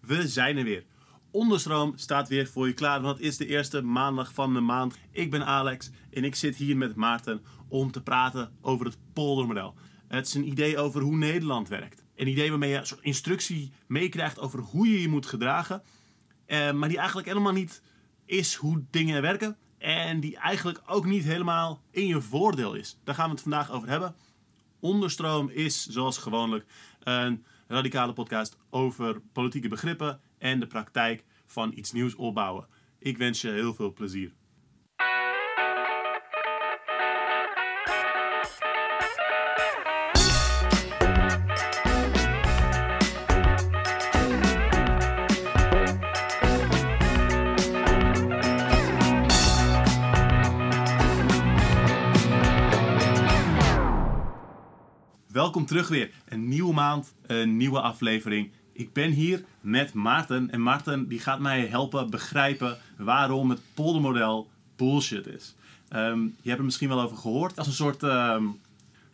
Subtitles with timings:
[0.00, 0.84] we zijn er weer.
[1.30, 4.98] Onderstroom staat weer voor je klaar, want het is de eerste maandag van de maand.
[5.10, 9.74] Ik ben Alex en ik zit hier met Maarten om te praten over het poldermodel.
[10.08, 12.04] Het is een idee over hoe Nederland werkt.
[12.14, 15.82] Een idee waarmee je een soort instructie meekrijgt over hoe je je moet gedragen.
[16.46, 17.82] Eh, maar die eigenlijk helemaal niet
[18.24, 19.56] is hoe dingen werken.
[19.78, 22.98] En die eigenlijk ook niet helemaal in je voordeel is.
[23.04, 24.14] Daar gaan we het vandaag over hebben.
[24.80, 26.66] Onderstroom is, zoals gewoonlijk,
[27.00, 32.66] een radicale podcast over politieke begrippen en de praktijk van iets nieuws opbouwen.
[32.98, 34.32] Ik wens je heel veel plezier.
[55.60, 56.10] Welkom terug weer.
[56.28, 58.50] Een nieuwe maand, een nieuwe aflevering.
[58.72, 60.50] Ik ben hier met Maarten.
[60.50, 65.54] En Maarten die gaat mij helpen begrijpen waarom het poldermodel bullshit is.
[65.88, 67.58] Ehm, je hebt er misschien wel over gehoord.
[67.58, 68.02] Als een soort...
[68.02, 68.44] ehm,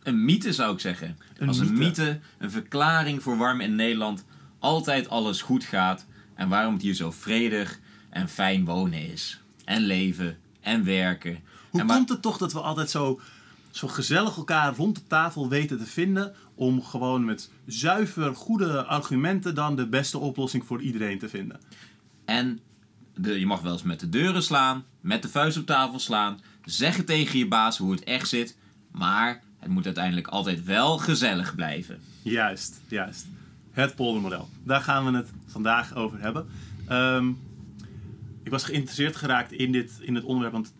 [0.03, 1.17] Een mythe zou ik zeggen.
[1.37, 1.83] Een Als een mythe.
[2.03, 4.25] mythe, een verklaring voor waarom in Nederland
[4.59, 6.05] altijd alles goed gaat.
[6.35, 9.41] En waarom het hier zo vredig en fijn wonen is.
[9.65, 11.39] En leven en werken.
[11.69, 13.19] hoe en waar- komt het toch dat we altijd zo,
[13.77, 16.35] zo gezellig elkaar rond de tafel weten te vinden...
[16.55, 21.59] om gewoon met zuiver goede argumenten dan de beste oplossing voor iedereen te vinden?
[22.25, 22.59] En
[23.15, 26.39] de, je mag wel eens met de deuren slaan, met de vuist op tafel slaan.
[26.65, 28.57] Zeggen tegen je baas hoe het echt zit.
[28.91, 31.99] Maar het moet uiteindelijk altijd wel gezellig blijven.
[32.21, 33.25] Juist, juist.
[33.71, 34.49] Het poldermodel.
[34.63, 36.47] Daar gaan we het vandaag over hebben.
[36.87, 37.29] Ehm,
[38.43, 40.73] ik was geïnteresseerd geraakt in dit, in dit onderwerp, want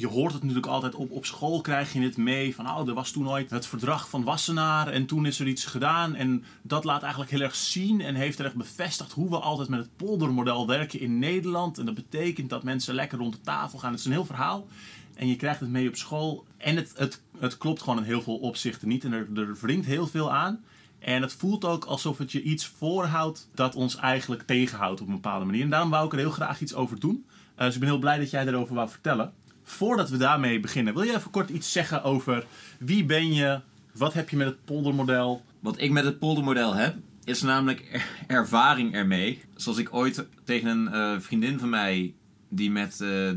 [0.00, 2.94] je hoort het natuurlijk altijd op, op school krijg je het mee van oh, er
[2.94, 6.84] was toen ooit het verdrag van Wassenaar en toen is er iets gedaan en dat
[6.84, 9.96] laat eigenlijk heel erg zien en heeft er echt bevestigd hoe we altijd met het
[9.96, 13.90] poldermodel werken in Nederland en dat betekent dat mensen lekker rond de tafel gaan.
[13.90, 14.66] Het is een heel verhaal
[15.14, 18.22] en je krijgt het mee op school en het, het, het klopt gewoon in heel
[18.22, 20.64] veel opzichten niet en er, er wringt heel veel aan.
[20.98, 25.14] En het voelt ook alsof het je iets voorhoudt dat ons eigenlijk tegenhoudt op een
[25.14, 25.62] bepaalde manier.
[25.62, 27.24] En daarom wou ik er heel graag iets over doen.
[27.54, 29.32] Eh, dus ik ben heel blij dat jij erover wou vertellen.
[29.62, 32.46] Voordat we daarmee beginnen, wil je even kort iets zeggen over
[32.78, 33.60] wie ben je?
[33.94, 35.42] Wat heb je met het poldermodel?
[35.60, 39.42] Wat ik met het poldermodel heb, is namelijk er- ervaring ermee.
[39.56, 42.14] Zoals ik ooit tegen een eh, vriendin van mij,
[42.48, 43.30] die met eh,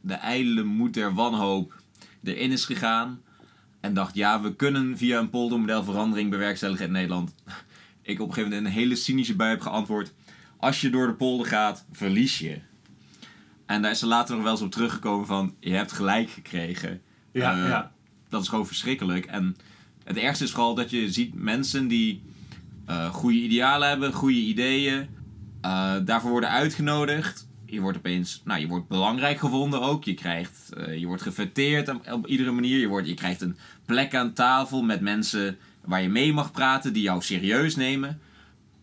[0.00, 1.74] de ijdele moed der wanhoop
[2.24, 3.20] erin is gegaan.
[3.80, 7.34] En dacht, ja, we kunnen via een poldermodel verandering bewerkstelligen in Nederland.
[8.02, 10.12] Ik op een gegeven moment een hele cynische bui heb geantwoord.
[10.56, 12.58] Als je door de polder gaat, verlies je.
[13.66, 17.00] En daar is ze later nog wel eens op teruggekomen van, je hebt gelijk gekregen.
[17.32, 17.92] Ja, Eh, ja.
[18.28, 19.26] Dat is gewoon verschrikkelijk.
[19.26, 19.56] En
[20.04, 22.22] het ergste is vooral dat je ziet mensen die
[22.86, 25.08] eh goede idealen hebben, goede ideeën,
[25.60, 27.48] eh, daarvoor worden uitgenodigd.
[27.66, 30.04] Je wordt opeens, nou, je wordt belangrijk gevonden ook.
[30.04, 32.78] Je krijgt, je wordt gefeteerd op, op iedere manier.
[32.78, 36.92] Je, wordt, je krijgt een plek aan tafel met mensen waar je mee mag praten,
[36.92, 38.20] die jou serieus nemen.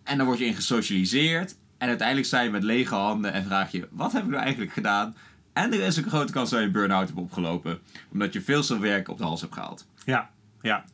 [0.03, 1.55] En dan word je in gesocialiseerd.
[1.81, 4.73] En uiteindelijk sta je met lege handen en vraag je, wat heb ik nou eigenlijk
[4.73, 5.15] gedaan?
[5.53, 7.79] En er is een grote kans dat je een burn-out hebt opgelopen.
[8.11, 9.87] Omdat je veel te werk op de hals hebt gehaald.
[10.05, 10.29] Ja,
[10.61, 10.85] ja.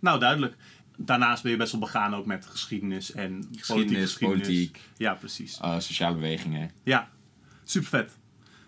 [0.00, 0.56] Nou, duidelijk.
[0.96, 4.44] Daarnaast ben je best wel begaan ook met geschiedenis en politieke Geschiedenis, geschiedenis.
[4.46, 5.58] politiek, Ja, precies.
[5.60, 6.70] eh, sociale bewegingen.
[6.82, 7.08] Ja,
[7.64, 8.10] super vet.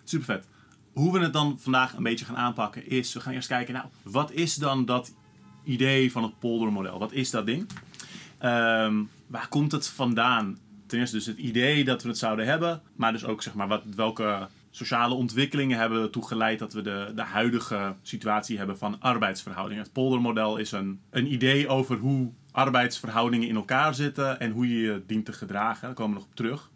[0.04, 0.46] Super vet.
[0.92, 3.86] Hoe we het dan vandaag een beetje gaan aanpakken is, we gaan eerst kijken, nou,
[4.02, 5.14] wat is dan dat
[5.64, 6.98] idee van het poldermodel?
[6.98, 7.66] Wat is dat ding?
[8.38, 10.58] Ehm, waar komt het vandaan?
[10.88, 13.68] Ten eerste dus het idee dat we het zouden hebben, maar dus ook zeg maar
[13.68, 19.00] wat, welke sociale ontwikkelingen hebben ertoe geleid dat we de, de huidige situatie hebben van
[19.00, 19.82] arbeidsverhoudingen.
[19.82, 24.80] Het poldermodel is een, een idee over hoe arbeidsverhoudingen in elkaar zitten en hoe je
[24.80, 25.86] je dient te gedragen.
[25.86, 26.70] Daar komen we nog op terug.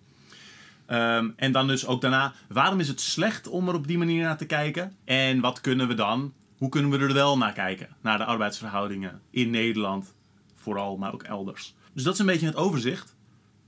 [0.87, 4.23] Ehm, en dan dus ook daarna, waarom is het slecht om er op die manier
[4.23, 4.97] naar te kijken?
[5.05, 7.89] En wat kunnen we dan, hoe kunnen we er wel naar kijken?
[8.01, 10.15] Naar de arbeidsverhoudingen in Nederland,
[10.55, 11.75] vooral, maar ook elders.
[11.93, 13.17] Dus dat is een beetje het overzicht.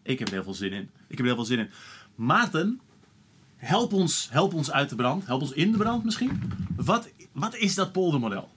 [0.04, 0.82] Ik heb er heel veel zin in.
[0.82, 1.70] Ik heb er heel veel zin in.
[2.14, 2.80] Maarten,
[3.56, 5.26] help ons, help ons uit de brand.
[5.26, 6.42] Help ons in de brand misschien.
[6.76, 8.48] Wat, wat is dat poldermodel?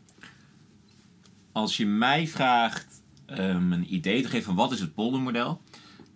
[1.51, 5.61] Als je mij vraagt ehm, een idee te geven van wat is het poldermodel,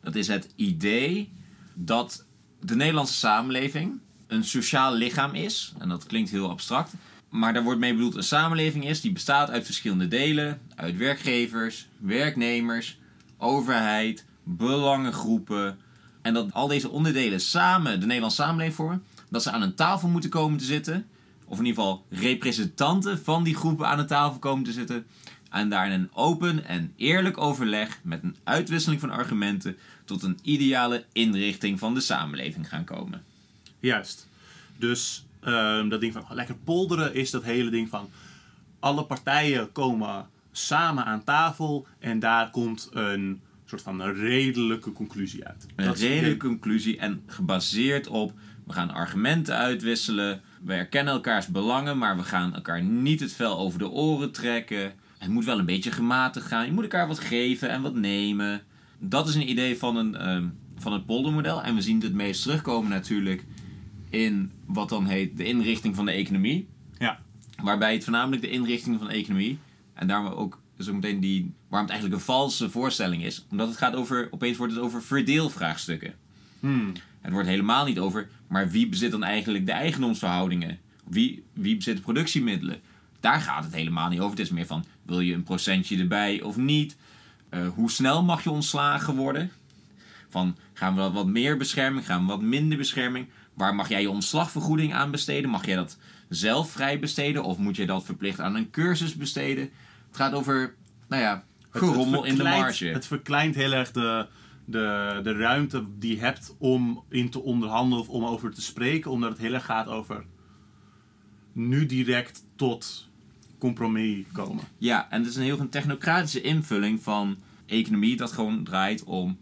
[0.02, 1.32] dat is het idee
[1.74, 2.26] dat
[2.60, 5.74] de Nederlandse samenleving een sociaal lichaam is.
[5.80, 6.94] En dat klinkt heel abstract.
[7.30, 10.62] Maar daar wordt mee bedoeld een samenleving is die bestaat uit verschillende delen.
[10.76, 13.00] Uit werkgevers, werknemers,
[13.38, 14.26] overheid,
[14.56, 15.78] belangengroepen.
[16.22, 19.04] En dat al deze onderdelen samen de Nederlandse samenleving vormen.
[19.30, 21.08] Dat ze aan een tafel moeten komen te zitten.
[21.46, 25.06] Of in ieder geval representanten van die groepen aan de tafel komen te zitten.
[25.50, 31.06] en daar een open en eerlijk overleg met een uitwisseling van argumenten tot een ideale
[31.12, 33.24] inrichting van de samenleving gaan komen.
[33.80, 34.28] Juist.
[34.78, 38.10] Dus ehm, dat ding van lekker polderen is dat hele ding van
[38.80, 43.42] alle partijen komen samen aan tafel en daar komt een
[43.80, 45.68] soort van een redelijke conclusie uit.
[45.76, 48.34] Een Dat redelijke conclusie en gebaseerd op
[48.66, 53.58] we gaan argumenten uitwisselen, we erkennen elkaars belangen, maar we gaan elkaar niet het vel
[53.58, 54.94] over de oren trekken.
[55.18, 56.66] Het moet wel een beetje gematigd gaan.
[56.66, 58.62] Je moet elkaar wat geven en wat nemen.
[59.00, 60.48] Dat is een idee van, een, ehm,
[60.78, 61.64] van het poldermodel.
[61.64, 63.46] En we zien het meest terugkomen natuurlijk
[64.10, 66.68] in wat dan heet de inrichting van de economie.
[66.98, 67.20] Ja.
[67.64, 69.60] Waarbij het voornamelijk de inrichting van de economie.
[69.94, 71.54] En daarom ook meteen die.
[71.68, 73.46] waarom het eigenlijk een valse voorstelling is.
[73.50, 74.28] Omdat het gaat over.
[74.32, 76.14] opeens wordt het over verdeelvraagstukken.
[76.60, 76.92] Hmm.
[77.22, 78.30] Het wordt helemaal niet over.
[78.48, 80.80] maar wie bezit dan eigenlijk de eigendomsverhoudingen?
[81.04, 82.80] Wie, wie bezit de productiemiddelen?
[83.20, 84.38] Daar gaat het helemaal niet over.
[84.38, 84.86] Het is meer van.
[85.04, 86.98] wil je een procentje erbij of niet?
[87.50, 89.52] Eh, hoe snel mag je ontslagen worden?
[90.30, 93.28] Van gaan we wat meer bescherming, gaan we wat minder bescherming?
[93.54, 95.50] Waar mag jij je ontslagvergoeding aan besteden?
[95.50, 95.98] Mag jij dat
[96.30, 99.70] zelf vrij besteden of moet je dat verplicht aan een cursus besteden?
[100.12, 100.76] Het gaat over,
[101.08, 102.86] nou ja, gerommel in de marge.
[102.86, 104.28] Het verkleint heel erg de,
[104.66, 109.12] de, de ruimte die je hebt om in te onderhandelen of om over te spreken,
[109.12, 110.26] omdat het heel erg gaat over
[111.54, 113.10] nu direct tot
[113.58, 114.64] compromis komen.
[114.78, 119.40] Ja, en het is een heel een technocratische invulling van economie dat gewoon draait om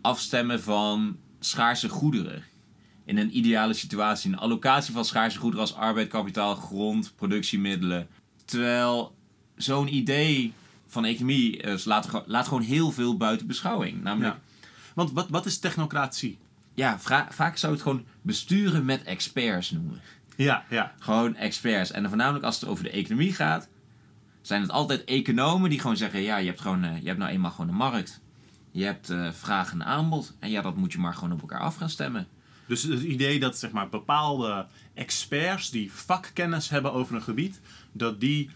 [0.00, 2.42] afstemmen van schaarse goederen.
[3.04, 8.08] In een ideale situatie, een allocatie van schaarse goederen als arbeid, kapitaal, grond, productiemiddelen.
[8.44, 9.16] Terwijl
[9.56, 10.52] zo'n idee
[10.86, 14.02] van economie eh, laat, gewoon- laat gewoon heel veel buiten beschouwing.
[14.02, 14.40] Namelijk, Ja.
[14.94, 16.38] Want wat, wat is technocratie?
[16.74, 16.98] ja,
[17.30, 20.00] vaak zou het gewoon besturen met experts noemen.
[20.36, 20.94] Ja, ja.
[20.98, 21.90] Gewoon experts.
[21.90, 23.68] En dan voornamelijk als het over de economie gaat,
[24.42, 27.30] zijn het altijd economen die gewoon zeggen: ja, je hebt, gewoon, eh, je hebt nou
[27.30, 28.20] eenmaal gewoon een markt.
[28.70, 30.34] Je hebt eh, vraag en aanbod.
[30.38, 32.26] En ja, dat moet je maar gewoon op elkaar af gaan stemmen.
[32.66, 37.60] Dus het idee dat zeg maar, bepaalde experts die vakkennis hebben over een gebied,
[37.92, 38.50] dat die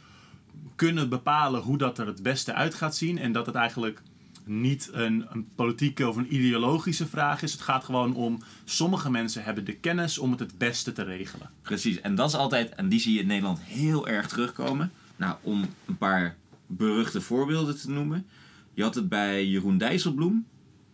[0.77, 3.19] kunnen bepalen hoe dat er het beste uit gaat zien.
[3.19, 4.03] En dat het eigenlijk
[4.45, 7.53] niet een, een politieke of een ideologische vraag is.
[7.53, 11.51] Het gaat gewoon om, sommige mensen hebben de kennis om het het beste te regelen.
[11.63, 12.01] Precies.
[12.01, 14.93] En dat is altijd, en die zie je in Nederland heel erg terugkomen.
[15.17, 18.27] Nou, om een paar beruchte voorbeelden te noemen.
[18.75, 20.47] Je had het bij Jeroen Dijsselbloem,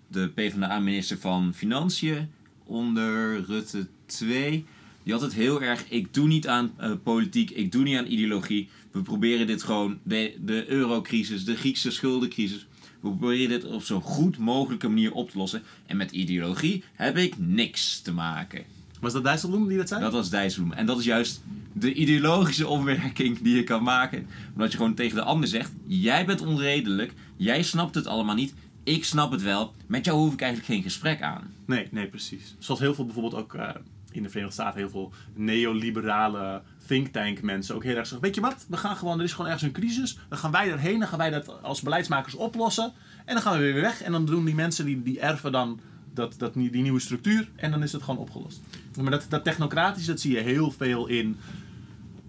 [0.09, 2.31] de PvdA-minister van Financiën
[2.65, 4.67] onder Rutte 2.
[5.05, 8.07] Die had het heel erg, ik doe niet aan eh, politiek, ik doe niet aan
[8.07, 8.69] ideologie.
[8.91, 12.67] We proberen dit gewoon, de, de eurocrisis, de Griekse schuldencrisis.
[13.01, 15.63] We proberen dit op zo'n goed mogelijke manier op te lossen.
[15.87, 18.65] En met ideologie heb ik niks te maken.
[19.01, 20.01] Was dat Dijsselbloem die dat zei?
[20.01, 20.77] Dat was Dijsselbloem.
[20.77, 21.43] En dat is juist
[21.73, 24.27] de ideologische opmerking die je kan maken.
[24.53, 28.55] Omdat je gewoon tegen de ander zegt: Jij bent onredelijk, jij snapt het allemaal niet,
[28.85, 29.75] ik snap het wel.
[29.87, 31.55] Met jou hoef ik eigenlijk geen gesprek aan.
[31.67, 32.55] Nee, nee, precies.
[32.59, 33.69] Zoals heel veel bijvoorbeeld ook eh,
[34.15, 38.35] in de Verenigde Staten, heel veel neoliberale think tank mensen ook heel erg zeggen, weet
[38.35, 40.99] je wat, we gaan gewoon, er is gewoon ergens een crisis, dan gaan wij erheen,
[40.99, 42.93] dan gaan wij dat als beleidsmakers oplossen
[43.25, 45.81] en dan gaan we weer weg en dan doen die mensen, die, die erven dan
[46.15, 48.61] dat, dat, die nieuwe structuur en dan is het gewoon opgelost.
[49.01, 51.37] Maar dat, dat technocratisch, dat zie je heel veel in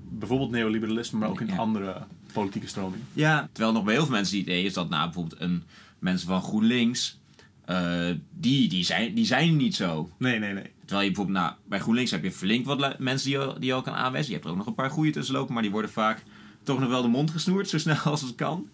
[0.09, 1.55] bijvoorbeeld neoliberalisme, maar ook in Ja.
[1.55, 2.01] andere
[2.33, 3.07] politieke stromingen.
[3.13, 3.49] Ja.
[3.51, 5.63] Terwijl nog bij heel veel mensen het idee is dat, nou, bijvoorbeeld een,
[5.99, 7.19] mensen van GroenLinks,
[7.65, 10.09] eh, die, die, zijn, die zijn niet zo.
[10.17, 10.71] Nee, nee, nee.
[10.79, 13.73] Terwijl je bijvoorbeeld, nou, bij GroenLinks heb je flink wat mensen die je, die je
[13.73, 14.29] al kan aanwijzen.
[14.29, 16.23] Je hebt er ook nog een paar goede tussen lopen, maar die worden vaak
[16.63, 18.69] toch nog wel de mond gesnoerd, zo snel als het kan.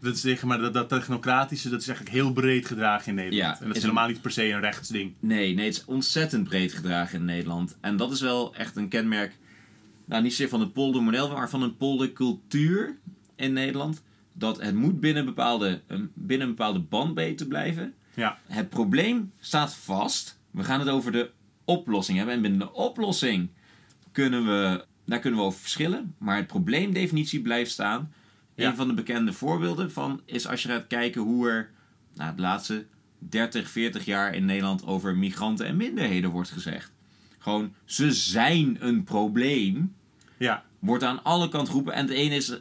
[0.00, 3.56] Dat is zeg maar, dat, dat technocratische, dat is eigenlijk heel breed gedragen in Nederland.
[3.56, 5.14] Ja, en dat is helemaal niet per se een rechtsding.
[5.20, 7.76] Nee, nee, het is ontzettend breed gedragen in Nederland.
[7.80, 9.36] En dat is wel echt een kenmerk,
[10.04, 12.96] nou niet zozeer van het poldermodel, maar van een poldercultuur
[13.36, 14.02] in Nederland.
[14.32, 15.80] Dat het moet binnen een bepaalde,
[16.14, 17.94] binnen een bepaalde bandbreedte blijven.
[18.16, 18.38] Ja.
[18.46, 20.38] Het probleem staat vast.
[20.50, 21.30] We gaan het over de
[21.64, 22.34] oplossing hebben.
[22.34, 23.50] En binnen de oplossing
[24.12, 26.14] kunnen we, daar kunnen we over verschillen.
[26.18, 28.12] Maar het probleemdefinitie blijft staan.
[28.54, 28.68] Ja.
[28.68, 31.70] Een van de bekende voorbeelden van is als je gaat kijken hoe er
[32.14, 32.86] nou, de laatste
[33.18, 36.92] 30, 40 jaar in Nederland over migranten en minderheden wordt gezegd.
[37.38, 39.94] Gewoon, ze zijn een probleem.
[40.38, 41.94] Ja, Wordt aan alle kanten geroepen.
[41.94, 42.58] En de ene is.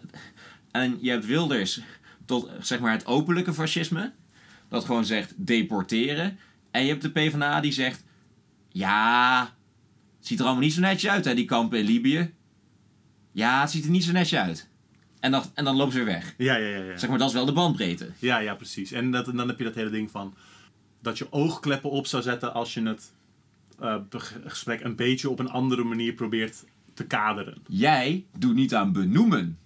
[0.71, 1.81] En je hebt Wilders
[2.25, 4.13] tot zeg maar het openlijke fascisme.
[4.75, 6.37] Dat gewoon zegt deporteren.
[6.71, 8.03] En je hebt de PvdA die zegt.
[8.69, 9.53] Ja.
[10.19, 12.33] Ziet er allemaal niet zo netjes uit, hè, die kampen in Libië.
[13.31, 14.67] Ja, het ziet er niet zo netjes uit.
[15.19, 16.33] En dan, en dan lopen ze weer weg.
[16.37, 16.83] ja, ja, ja.
[16.83, 16.97] ja.
[16.97, 18.11] Zeg maar, dat is wel de bandbreedte.
[18.19, 18.91] Ja, ja, precies.
[18.91, 20.33] En, dat, dan heb je dat hele ding van
[21.01, 23.11] dat je oogkleppen op zou zetten als je het
[23.79, 23.95] eh,
[24.45, 26.63] gesprek een beetje op een andere manier probeert
[26.93, 27.57] te kaderen.
[27.67, 29.57] Jij doet niet aan benoemen.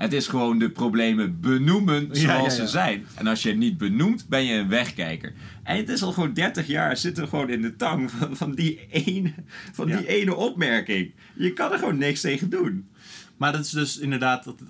[0.00, 2.50] Het is gewoon de problemen benoemen zoals ja, ja.
[2.50, 3.06] ze zijn.
[3.14, 5.32] En als je het niet benoemt, ben je een wegkijker.
[5.62, 8.54] En het is al gewoon 30 jaar zitten we gewoon in de tang van, van,
[8.54, 9.32] die, ene,
[9.72, 11.12] van die ene opmerking.
[11.34, 12.88] Je kan er gewoon niks tegen doen.
[13.36, 14.62] Maar dat is dus inderdaad, dat,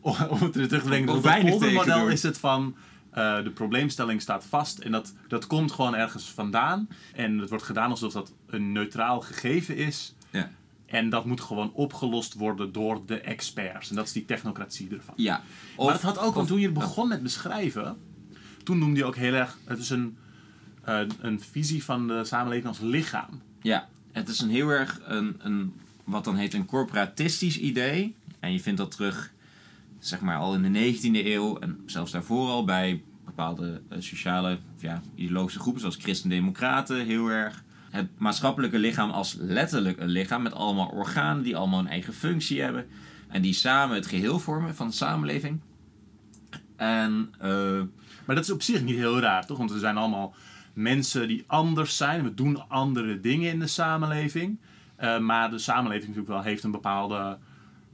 [0.00, 2.76] om het er terug te op het poldermodel is het van,
[3.10, 6.88] eh, de probleemstelling staat vast en dat, dat komt gewoon ergens vandaan.
[7.14, 10.14] En het wordt gedaan alsof dat een neutraal gegeven is.
[10.30, 10.50] Ja.
[10.90, 13.90] En dat moet gewoon opgelost worden door de experts.
[13.90, 15.14] En dat is die technocratie ervan.
[15.16, 15.42] Ja.
[15.76, 17.96] Of, maar het had ook, want toen je begon met beschrijven,
[18.62, 20.16] toen noemde je ook heel erg, het is een,
[20.82, 23.40] eh, een visie van de samenleving als lichaam.
[23.62, 28.14] Ja, het is een heel erg een, een, wat dan heet een corporatistisch idee.
[28.40, 29.32] En je vindt dat terug,
[29.98, 34.58] zeg maar, al in de 19e eeuw en zelfs daarvoor al bij bepaalde eh, sociale
[34.78, 37.64] ja, ideologische groepen, zoals Christen-Democraten, heel erg.
[37.90, 42.62] Het maatschappelijke lichaam als letterlijk een lichaam met allemaal organen die allemaal een eigen functie
[42.62, 42.86] hebben.
[43.28, 45.60] En die samen het geheel vormen van de samenleving.
[46.76, 47.82] En eh,
[48.26, 49.58] Maar dat is op zich niet heel raar, toch?
[49.58, 50.34] Want we zijn allemaal
[50.72, 52.22] mensen die anders zijn.
[52.22, 54.58] We doen andere dingen in de samenleving.
[54.96, 57.38] Eh, maar de samenleving natuurlijk wel heeft een bepaalde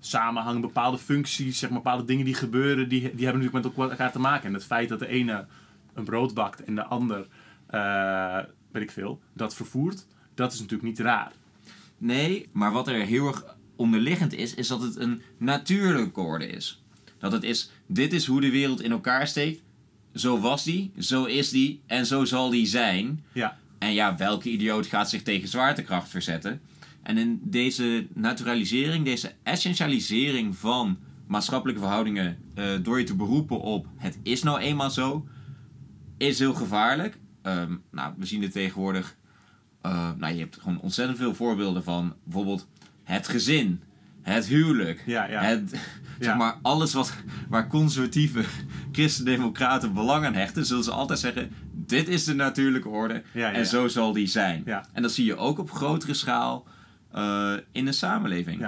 [0.00, 4.12] samenhang, bepaalde functies, zeg maar, bepaalde dingen die gebeuren, die, die hebben natuurlijk met elkaar
[4.12, 4.47] te maken.
[4.47, 5.47] En het feit dat de ene
[5.95, 7.26] een brood bakt en de ander,
[7.67, 8.38] eh,
[8.78, 11.33] weet ik veel, dat vervoert, dat is natuurlijk niet raar.
[11.99, 16.83] Nee, maar wat er heel erg onderliggend is, is dat het een natuurlijke orde is.
[17.18, 19.62] Dat het is, dit is hoe de wereld in elkaar steekt.
[20.14, 23.25] Zo was die, zo is die en zo zal die zijn.
[23.33, 26.61] Ja, En ja, welke idioot gaat zich tegen zwaartekracht verzetten?
[27.02, 33.87] En in deze naturalisering, deze essentialisering van maatschappelijke verhoudingen eh, door je te beroepen op
[33.97, 35.26] het is nou eenmaal zo,
[36.16, 37.18] is heel gevaarlijk.
[37.47, 39.17] Ehm, nou, we zien het tegenwoordig.
[39.83, 42.69] eh, nou, je hebt gewoon ontzettend veel voorbeelden van bijvoorbeeld
[43.03, 43.83] het gezin,
[44.23, 45.43] het huwelijk, ja, ja.
[45.43, 45.71] het,
[46.19, 46.25] Ja.
[46.25, 47.12] zeg maar alles wat,
[47.49, 48.45] waar conservatieve
[48.93, 53.23] christendemocraten belang aan hechten, zullen ze altijd zeggen: dit is de natuurlijke orde
[53.55, 54.62] en zo zal die zijn.
[54.93, 56.67] En dat zie je ook op grotere schaal
[57.12, 58.61] eh, in de samenleving.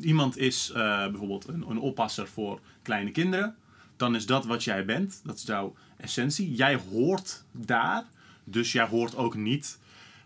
[0.00, 3.54] Iemand is eh, bijvoorbeeld een, een oppasser voor kleine kinderen.
[3.96, 5.20] Dan is dat wat jij bent.
[5.24, 6.54] Dat is jouw essentie.
[6.54, 8.04] Jij hoort daar.
[8.50, 9.78] Dus jij hoort ook niet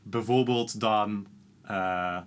[0.02, 1.26] bijvoorbeeld dan
[1.62, 2.18] eh,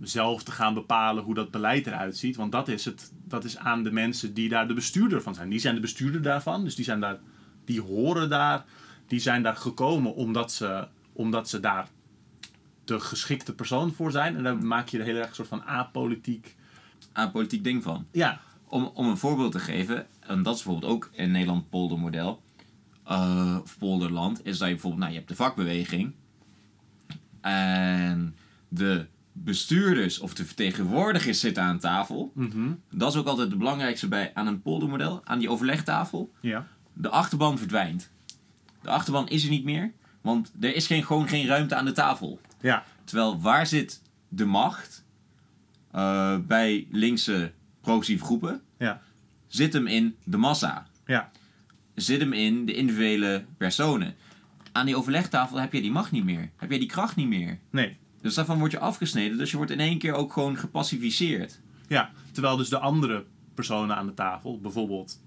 [0.00, 2.36] zelf te gaan bepalen hoe dat beleid eruit ziet.
[2.36, 5.48] Want dat is, het, dat is aan de mensen die daar de bestuurder van zijn.
[5.48, 6.64] Die zijn de bestuurder daarvan.
[6.64, 7.18] Dus die, zijn daar,
[7.64, 8.64] die horen daar.
[9.06, 11.88] Die zijn daar gekomen omdat ze, omdat ze daar
[12.84, 14.36] de geschikte persoon voor zijn.
[14.36, 16.56] En dan maak je er heel erg een soort van apolitiek.
[17.12, 18.06] Aan politiek ding van.
[18.12, 22.42] Ja, Om, om een voorbeeld te geven, en dat is bijvoorbeeld ook in Nederland poldermodel,
[23.06, 26.14] eh, of polderland, is dat je bijvoorbeeld, nou je hebt de vakbeweging
[27.40, 28.36] en
[28.68, 32.30] de bestuurders of de vertegenwoordigers zitten aan tafel.
[32.34, 36.32] mhm, Dat is ook altijd het belangrijkste bij aan een poldermodel, aan die overlegtafel.
[36.40, 38.10] ja, De achterban verdwijnt.
[38.82, 41.92] De achterban is er niet meer, want er is geen, gewoon geen ruimte aan de
[41.92, 42.40] tafel.
[42.60, 45.04] ja, Terwijl waar zit de macht
[45.90, 48.62] eh, bij linkse progressieve groepen?
[48.78, 49.00] ja,
[49.46, 50.86] Zit hem in de massa.
[51.06, 51.30] ja,
[51.96, 54.14] Zit hem in de individuele personen.
[54.72, 56.50] Aan die overlegtafel heb je die macht niet meer.
[56.56, 57.58] Heb je die kracht niet meer.
[57.70, 59.38] nee, Dus daarvan word je afgesneden.
[59.38, 61.60] Dus je wordt in één keer ook gewoon gepacificeerd.
[61.88, 62.10] ja.
[62.32, 63.24] Terwijl dus de andere
[63.54, 65.20] personen aan de tafel, bijvoorbeeld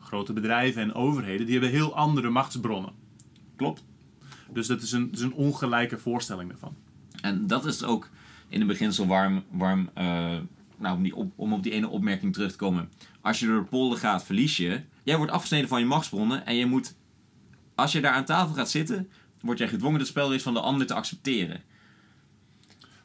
[0.00, 2.92] grote bedrijven en overheden, die hebben heel andere machtsbronnen.
[3.56, 3.84] Klopt.
[4.52, 6.76] Dus dat is een, dat is een ongelijke voorstelling daarvan.
[7.20, 8.10] En dat is ook
[8.48, 10.04] in het beginsel warm, warm eh,
[10.78, 12.88] nou, om, die op, om op die ene opmerking terug te komen.
[13.20, 14.80] Als je door de polder gaat, verlies je.
[15.08, 16.94] Jij wordt afgesneden van je machtsbronnen en je moet,
[17.74, 19.10] als je daar aan tafel gaat zitten,
[19.40, 21.62] word jij gedwongen de spelregels van de ander te accepteren.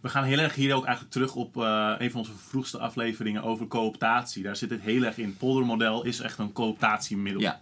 [0.01, 3.43] We gaan heel erg hier ook eigenlijk terug op eh, een van onze vroegste afleveringen
[3.43, 4.43] over cooptatie.
[4.43, 5.25] Daar zit het heel erg in.
[5.25, 7.41] Het poldermodel is echt een cooptatiemiddel.
[7.41, 7.61] Ja,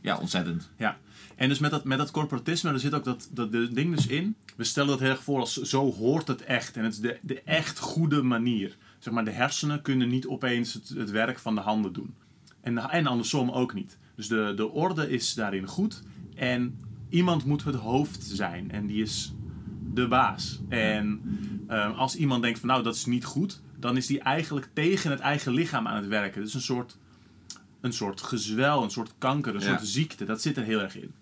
[0.00, 0.70] ja ontzettend.
[0.76, 0.98] Ja,
[1.36, 4.36] en dus met dat, met dat corporatisme, er zit ook dat, dat ding dus in.
[4.56, 6.76] We stellen dat heel erg voor als zo hoort het echt.
[6.76, 8.76] En het is de, de echt goede manier.
[8.98, 12.14] Zeg maar, de hersenen kunnen niet opeens het, het werk van de handen doen.
[12.60, 13.98] En, en andersom ook niet.
[14.14, 16.02] Dus de, de orde is daarin goed.
[16.34, 18.70] En iemand moet het hoofd zijn.
[18.70, 19.32] En die is
[19.94, 20.60] de baas.
[20.68, 21.20] En
[21.68, 23.60] eh, als iemand denkt van nou, dat is niet goed.
[23.78, 26.42] Dan is die eigenlijk tegen het eigen lichaam aan het werken.
[26.42, 26.96] Dus een soort,
[27.80, 29.66] een soort gezwel, een soort kanker, een Ja.
[29.66, 30.24] soort ziekte.
[30.24, 31.12] Dat zit er heel erg in.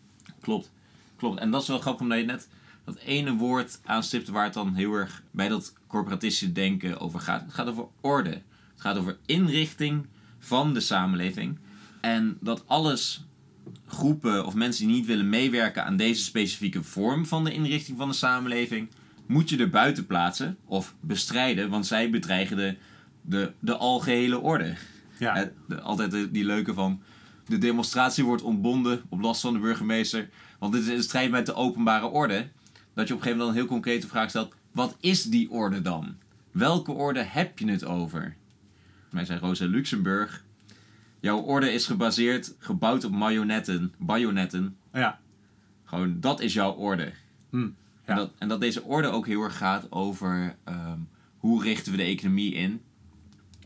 [0.41, 0.73] Klopt.
[1.17, 1.39] Klopt.
[1.41, 2.49] En dat is wel grappig omdat je net
[2.85, 7.41] dat ene woord aanstipt waar het dan heel erg bij dat corporatistische denken over gaat.
[7.43, 8.31] Het gaat over orde.
[8.31, 10.07] Het gaat over inrichting
[10.39, 11.59] van de samenleving.
[12.01, 13.27] En dat alles
[13.87, 18.09] groepen of mensen die niet willen meewerken aan deze specifieke vorm van de inrichting van
[18.09, 18.89] de samenleving,
[19.27, 22.77] moet je er buiten plaatsen of bestrijden, want zij bedreigen de,
[23.23, 24.75] de, de algehele orde.
[25.19, 25.51] Ja.
[25.69, 27.03] Eh, altijd die leuke van...
[27.47, 30.29] De demonstratie wordt ontbonden op last van de burgemeester.
[30.59, 32.49] Want dit is in strijd met de openbare orde.
[32.95, 34.55] Dat je op een gegeven moment dan een heel concrete vraag stelt.
[34.73, 36.17] Wat is die orde dan?
[36.51, 38.37] Welke orde heb je het over?
[39.11, 40.45] Wij zei Rosa Luxemburg.
[41.21, 44.77] Jouw orde is gebaseerd, gebouwd op marionetten, bajonetten.
[44.93, 45.19] Ja.
[45.85, 47.13] Gewoon, dat is jouw orde.
[47.51, 47.57] Hm.
[47.57, 48.15] En, Ja.
[48.15, 50.99] dat, en dat deze orde ook heel erg gaat over ehm,
[51.39, 52.81] hoe richten we de economie in.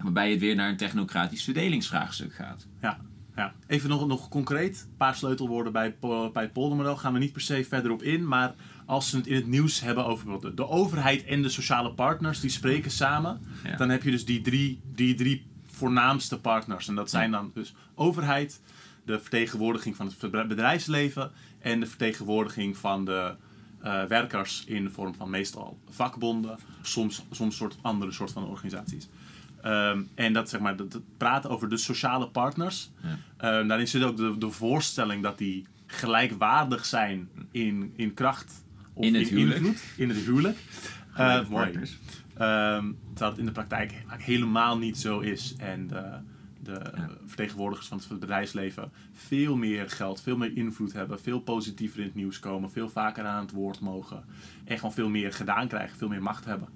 [0.03, 2.67] Waarbij het weer naar een technocratisch verdelingsvraagstuk gaat.
[2.81, 2.99] Ja,
[3.37, 3.55] ja.
[3.67, 5.97] Even nog, nog concreet, een paar sleutelwoorden bij,
[6.33, 6.97] bij het poldermodel.
[6.97, 8.55] Gaan we niet per se verder op in, maar
[8.87, 12.41] als ze het in het nieuws hebben over de, de overheid en de sociale partners,
[12.41, 13.41] die spreken samen.
[13.65, 13.77] Ja.
[13.77, 16.89] Dan heb je dus die drie, die drie voornaamste partners.
[16.89, 18.61] En dat zijn dan dus overheid,
[19.05, 23.35] de vertegenwoordiging van het bedrijf- bedrijfsleven en de vertegenwoordiging van de
[23.83, 29.09] eh, werkers in de vorm van meestal vakbonden, soms, soms soort andere soort van organisaties.
[29.63, 32.91] Ehm, en dat zeg maar, dat, dat praten over de sociale partners.
[33.03, 33.19] Ja.
[33.37, 38.62] Ehm, daarin zit ook de, de voorstelling dat die gelijkwaardig zijn in, in kracht
[38.97, 39.57] In het huwelijk.
[39.61, 39.83] invloed.
[39.97, 40.57] In het huwelijk.
[41.13, 41.63] Eh, Gelijke mooi.
[41.65, 41.99] partners.
[42.37, 45.55] Ehm, terwijl het in de praktijk helemaal niet zo is.
[45.59, 46.03] En de,
[46.63, 47.09] de Ja.
[47.27, 52.15] vertegenwoordigers van het bedrijfsleven veel meer geld, veel meer invloed hebben, veel positiever in het
[52.15, 54.25] nieuws komen, veel vaker aan het woord mogen.
[54.65, 56.69] En gewoon veel meer gedaan krijgen, veel meer macht hebben.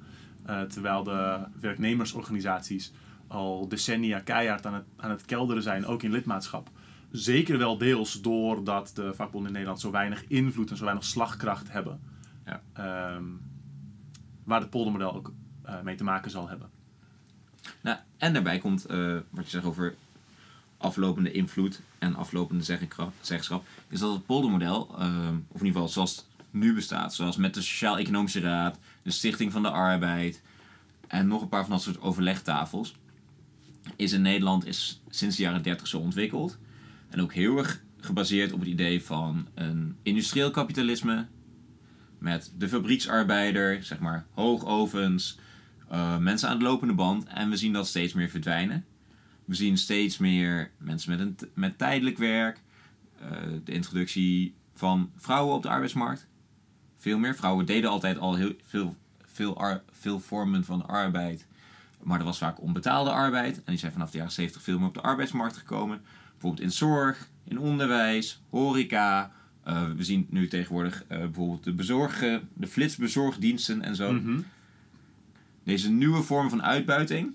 [0.47, 2.93] Eh, terwijl de werknemersorganisaties
[3.27, 6.71] al decennia keihard aan het, aan het kelderen zijn, ook in lidmaatschap.
[7.17, 11.73] Zeker wel deels doordat de vakbonden in Nederland zo weinig invloed en zo weinig slagkracht
[11.73, 12.01] hebben.
[12.45, 12.63] Ja.
[12.73, 13.25] Ehm,
[14.45, 15.33] waar het poldermodel ook
[15.63, 16.71] eh, mee te maken zal hebben.
[17.81, 19.95] Nou, en daarbij komt eh, wat je zegt over
[20.77, 22.65] aflopende invloed en aflopende
[23.21, 25.07] zeggenschap, is dat het poldermodel, eh,
[25.49, 29.53] of in ieder geval zoals het nu bestaat, zoals met de Sociaal-Economische Raad, de Stichting
[29.53, 30.43] van de Arbeid
[31.07, 32.95] en nog een paar van dat soort overlegtafels,
[33.97, 36.59] is in Nederland is sinds de jaren 30 zo ontwikkeld.
[37.09, 41.27] En ook heel erg gebaseerd op het idee van een industrieel kapitalisme.
[42.19, 45.39] Met de fabrieksarbeider, zeg maar hoogovens,
[45.89, 47.25] eh, mensen aan de lopende band.
[47.25, 48.85] En we zien dat steeds meer verdwijnen.
[49.45, 52.65] We zien steeds meer mensen met, een met tijdelijk werk.
[53.21, 53.31] eh,
[53.65, 56.27] de introductie van vrouwen op de arbeidsmarkt.
[56.97, 57.35] Veel meer.
[57.37, 61.47] Vrouwen deden altijd al heel veel, veel, veel vormen van arbeid.
[62.03, 63.57] Maar dat was vaak onbetaalde arbeid.
[63.57, 66.01] En die zijn vanaf de jaren 70 veel meer op de arbeidsmarkt gekomen.
[66.47, 69.33] Bijvoorbeeld in zorg, in onderwijs, horeca.
[69.63, 74.13] Eh, we zien nu tegenwoordig eh, bijvoorbeeld de, bezorgen, de flitsbezorgdiensten en zo.
[74.13, 74.41] Mhm.
[75.65, 77.35] Deze nieuwe vormen van uitbuiting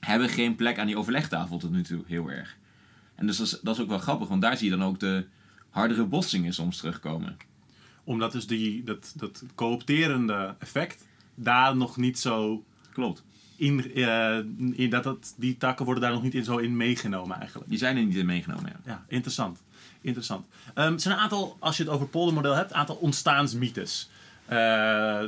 [0.00, 2.56] hebben geen plek aan die overlegtafel tot nu toe heel erg.
[3.14, 5.00] En dus dat is, dat is ook wel grappig, want daar zie je dan ook
[5.00, 5.26] de
[5.70, 7.36] hardere botsingen soms terugkomen.
[8.04, 13.24] Omdat dus die, dat, dat coopterende effect daar nog niet zo Klopt.
[13.60, 14.36] In, eh,
[14.72, 17.68] in dat, dat die takken worden daar nog niet in zo in meegenomen eigenlijk.
[17.68, 18.64] Die zijn er niet in meegenomen.
[18.66, 18.92] Ja.
[18.92, 19.62] Ja, interessant.
[20.00, 20.46] Interessant.
[20.74, 24.10] Ehm, er zijn een aantal, als je het over het poldermodel hebt, een aantal ontstaansmythes.
[24.44, 24.56] Eh,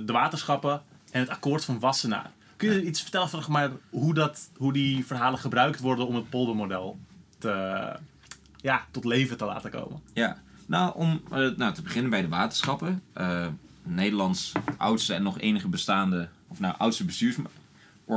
[0.04, 2.30] de waterschappen en het akkoord van Wassenaar.
[2.56, 6.30] Kun je iets vertellen van maar, hoe, dat, hoe die verhalen gebruikt worden om het
[6.30, 6.98] poldermodel
[7.38, 7.96] te,
[8.56, 10.00] ja, tot leven te laten komen?
[10.12, 13.02] Ja, nou om eh, nou, te beginnen bij de waterschappen.
[13.82, 17.04] Nederlands oudste en nog enige bestaande, of nou oudste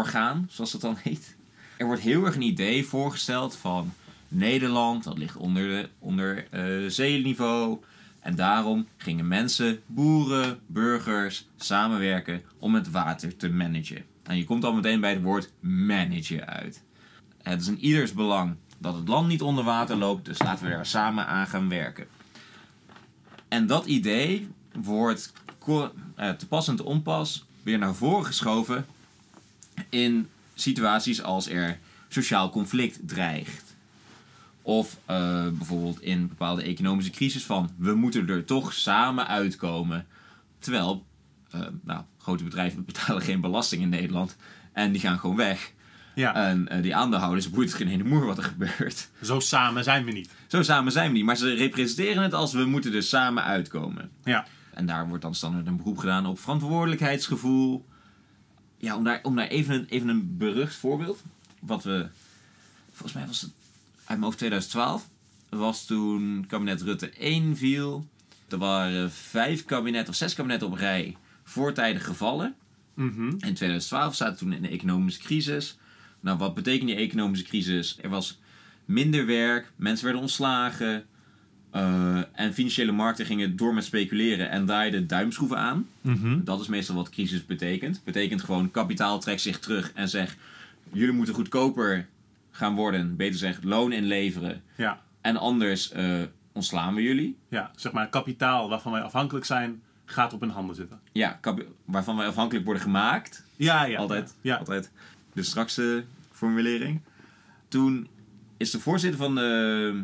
[0.03, 1.35] bestuursorgaan, zoals dat dan heet.
[1.77, 3.93] Er wordt heel erg een idee voorgesteld van
[4.27, 7.79] Nederland, dat ligt onder, de, onder eh, zeeniveau.
[8.19, 14.03] En daarom gingen mensen, boeren, burgers samenwerken om het water te managen.
[14.23, 16.83] En je komt al meteen bij het woord managen uit.
[17.41, 20.71] Het is in ieders belang dat het land niet onder water loopt, dus laten we
[20.71, 22.07] daar samen aan gaan werken.
[23.47, 24.49] En dat idee
[24.81, 25.33] wordt
[26.15, 28.85] eh, te pas en te onpas weer naar voren geschoven
[29.89, 33.75] in situaties als er sociaal conflict dreigt.
[34.61, 40.05] Of eh, bijvoorbeeld in bepaalde economische crisis van we moeten er toch samen uitkomen.
[40.59, 41.05] Terwijl,
[41.51, 44.35] eh, nou, grote bedrijven betalen geen belasting in Nederland
[44.73, 45.73] en die gaan gewoon weg.
[46.15, 49.09] Ja, En eh, die aandeelhouders boeit het geen ene moer wat er gebeurt.
[49.21, 50.29] zo samen zijn we niet.
[50.47, 54.09] Zo samen zijn we niet, maar ze representeren het als we moeten er samen uitkomen.
[54.23, 57.85] Ja, En daar wordt dan standaard een beroep gedaan op verantwoordelijkheidsgevoel.
[58.85, 61.23] Ja, om daar, om daar even, een, even een berucht voorbeeld.
[61.59, 62.07] Wat we,
[62.91, 63.51] volgens mij was het
[63.97, 65.09] uit mijn hoofd 2012.
[65.49, 68.07] Was toen kabinet Rutte 1 viel.
[68.49, 72.55] Er waren vijf kabinetten of zes kabinetten op rij voortijdig gevallen.
[72.93, 73.27] Mhm.
[73.27, 75.77] In 2012 zaten we toen in de economische crisis.
[76.19, 77.97] Nou, wat betekent die economische crisis?
[78.01, 78.39] Er was
[78.85, 81.05] minder werk, mensen werden ontslagen.
[81.75, 85.87] Eh, en financiële markten gingen door met speculeren en draaiden duimschroeven aan.
[86.01, 86.43] Mhm.
[86.43, 88.01] Dat is meestal wat crisis betekent.
[88.03, 90.37] Betekent gewoon kapitaal trekt zich terug en zegt:
[90.91, 92.07] jullie moeten goedkoper
[92.51, 96.21] gaan worden, beter gezegd loon inleveren, Ja, en anders eh,
[96.53, 97.37] ontslaan we jullie.
[97.49, 100.99] ja, zeg maar kapitaal waarvan wij afhankelijk zijn, gaat op hun handen zitten.
[101.11, 101.39] Ja,
[101.85, 103.43] waarvan wij afhankelijk worden gemaakt.
[103.55, 103.97] Ja, ja.
[103.97, 104.35] Altijd.
[104.41, 104.91] Ja, Altijd.
[105.33, 107.01] De strakste formulering.
[107.67, 108.07] Toen
[108.57, 110.03] is de voorzitter van de,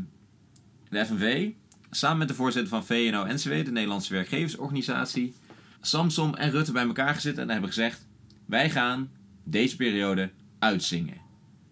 [0.90, 1.50] de FNV,
[1.92, 5.34] samen met de voorzitter van VNO-NCW, de Nederlandse werkgeversorganisatie,
[5.82, 8.08] Samsom en Rutte bij elkaar gezeten en hebben gezegd:
[8.46, 9.12] Wij gaan
[9.44, 11.18] deze periode uitzingen.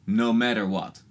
[0.05, 1.03] No matter what.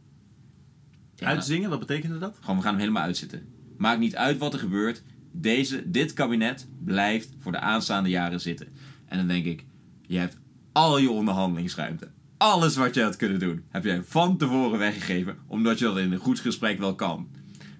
[1.15, 2.37] Ja, Uitzingen, wat betekende dat?
[2.41, 3.49] Gewoon, we gaan hem helemaal uitzitten.
[3.77, 5.03] Maakt niet uit wat er gebeurt.
[5.33, 8.69] Deze, dit kabinet blijft voor de aanstaande jaren zitten.
[9.07, 9.65] En dan denk ik,
[10.07, 10.37] je hebt
[10.73, 12.09] al je onderhandelingsruimte.
[12.37, 15.39] Alles wat je had kunnen doen, heb jij van tevoren weggegeven.
[15.47, 17.29] Omdat je dat in een goed gesprek wel kan.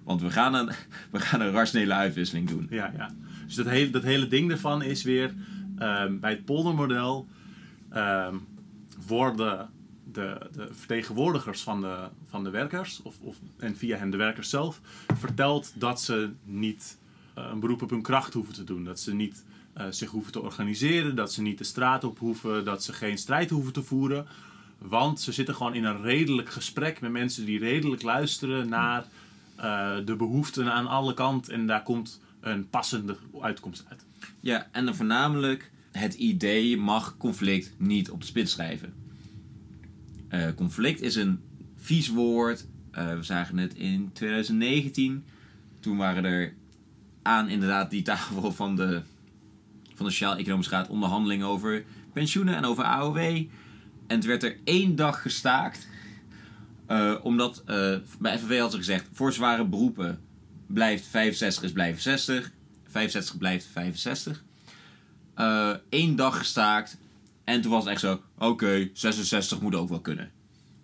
[0.09, 0.69] Want we gaan een,
[1.11, 2.67] we gaan een rationele uitwisseling doen.
[2.69, 3.13] Ja, ja.
[3.45, 5.33] Dus dat hele, dat hele ding ervan is weer,
[5.77, 7.27] ehm, bij het poldermodel
[7.89, 8.35] ehm,
[9.07, 9.69] worden
[10.11, 14.49] de, de vertegenwoordigers van de, van de werkers, of, of, en via hen de werkers
[14.49, 14.81] zelf,
[15.17, 16.97] verteld dat ze niet
[17.33, 18.83] eh, een beroep op hun kracht hoeven te doen.
[18.83, 19.43] Dat ze niet
[19.73, 23.17] eh, zich hoeven te organiseren, dat ze niet de straat op hoeven, dat ze geen
[23.17, 24.27] strijd hoeven te voeren.
[24.77, 29.05] Want ze zitten gewoon in een redelijk gesprek met mensen die redelijk luisteren naar
[29.59, 31.53] eh, de behoeften aan alle kanten.
[31.53, 34.05] En daar komt een passende uitkomst uit.
[34.39, 38.93] Ja, en dan voornamelijk het idee mag conflict niet op de spits schrijven.
[40.27, 41.39] Eh, conflict is een
[41.77, 42.65] vies woord.
[42.91, 45.23] Eh, we zagen het in 2019.
[45.79, 46.53] Toen waren er
[47.21, 49.01] aan inderdaad die tafel van de,
[49.95, 53.17] van de Sociaal-Economische Raad onderhandelingen over pensioenen en over AOW.
[53.17, 53.47] En
[54.07, 55.87] het werd er één dag gestaakt.
[56.89, 60.19] Eh, omdat eh, bij FNV hadden ze gezegd, voor zware beroepen
[60.67, 62.51] blijft 65 is blijven 60.
[62.87, 64.43] 65 blijft 65.
[65.89, 66.97] Eén dag gestaakt.
[67.43, 70.31] En toen was het echt zo, oké, 66 moet ook wel kunnen.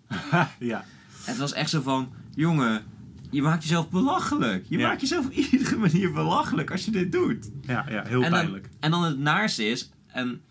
[0.58, 0.84] ja,
[1.24, 2.84] Het was echt zo van, jongen,
[3.30, 4.64] je maakt jezelf belachelijk.
[4.68, 4.88] Je Ja.
[4.88, 7.50] maakt jezelf op iedere manier belachelijk als je dit doet.
[7.62, 8.68] ja, ja heel en, dan, pijnlijk.
[8.80, 10.42] en dan het naarste is, en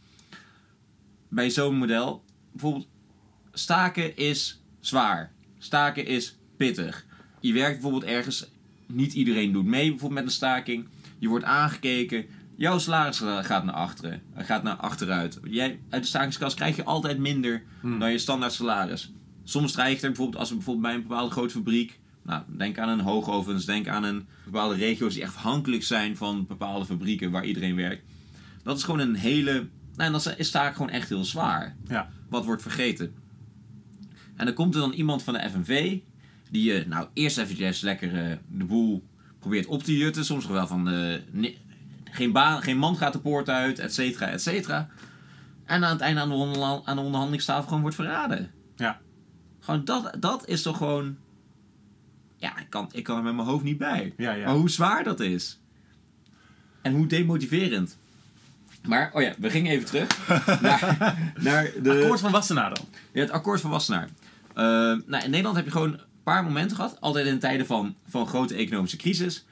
[1.30, 2.88] bij zo'n model, bijvoorbeeld,
[3.54, 5.34] staken is zwaar.
[5.65, 7.06] Staken is pittig.
[7.39, 8.49] Je werkt bijvoorbeeld ergens,
[8.86, 10.88] niet iedereen doet mee bijvoorbeeld met een staking.
[11.19, 12.25] Je wordt aangekeken,
[12.56, 15.39] jouw salaris gaat naar achteren, gaat naar achteruit.
[15.43, 17.99] Jij, uit de stakingskas krijg je altijd minder Hmm.
[17.99, 19.12] dan je standaard salaris.
[19.43, 22.89] Soms stijgt er bijvoorbeeld, als we bijvoorbeeld bij een bepaalde grote fabriek, nou, denk aan
[22.89, 27.45] een hoogovens, denk aan een bepaalde regio's die echt afhankelijk zijn van bepaalde fabrieken waar
[27.45, 28.04] iedereen werkt.
[28.63, 31.75] Dat is gewoon een hele, nou, dat is staak gewoon echt heel zwaar.
[31.88, 33.13] Ja, Wat wordt vergeten.
[34.36, 35.98] En dan komt er dan iemand van de FNV,
[36.50, 39.04] die je nou eerst eventjes lekker eh, de boel
[39.39, 40.26] probeert op te jutten.
[40.26, 41.54] Soms wel van, eh,
[42.04, 44.89] geen, baan, geen man gaat de poort uit, et cetera, et cetera.
[45.65, 48.52] En aan het einde aan de, onderla- aan de onderhandelingstafel gewoon wordt verraden.
[48.76, 49.00] ja,
[49.60, 51.17] Gewoon dat, dat is toch gewoon...
[52.38, 54.13] Ja, ik kan, ik kan er met mijn hoofd niet bij.
[54.17, 54.45] ja, ja.
[54.45, 55.60] Maar hoe zwaar dat is.
[56.82, 57.98] En hoe demotiverend.
[58.88, 60.28] Maar, oh ja, we gingen even terug
[60.62, 61.91] naar, naar de...
[62.02, 62.86] Akkoord van Wassenaar dan.
[63.13, 64.10] Ja, het akkoord van Wassenaar.
[64.56, 64.63] Eh,
[65.06, 68.28] nou, in Nederland heb je gewoon een paar momenten gehad, altijd in tijden van, van
[68.28, 69.46] grote economische crisis,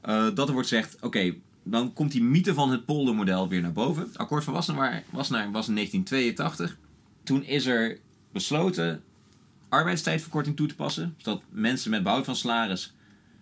[0.00, 3.72] eh, dat er wordt gezegd, oké, dan komt die mythe van het poldermodel weer naar
[3.72, 4.02] boven.
[4.02, 6.76] Het akkoord van Wassenaar was in 1982.
[7.22, 7.98] Toen is er
[8.32, 9.02] besloten
[9.68, 12.94] arbeidstijdverkorting toe te passen, zodat mensen met behoud van salaris,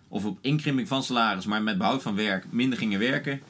[0.07, 3.41] of op inkrimping van salaris, maar met behoud van werk, minder gingen werken.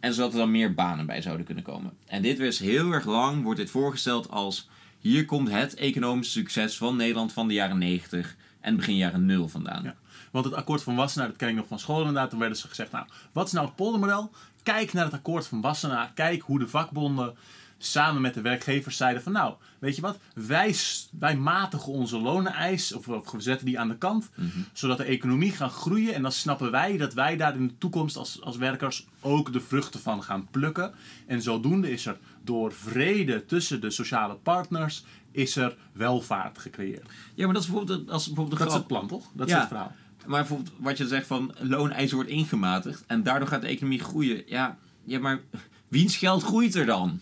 [0.00, 1.92] En zodat er dan meer banen bij zouden kunnen komen.
[2.06, 6.76] En dit was heel erg lang, wordt dit voorgesteld als hier komt het economische succes
[6.76, 9.82] van Nederland van de jaren 90 en begin jaren 0 vandaan.
[9.82, 9.94] Ja.
[10.30, 12.30] Want het akkoord van Wassenaar, dat ken ik nog van school inderdaad.
[12.30, 14.30] Toen werden ze gezegd, nou, wat is nou het poldermodel?
[14.62, 16.12] Kijk naar het akkoord van Wassenaar.
[16.14, 17.36] Kijk hoe de vakbonden
[17.78, 20.18] samen met de werkgevers zeiden van, nou, weet je wat?
[20.34, 20.76] Wij,
[21.18, 24.30] wij matigen onze loneneis, of, of we zetten die aan de kant,
[24.72, 26.14] zodat de economie gaat groeien.
[26.14, 29.60] En dan snappen wij dat wij daar in de toekomst als, als werkers ook de
[29.60, 30.94] vruchten van gaan plukken.
[31.26, 37.08] En zodoende is er door vrede tussen de sociale partners, is er welvaart gecreëerd.
[37.34, 39.26] Ja, maar dat is bijvoorbeeld, als bijvoorbeeld Dat is het plan, toch?
[39.32, 39.58] Dat is Ja.
[39.58, 39.92] het verhaal.
[40.26, 44.42] Maar bijvoorbeeld wat je zegt van looneisen wordt ingematigd en daardoor gaat de economie groeien.
[44.46, 45.40] Ja, ja maar
[45.88, 47.20] wiens geld groeit er dan?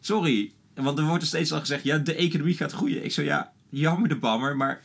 [0.00, 3.04] Sorry, want er wordt er steeds al gezegd, ja, de economie gaat groeien.
[3.04, 4.80] Ik zo, ja, jammer de bammer, maar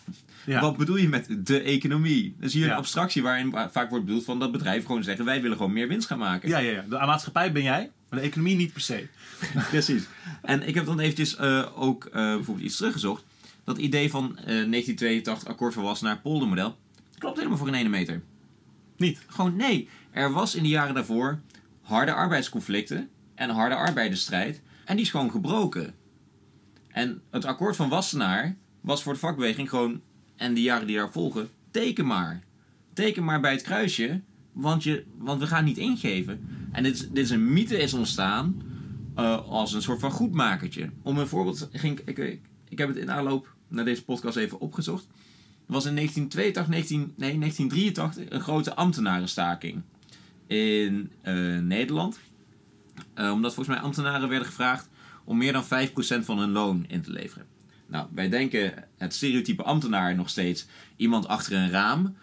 [0.46, 0.62] Ja.
[0.62, 2.36] wat bedoel je met de economie?
[2.40, 2.72] Dat is hier Ja.
[2.72, 5.88] een abstractie waarin vaak wordt bedoeld van dat bedrijven gewoon zeggen, wij willen gewoon meer
[5.88, 6.50] winst gaan maken.
[6.50, 6.82] Ja, ja, ja.
[6.90, 9.08] De maatschappij ben jij, maar de economie niet per se.
[9.70, 10.04] Precies.
[10.42, 13.24] En ik heb dan eventjes eh, ook eh, bijvoorbeeld iets teruggezocht.
[13.64, 16.78] Dat idee van eh, 1982 akkoord van Wassenaar poldermodel
[17.18, 18.22] klopt helemaal voor een ene meter.
[18.98, 19.22] Niet.
[19.28, 19.90] Gewoon nee.
[20.12, 21.40] Er was in de jaren daarvoor
[21.82, 24.62] harde arbeidsconflicten en harde arbeidersstrijd.
[24.86, 25.96] En die is gewoon gebroken.
[26.88, 30.02] En het akkoord van Wassenaar was voor de vakbeweging gewoon,
[30.36, 32.44] en de jaren die daar volgen, teken maar.
[32.94, 34.22] Teken maar bij het kruisje,
[34.54, 36.48] want, je, want we gaan niet ingeven.
[36.72, 38.62] En dit is, dit is een mythe is ontstaan
[39.16, 40.90] eh, als een soort van goedmakertje.
[41.02, 42.18] Om een voorbeeld, ging, ik,
[42.70, 45.08] ik, heb het in aanloop naar deze podcast even opgezocht.
[45.68, 49.82] Er was in 1982, 19, nee, 1983 een grote ambtenarenstaking
[50.48, 52.20] in eh, Nederland.
[53.14, 54.90] Eh, omdat volgens mij ambtenaren werden gevraagd
[55.24, 55.68] om meer dan 5%
[56.26, 57.46] van hun loon in te leveren.
[57.88, 62.16] Nou, wij denken het stereotype ambtenaar nog steeds iemand achter een raam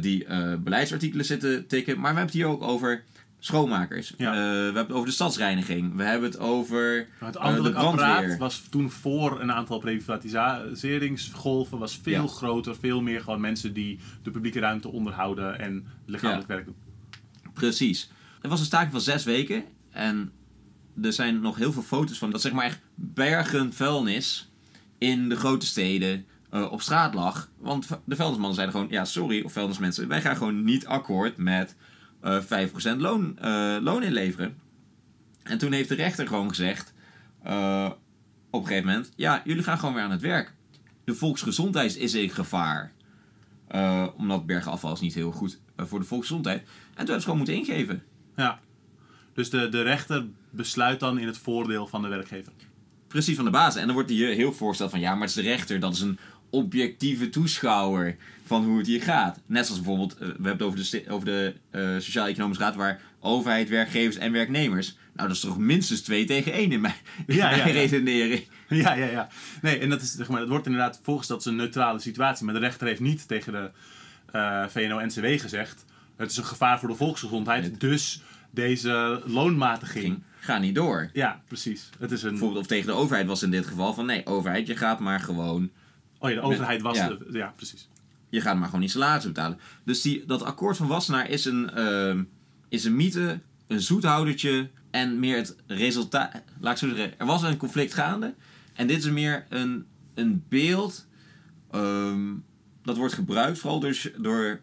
[0.00, 1.94] die eh, beleidsartikelen zit te tikken.
[1.94, 3.04] Maar we hebben het hier ook over
[3.38, 4.14] schoonmakers.
[4.16, 4.32] Ja.
[4.32, 5.96] Eh, we hebben het over de stadsreiniging.
[5.96, 8.06] We hebben het over het eh, ambtelijk brandweer.
[8.06, 12.26] apparaat was toen voor een aantal privatiseringsgolven was veel Ja.
[12.28, 16.76] groter, veel meer gewoon mensen die de publieke ruimte onderhouden en lichamelijk werk doen.
[17.52, 18.10] Precies.
[18.42, 19.64] Er was een staking van zes weken.
[19.90, 20.32] En
[21.02, 24.50] er zijn nog heel veel foto's van dat zeg maar echt bergen vuilnis
[24.98, 26.26] in de grote steden
[26.56, 27.48] eh, op straat lag.
[27.58, 31.76] Want de vuilnismannen zeiden gewoon, ja sorry, of vuilnismensen, wij gaan gewoon niet akkoord met
[32.20, 34.58] eh 5% loon, eh, loon inleveren.
[35.42, 36.94] En toen heeft de rechter gewoon gezegd,
[38.50, 40.54] op een gegeven moment, ja, jullie gaan gewoon weer aan het werk.
[41.04, 42.92] De volksgezondheid is in gevaar.
[44.16, 46.58] Omdat bergenafval is niet heel goed voor de volksgezondheid.
[46.58, 48.02] En toen hebben ze gewoon moeten ingeven.
[48.36, 48.60] Ja.
[49.34, 52.52] Dus de, de rechter besluit dan in het voordeel van de werkgever.
[53.08, 53.80] Precies van de basis.
[53.80, 56.00] En dan wordt hier heel voorgesteld van ja, maar het is de rechter, dat is
[56.00, 56.18] een
[56.50, 59.40] objectieve toeschouwer van hoe het hier gaat.
[59.46, 63.00] Net zoals bijvoorbeeld, eh, we hebben het over de, over de eh, Sociaal-Economische Raad, waar
[63.20, 64.96] overheid, werkgevers en werknemers.
[65.14, 66.94] Nou, dat is toch minstens twee tegen één in mijn,
[67.26, 67.80] Ja, ja, mijn ja.
[67.80, 68.44] redenering.
[68.68, 69.28] Ja, ja, ja.
[69.62, 72.44] Nee, en dat is, zeg maar, het wordt inderdaad voorgesteld als een neutrale situatie.
[72.44, 73.70] Maar de rechter heeft niet tegen de
[74.32, 75.84] eh, VNO-NCW gezegd...
[76.16, 77.76] het is een gevaar voor de volksgezondheid, Nee.
[77.76, 80.04] dus deze loonmatiging...
[80.04, 81.10] Ging, ga niet door.
[81.12, 81.88] Ja, precies.
[81.98, 82.30] Het is een...
[82.30, 85.20] Bijvoorbeeld, of tegen de overheid was in dit geval van nee, overheid, je gaat maar
[85.20, 85.70] gewoon
[86.18, 86.96] Oh ja, de overheid was...
[86.96, 87.08] Ja.
[87.08, 87.88] de- ja precies.
[88.28, 89.58] je gaat maar gewoon die salarissen betalen.
[89.84, 92.22] Dus die, dat akkoord van Wassenaar is een, ehm,
[92.68, 96.42] is een mythe, een zoethoudertje en meer het resultaat.
[96.60, 98.34] Laat ik zo zeggen, er was een conflict gaande
[98.74, 101.06] en dit is meer een, een beeld
[101.70, 102.34] ehm,
[102.82, 104.60] dat wordt gebruikt vooral dus door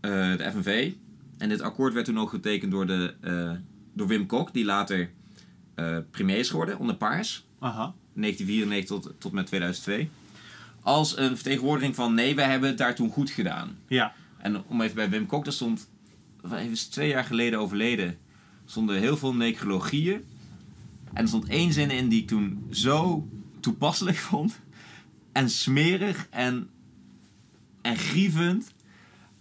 [0.00, 0.92] eh, de FNV.
[1.38, 3.52] En dit akkoord werd toen ook getekend door, de, eh,
[3.92, 5.10] door Wim Kok, die later
[5.74, 7.46] eh, premier is geworden onder Paars.
[7.58, 7.94] Aha.
[8.14, 10.10] 1994 tot, tot met 2002.
[10.82, 13.78] Als een vertegenwoordiging van nee, wij hebben het daar toen goed gedaan.
[13.88, 14.12] Ja.
[14.38, 15.88] En om even bij Wim Kok, daar stond,
[16.70, 18.18] is twee jaar geleden overleden,
[18.64, 20.24] stonden heel veel necrologieën.
[21.12, 23.28] En er stond één zin in die ik toen zo
[23.60, 24.60] toepasselijk vond.
[25.32, 26.70] En smerig en,
[27.82, 28.72] en grievend.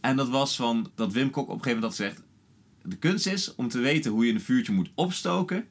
[0.02, 2.28] En dat was van, dat Wim Kok op een gegeven moment had gezegd,
[2.84, 5.68] de kunst is om te weten hoe je een vuurtje moet opstoken,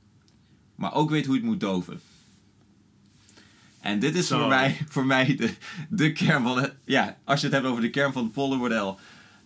[0.75, 2.01] maar ook weet hoe je het moet doven.
[3.81, 4.39] En dit is Zo.
[4.39, 5.55] voor mij, voor mij de,
[5.89, 6.75] de kern van het.
[6.85, 8.99] Ja, als je het hebt over de kern van het poldermodel.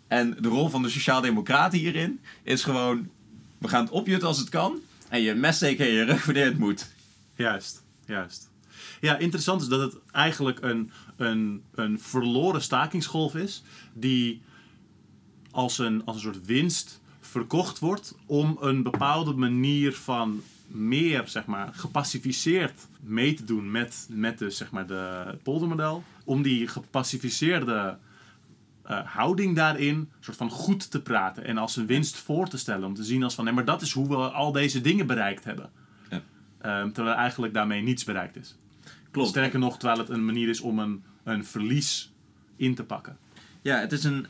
[0.09, 3.11] En de rol van de Sociaaldemocraten hierin is gewoon:
[3.59, 4.79] we gaan het opjutten als het kan.
[5.09, 6.91] En je mes steken in je rug wanneer het moet.
[7.35, 8.51] Juist, juist.
[9.01, 14.43] Ja, interessant is dat het eigenlijk een, een, een verloren stakingsgolf is, die
[15.51, 20.43] als een, als een soort winst verkocht wordt om een bepaalde manier van
[20.75, 26.05] meer, zeg maar, gepacificeerd mee te doen met, met dus, zeg maar, de, het poldermodel.
[26.25, 27.99] Om die gepacificeerde
[28.83, 32.85] eh, houding daarin soort van goed te praten en als een winst voor te stellen.
[32.85, 35.45] Om te zien als van, nee, maar dat is hoe we al deze dingen bereikt
[35.45, 35.71] hebben.
[36.11, 36.23] Ja.
[36.61, 38.57] Ehm, terwijl eigenlijk daarmee niets bereikt is.
[39.11, 39.29] Klopt.
[39.29, 42.13] Sterker nog, terwijl het een manier is om een, een verlies
[42.57, 43.17] in te pakken.
[43.63, 44.27] Ja, het is een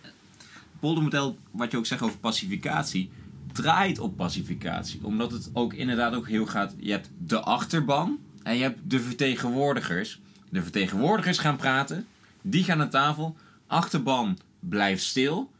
[0.81, 3.11] poldermodel, wat je ook zegt over pacificatie,
[3.52, 5.00] draait op pacificatie.
[5.02, 6.74] Omdat het ook inderdaad ook heel gaat.
[6.78, 10.20] Je hebt de achterban en je hebt de vertegenwoordigers.
[10.50, 12.06] De vertegenwoordigers gaan praten,
[12.42, 13.36] die gaan aan tafel.
[13.66, 15.50] Achterban blijft stil,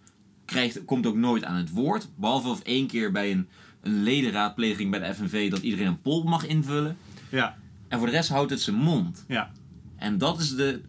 [0.45, 2.09] krijgt, komt ook nooit aan het woord.
[2.17, 3.49] Behalve of één keer bij een,
[3.81, 6.97] een ledenraadpleging bij de FNV dat iedereen een poll mag invullen.
[7.29, 7.57] Ja,
[7.89, 9.25] En voor de rest houdt het zijn mond.
[9.29, 9.51] ja,
[9.97, 10.81] En dat is de,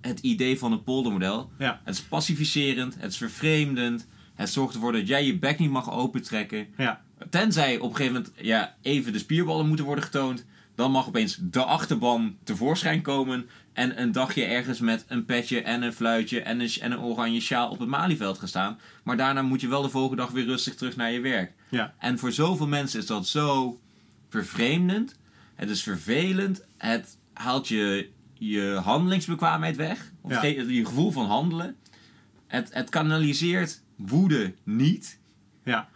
[0.00, 1.50] het idee van het poldermodel.
[1.58, 4.06] ja, Het is pacificerend, het is vervreemdend.
[4.36, 6.66] Het zorgt ervoor dat jij je bek niet mag opentrekken.
[6.76, 7.04] ja.
[7.30, 10.44] Tenzij op een gegeven moment ja, even de spierballen moeten worden getoond.
[10.74, 13.48] Dan mag opeens de achterban tevoorschijn komen.
[13.72, 17.40] En een dagje ergens met een petje en een fluitje en een, en een oranje
[17.40, 18.78] sjaal op het Malieveld gaan staan.
[19.04, 21.52] Maar daarna moet je wel de volgende dag weer rustig terug naar je werk.
[21.68, 21.94] ja.
[21.98, 23.80] En voor zoveel mensen is dat zo
[24.28, 25.14] vervreemdend.
[25.54, 26.64] Het is vervelend.
[26.76, 30.12] Het haalt je, je handelingsbekwaamheid weg.
[30.20, 30.44] Of Ja.
[30.44, 31.76] je gevoel van handelen.
[32.46, 35.18] Het, het kanaliseert woede niet.
[35.64, 35.88] Ja.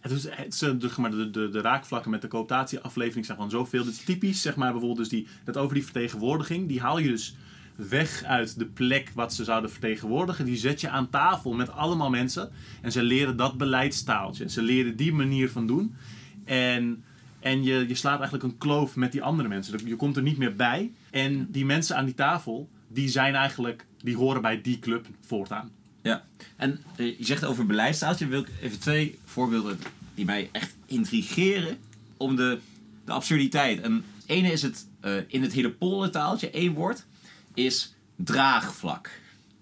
[0.00, 3.52] Het is, het is, eh, maar, de, de, de raakvlakken met de cooptatieaflevering zijn gewoon
[3.52, 3.84] zoveel.
[3.84, 6.68] Dit is typisch, zeg maar, bijvoorbeeld dus die, dat over die vertegenwoordiging.
[6.68, 7.36] Die haal je dus
[7.76, 10.44] weg uit de plek wat ze zouden vertegenwoordigen.
[10.44, 12.50] Die zet je aan tafel met allemaal mensen.
[12.82, 14.48] En ze leren dat beleidstaaltje.
[14.48, 15.94] Ze leren die manier van doen.
[16.44, 17.04] En,
[17.40, 19.86] en je, je slaat eigenlijk een kloof met die andere mensen.
[19.86, 20.92] Je komt er niet meer bij.
[21.10, 25.70] En die mensen aan die tafel, die zijn eigenlijk, die horen bij die club voortaan.
[26.04, 26.24] Ja,
[26.56, 28.26] en eh, je zegt over beleidstaaltje.
[28.26, 29.78] Wil ik even twee voorbeelden
[30.14, 31.78] die mij echt intrigeren
[32.16, 32.58] om de,
[33.04, 33.80] de absurditeit.
[33.80, 37.04] En het ene is het eh, in het hele poldertaaltje, één woord,
[37.54, 39.10] is draagvlak.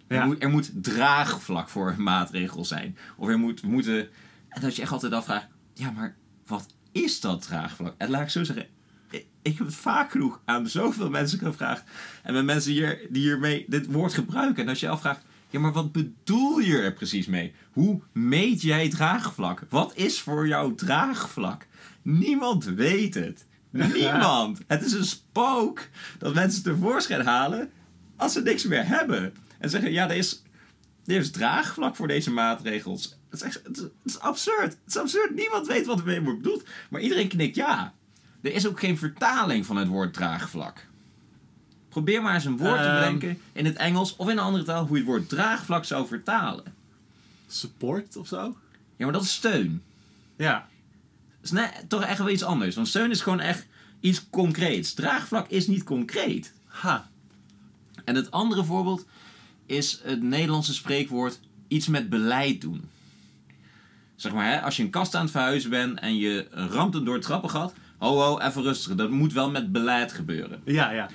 [0.07, 2.96] Er, moet, er moet draagvlak voor een maatregel zijn.
[3.16, 4.09] Of er moet, we moeten.
[4.48, 7.94] En dat je echt altijd afvraagt: ja, maar wat is dat draagvlak?
[7.98, 8.66] En laat ik zo zeggen.
[9.11, 11.83] ik- heb het vaak genoeg aan zoveel mensen gevraagd.
[12.22, 14.62] En met mensen hier, die hiermee dit woord gebruiken.
[14.62, 17.54] En als je je afvraagt: ja, maar wat bedoel je er precies mee?
[17.72, 19.66] Hoe meet jij draagvlak?
[19.68, 21.66] Wat is voor jou draagvlak?
[22.02, 23.46] Niemand weet het.
[23.70, 24.60] Niemand.
[24.66, 25.88] Het is een spook
[26.18, 27.70] dat mensen tevoorschijn halen
[28.16, 29.34] als ze niks meer hebben.
[29.58, 30.42] En zeggen, ja, er is,
[31.04, 33.18] er is draagvlak voor deze maatregels.
[33.30, 34.72] Het is, echt, het, is, het is absurd.
[34.72, 35.34] Het is absurd.
[35.34, 36.64] Niemand weet wat ermee wordt bedoeld.
[36.90, 37.94] Maar iedereen knikt ja.
[38.42, 40.86] Er is ook geen vertaling van het woord draagvlak.
[41.92, 42.94] Probeer maar eens een woord te Ehm.
[42.98, 46.07] bedenken in het Engels of in een andere taal hoe je het woord draagvlak zou
[46.07, 46.64] vertalen.
[47.46, 48.57] Support of zo?
[48.96, 49.83] Ja, maar dat is steun.
[50.37, 50.52] Ja.
[50.52, 52.74] Dat is net, toch echt wel iets anders.
[52.74, 53.66] Want steun is gewoon echt
[54.00, 54.92] iets concreets.
[54.94, 56.52] Draagvlak is niet concreet.
[56.66, 57.09] Ha.
[58.05, 59.07] En het andere voorbeeld
[59.66, 62.88] is het Nederlandse spreekwoord iets met beleid doen.
[64.16, 67.05] Zeg maar, hè, als je een kast aan het verhuizen bent en je ramt het
[67.05, 67.74] door het trappengat.
[67.98, 68.94] Ho, ho, even rustig.
[68.94, 70.61] Dat moet wel met beleid gebeuren.
[70.64, 71.09] Ja, ja.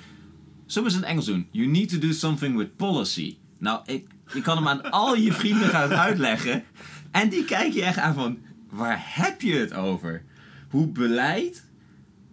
[0.68, 1.48] Zullen we eens in het Engels doen?
[1.50, 3.36] You need to do something with policy.
[3.58, 6.64] Nou, ik, ik kan hem aan al je vrienden gaan uitleggen.
[7.10, 8.38] En die kijken je echt aan van,
[8.70, 10.22] waar heb je het over?
[10.68, 11.64] Hoe beleid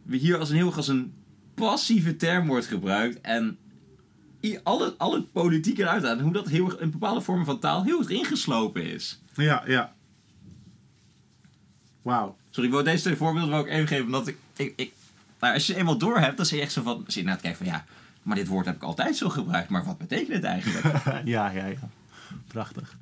[0.10, 1.14] hier als een heel erg als een
[1.54, 3.22] passieve term wordt gebruikt.
[3.22, 3.58] En
[4.64, 6.20] alle, alle politiek eruit aan.
[6.20, 9.22] Hoe dat heel erg in bepaalde vormen van taal heel erg ingeslopen is.
[9.36, 9.96] Ja, ja.
[12.02, 12.38] Wauw.
[12.50, 14.06] Sorry, ik wil deze twee voorbeelden wil ik even geven.
[14.06, 14.94] Omdat ik, ik, ik
[15.40, 17.28] nou, als je het eenmaal door hebt, dan zie je echt zo van, zie je
[17.28, 17.86] naar het kijken van ja,
[18.26, 19.70] maar dit woord heb ik altijd zo gebruikt.
[19.70, 20.86] Maar wat betekent het eigenlijk?
[21.36, 21.90] ja, ja, ja.
[22.48, 22.98] Prachtig.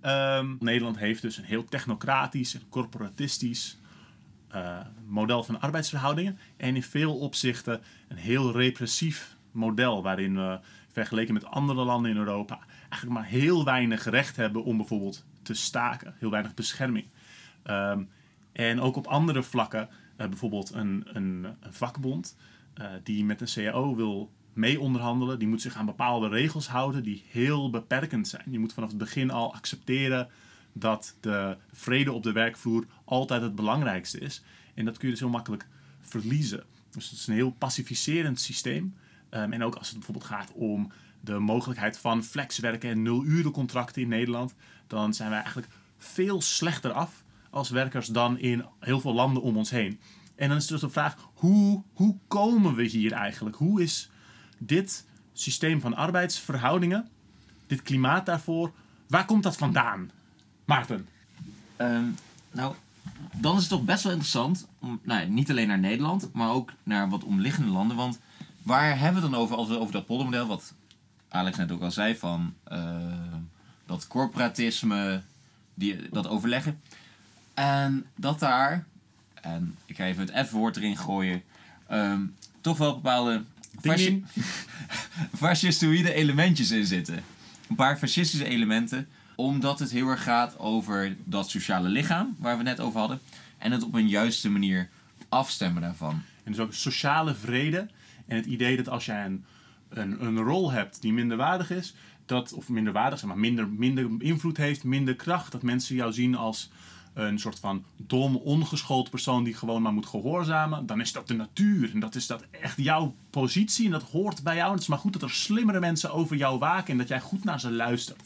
[0.00, 3.78] Ehm, Nederland heeft dus een heel technocratisch en corporatistisch
[4.48, 6.38] eh, model van arbeidsverhoudingen.
[6.56, 10.02] En in veel opzichten een heel repressief model.
[10.02, 10.58] Waarin we
[10.92, 15.54] vergeleken met andere landen in Europa eigenlijk maar heel weinig recht hebben om bijvoorbeeld te
[15.54, 16.14] staken.
[16.18, 17.06] Heel weinig bescherming.
[17.62, 18.02] Ehm,
[18.52, 22.36] en ook op andere vlakken, eh, bijvoorbeeld een, een, een vakbond
[22.74, 27.02] eh, die met een CAO wil mee onderhandelen, die moet zich aan bepaalde regels houden
[27.02, 28.44] die heel beperkend zijn.
[28.50, 30.28] Je moet vanaf het begin al accepteren
[30.72, 34.42] dat de vrede op de werkvloer altijd het belangrijkste is.
[34.74, 35.68] En dat kun je dus heel makkelijk
[36.00, 36.64] verliezen.
[36.90, 38.94] Dus het is een heel pacificerend systeem.
[39.28, 44.08] Ehm, en ook als het bijvoorbeeld gaat om de mogelijkheid van flexwerken en nulurencontracten in
[44.08, 44.54] Nederland,
[44.86, 49.56] dan zijn wij eigenlijk veel slechter af als werkers dan in heel veel landen om
[49.56, 50.00] ons heen.
[50.34, 53.56] En dan is dus de vraag, hoe, hoe komen we hier eigenlijk?
[53.56, 54.10] Hoe is
[54.58, 57.08] dit systeem van arbeidsverhoudingen,
[57.66, 58.72] dit klimaat daarvoor,
[59.06, 60.10] waar komt dat vandaan?
[60.64, 61.08] Maarten.
[61.76, 62.04] Ehm,
[62.52, 62.74] nou,
[63.32, 66.72] dan is het toch best wel interessant, om, nou, niet alleen naar Nederland, maar ook
[66.82, 67.96] naar wat omliggende landen.
[67.96, 68.18] Want
[68.62, 70.74] waar hebben we dan over als we over dat poldermodel, wat
[71.28, 72.96] Alex net ook al zei, van eh,
[73.86, 75.22] dat corporatisme,
[75.74, 76.80] die, dat overleggen.
[77.54, 78.86] En dat daar,
[79.34, 81.42] en ik ga even het F-woord erin gooien,
[81.86, 82.20] ehm,
[82.60, 83.44] toch wel bepaalde
[83.80, 84.24] fasci-
[85.42, 87.22] fascistoïde elementjes in zitten.
[87.68, 92.62] Een paar fascistische elementen, omdat het heel erg gaat over dat sociale lichaam, waar we
[92.62, 93.20] net over hadden,
[93.58, 94.88] en het op een juiste manier
[95.28, 96.22] afstemmen daarvan.
[96.44, 97.88] En dus ook sociale vrede.
[98.26, 99.44] En het idee dat als jij een,
[99.88, 101.94] een, een rol hebt die minder waardig is,
[102.26, 106.12] dat, of minder waardig, zeg maar, minder, minder invloed heeft, minder kracht, dat mensen jou
[106.12, 106.70] zien als
[107.24, 111.34] een soort van dom, ongeschoold persoon die gewoon maar moet gehoorzamen, dan is dat de
[111.34, 111.90] natuur.
[111.92, 114.66] En dat is dat echt jouw positie en dat hoort bij jou.
[114.66, 117.20] En het is maar goed dat er slimmere mensen over jou waken en dat jij
[117.20, 118.22] goed naar ze luistert.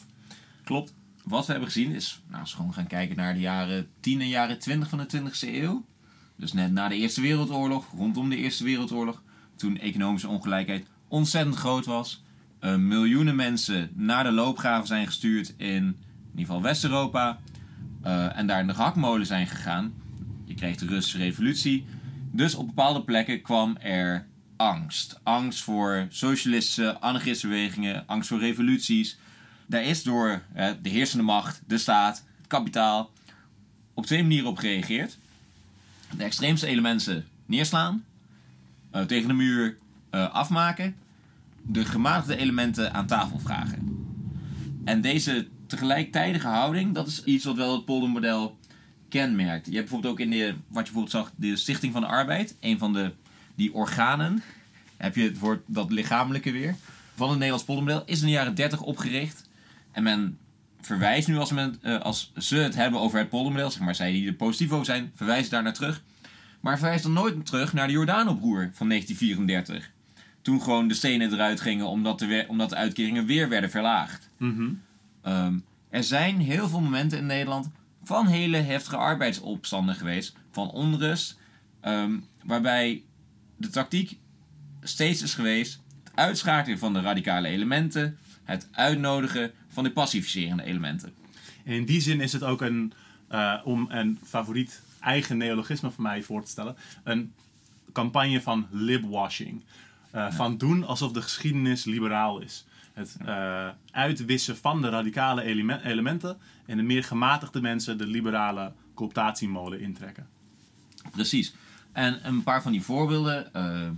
[0.65, 0.95] Klopt.
[1.25, 4.21] Wat we hebben gezien is, nou, als we gewoon gaan kijken naar de jaren 10
[4.21, 5.85] en jaren 20 van de 20e eeuw.
[6.37, 9.23] Dus net na de Eerste Wereldoorlog, rondom de Eerste Wereldoorlog,
[9.57, 12.23] toen economische ongelijkheid ontzettend groot was.
[12.59, 15.97] eh, miljoenen mensen naar de loopgraven zijn gestuurd in, in
[16.31, 17.39] ieder geval West-Europa.
[18.03, 19.93] Eh, en daar in de gehaktmolen zijn gegaan.
[20.45, 21.87] Je kreeg de Russische revolutie.
[22.33, 24.27] Dus op bepaalde plekken kwam er
[24.57, 25.21] angst.
[25.23, 29.19] Angst voor socialistische, anarchistische bewegingen, angst voor revoluties.
[29.67, 30.43] Daar is door
[30.83, 33.11] de heersende macht, de staat, het kapitaal,
[33.95, 35.19] op twee manieren op gereageerd.
[36.17, 38.05] De extreemste elementen neerslaan,
[38.91, 39.77] eh, tegen de muur
[40.11, 40.97] eh, afmaken.
[41.63, 44.07] de gematigde elementen aan tafel vragen.
[44.85, 48.59] En deze tegelijkertijdige houding, dat is iets wat wel het poldermodel
[49.09, 49.67] kenmerkt.
[49.67, 52.57] Je hebt bijvoorbeeld ook in de, wat je bijvoorbeeld zag, de Stichting van de Arbeid,
[52.61, 53.13] een van de
[53.55, 54.43] die organen,
[54.97, 56.77] heb je het woord dat lichamelijke weer,
[57.15, 59.49] van het Nederlands poldermodel, is in de jaren 30 opgericht.
[59.93, 60.39] En men
[60.81, 64.13] verwijst nu als, men, eh, als ze het hebben over het poldermodel, zeg maar zij
[64.13, 66.03] die er positief over zijn, verwijzen daar naar terug.
[66.61, 69.91] Maar verwijst dan nooit terug naar de Jordaan-oproer van 1934.
[70.43, 74.29] Toen gewoon de stenen eruit gingen omdat de, omdat de uitkeringen weer werden verlaagd.
[74.37, 74.69] Mhm.
[75.23, 75.59] Ehm,
[75.89, 77.71] er zijn heel veel momenten in Nederland
[78.03, 81.39] van hele heftige arbeidsopstanden geweest, van onrust,
[81.81, 83.03] ehm, waarbij
[83.57, 84.19] de tactiek
[84.83, 91.13] steeds is geweest het uitschakelen van de radicale elementen, het uitnodigen van de pacificerende elementen.
[91.65, 92.93] En in die zin is het ook een,
[93.29, 97.33] eh, om een favoriet eigen neologisme van mij voor te stellen, een
[97.93, 99.63] campagne van libwashing.
[100.11, 102.65] Eh, Van doen alsof de geschiedenis liberaal is.
[102.93, 108.73] Het eh, uitwissen van de radicale eleme- elementen en de meer gematigde mensen de liberale
[108.95, 110.27] cooptatiemolen intrekken.
[111.11, 111.55] Precies.
[111.93, 113.89] En een paar van die voorbeelden eh,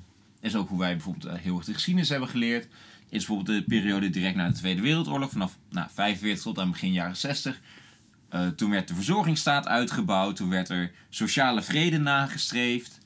[0.41, 2.69] is ook hoe wij bijvoorbeeld eh, heel erg de geschiedenis hebben geleerd.
[3.09, 6.93] Is bijvoorbeeld de periode direct na de Tweede Wereldoorlog, vanaf nou, 45 tot aan begin
[6.93, 7.61] jaren 60.
[8.29, 13.01] Eh, toen werd de verzorgingsstaat uitgebouwd, toen werd er sociale vrede nagestreefd.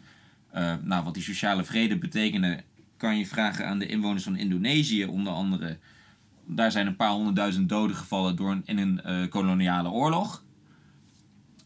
[0.82, 2.62] Nou, wat die sociale vrede betekende,
[2.96, 5.78] kan je vragen aan de inwoners van Indonesië, onder andere.
[6.44, 10.44] Daar zijn een paar honderdduizend doden gevallen door een, in een eh, koloniale oorlog.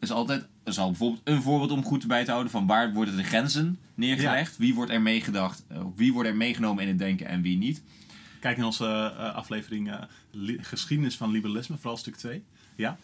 [0.01, 3.17] Is altijd, is al bijvoorbeeld een voorbeeld om goed bij te houden van waar worden
[3.17, 7.27] de grenzen neergelegd, wie wordt er meegedacht, eh, wie wordt er meegenomen in het denken
[7.27, 7.83] en wie niet.
[8.41, 9.95] Kijk in onze eh, aflevering
[10.61, 12.45] Geschiedenis van Liberalisme, vooral stuk 2.
[12.77, 12.99] Ja?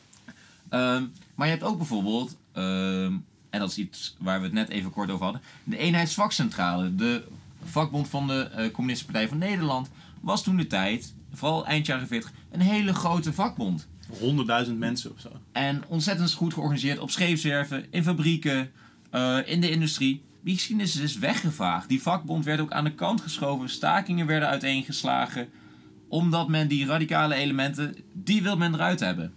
[0.68, 1.04] Ehm,
[1.34, 3.12] maar je hebt ook bijvoorbeeld, ehm,
[3.50, 7.24] en dat is iets waar we het net even kort over hadden, de Eenheidsvakcentrale, de
[7.66, 9.90] vakbond van de eh, Communistische Partij van Nederland,
[10.20, 13.86] was toen de tijd, vooral eind jaren 40, een hele grote vakbond.
[14.66, 15.28] 100.000 mensen of zo.
[15.52, 18.70] En ontzettend goed georganiseerd op scheepswerven, in fabrieken,
[19.10, 20.22] eh, in de industrie.
[20.40, 21.88] Die geschiedenis is dus weggevaagd.
[21.88, 23.68] Die vakbond werd ook aan de kant geschoven.
[23.68, 25.48] Stakingen werden uiteengeslagen.
[26.08, 29.32] Omdat men die radicale elementen, die wil men eruit hebben.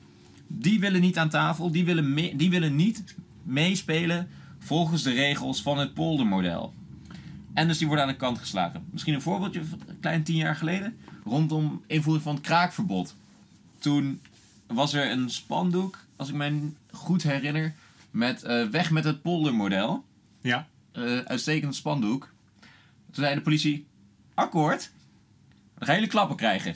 [0.47, 1.71] Die willen niet aan tafel.
[1.71, 6.73] Die willen, die willen niet meespelen volgens de regels van het poldermodel.
[7.53, 8.85] En dus die worden aan de kant geslagen.
[8.91, 10.97] Misschien een voorbeeldje van een klein tien jaar geleden.
[11.23, 13.15] Rondom invoering van het kraakverbod.
[13.79, 14.21] Toen
[14.67, 17.73] was er een spandoek, als ik mij goed herinner,
[18.11, 20.03] met eh, weg met het poldermodel.
[20.41, 20.67] Ja.
[20.91, 22.33] Eh uitstekend spandoek.
[23.11, 23.85] Toen zei de politie,
[24.33, 24.91] akkoord,
[25.77, 26.75] dan ga je klappen krijgen.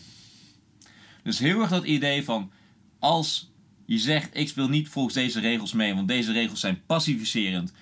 [1.24, 2.51] Dus heel erg dat idee van,
[2.99, 3.51] als
[3.86, 7.74] je zegt, ik speel niet volgens deze regels mee, want deze regels zijn pacificerend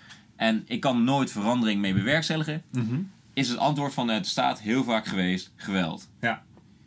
[0.41, 2.99] en ik kan nooit verandering mee bewerkstelligen, Mhm.
[3.33, 6.09] is het antwoord van de staat heel vaak geweest, geweld.
[6.21, 6.43] Ja.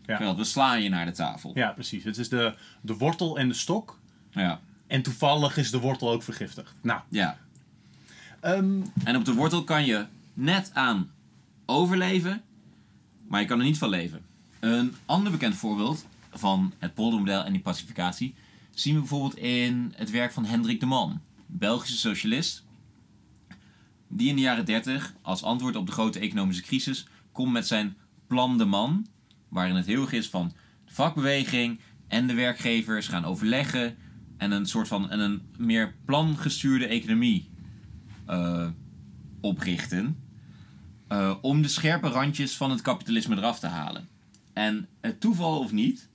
[0.06, 0.16] Ja.
[0.16, 1.50] Geweld, we slaan je naar de tafel.
[1.54, 2.04] ja, precies.
[2.04, 3.98] Het is de, de wortel en de stok.
[4.30, 4.60] Ja.
[4.86, 6.74] En toevallig is de wortel ook vergiftigd.
[6.80, 7.38] Nou, ja.
[8.40, 11.10] ehm, En op de wortel kan je net aan
[11.66, 12.42] overleven,
[13.28, 14.20] maar je kan er niet van leven.
[14.60, 18.34] Een ander bekend voorbeeld van het poldermodel en die pacificatie
[18.70, 22.63] zien we bijvoorbeeld in het werk van Hendrik de Man, Belgische socialist,
[24.16, 27.96] die in de jaren 30 als antwoord op de grote economische crisis komt met zijn
[28.26, 29.06] Plan de Man,
[29.48, 30.52] waarin het heel erg is van
[30.84, 33.96] de vakbeweging en de werkgevers gaan overleggen
[34.36, 37.50] en een soort van en een meer plangestuurde economie
[38.26, 38.68] eh,
[39.40, 40.16] oprichten.
[41.08, 44.08] eh, om de scherpe randjes van het kapitalisme eraf te halen.
[44.52, 46.08] En het toeval of niet,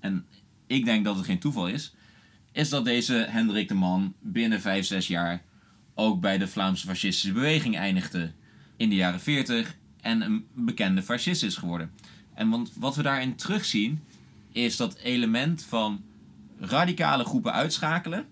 [0.00, 0.26] en
[0.66, 1.94] ik denk dat het geen toeval is,
[2.52, 5.42] is dat deze Hendrik de Man binnen 5, 6 jaar
[5.98, 8.32] ook bij de Vlaamse fascistische beweging eindigde
[8.76, 11.90] in de jaren 40 en een bekende fascist is geworden.
[12.34, 14.04] En want wat we daarin terugzien
[14.52, 16.04] is dat element van
[16.58, 18.26] radicale groepen uitschakelen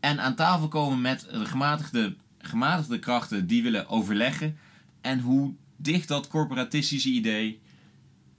[0.00, 4.58] en aan tafel komen met de gematigde, gematigde krachten die willen overleggen
[5.00, 7.60] en hoe dicht dat corporatistische idee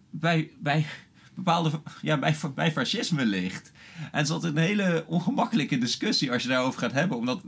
[0.09, 0.85] bij, bij
[1.33, 3.71] bepaalde ja, bij, bij fascisme ligt.
[3.97, 7.17] En het is altijd een hele ongemakkelijke discussie als je daarover gaat hebben.
[7.17, 7.41] Omdat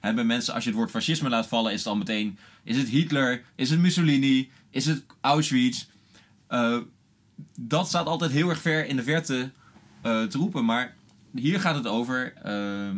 [0.00, 2.76] hè, bij mensen, als je het woord fascisme laat vallen, is het al meteen: is
[2.76, 3.42] het Hitler?
[3.54, 4.50] Is het Mussolini?
[4.70, 5.86] Is het Auschwitz?
[6.46, 6.76] Eh,
[7.60, 9.50] dat staat altijd heel erg ver in de verte
[10.02, 10.64] eh, te roepen.
[10.64, 10.94] Maar
[11.34, 12.96] hier gaat het over ehm,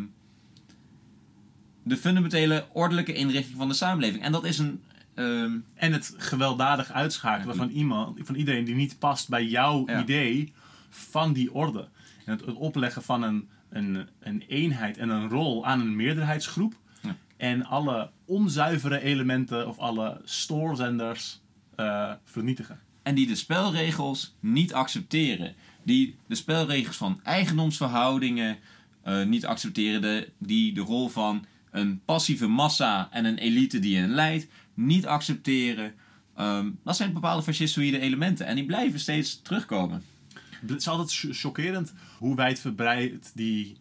[1.83, 4.23] de fundamentele ordelijke inrichting van de samenleving.
[4.23, 4.83] En dat is een.
[5.15, 10.03] ehm, en het gewelddadig uitschakelen van iemand, van iedereen die niet past bij jouw Ja.
[10.03, 10.53] idee
[10.89, 11.89] van die orde.
[12.25, 16.75] En het, het opleggen van een, een, een eenheid en een rol aan een meerderheidsgroep.
[17.41, 21.41] En alle onzuivere elementen of alle stoorzenders
[21.77, 22.81] eh, vernietigen.
[23.03, 25.55] en die de spelregels niet accepteren.
[25.83, 28.59] Die de spelregels van eigendomsverhoudingen
[29.03, 30.01] eh, niet accepteren.
[30.03, 35.07] De, die de rol van een passieve massa en een elite die hen leidt niet
[35.07, 35.95] accepteren.
[36.37, 40.03] Ehm, dat zijn bepaalde fascistoïde elementen en die blijven steeds terugkomen.
[40.67, 43.77] Het is altijd ch- chockerend hoe wijdverbreid die,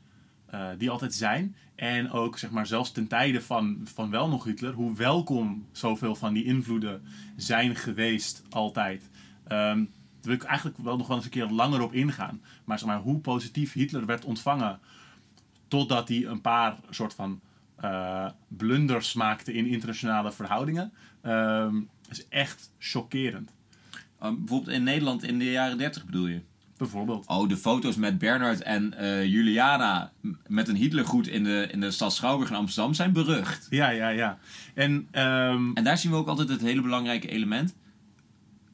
[0.51, 1.55] eh, die altijd zijn.
[1.75, 6.15] En ook zeg maar, zelfs ten tijde van, van wel nog Hitler, hoe welkom zoveel
[6.15, 7.01] van die invloeden
[7.35, 9.09] zijn geweest altijd.
[9.47, 9.87] Ehm, daar
[10.21, 12.41] wil ik eigenlijk wel nog wel eens een keer langer op ingaan.
[12.65, 14.79] Maar, zeg maar hoe positief Hitler werd ontvangen
[15.67, 17.41] totdat hij een paar soort van
[17.75, 20.93] eh, blunders maakte in internationale verhoudingen.
[21.21, 21.75] ehm,
[22.09, 23.53] is echt chockerend.
[24.19, 26.41] Ehm, bijvoorbeeld in Nederland in de jaren 30 bedoel je?
[26.79, 27.27] Bijvoorbeeld.
[27.27, 30.11] Oh, de foto's met Bernard en eh, Juliana
[30.47, 33.67] met een Hitlergroet in de, in de stad Schouwburg in Amsterdam zijn berucht.
[33.69, 34.37] Ja, ja, ja.
[34.73, 37.75] En ehm, En daar zien we ook altijd het hele belangrijke element.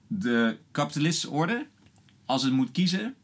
[0.08, 1.68] De kapitalistische orde,
[2.26, 3.16] als het moet kiezen,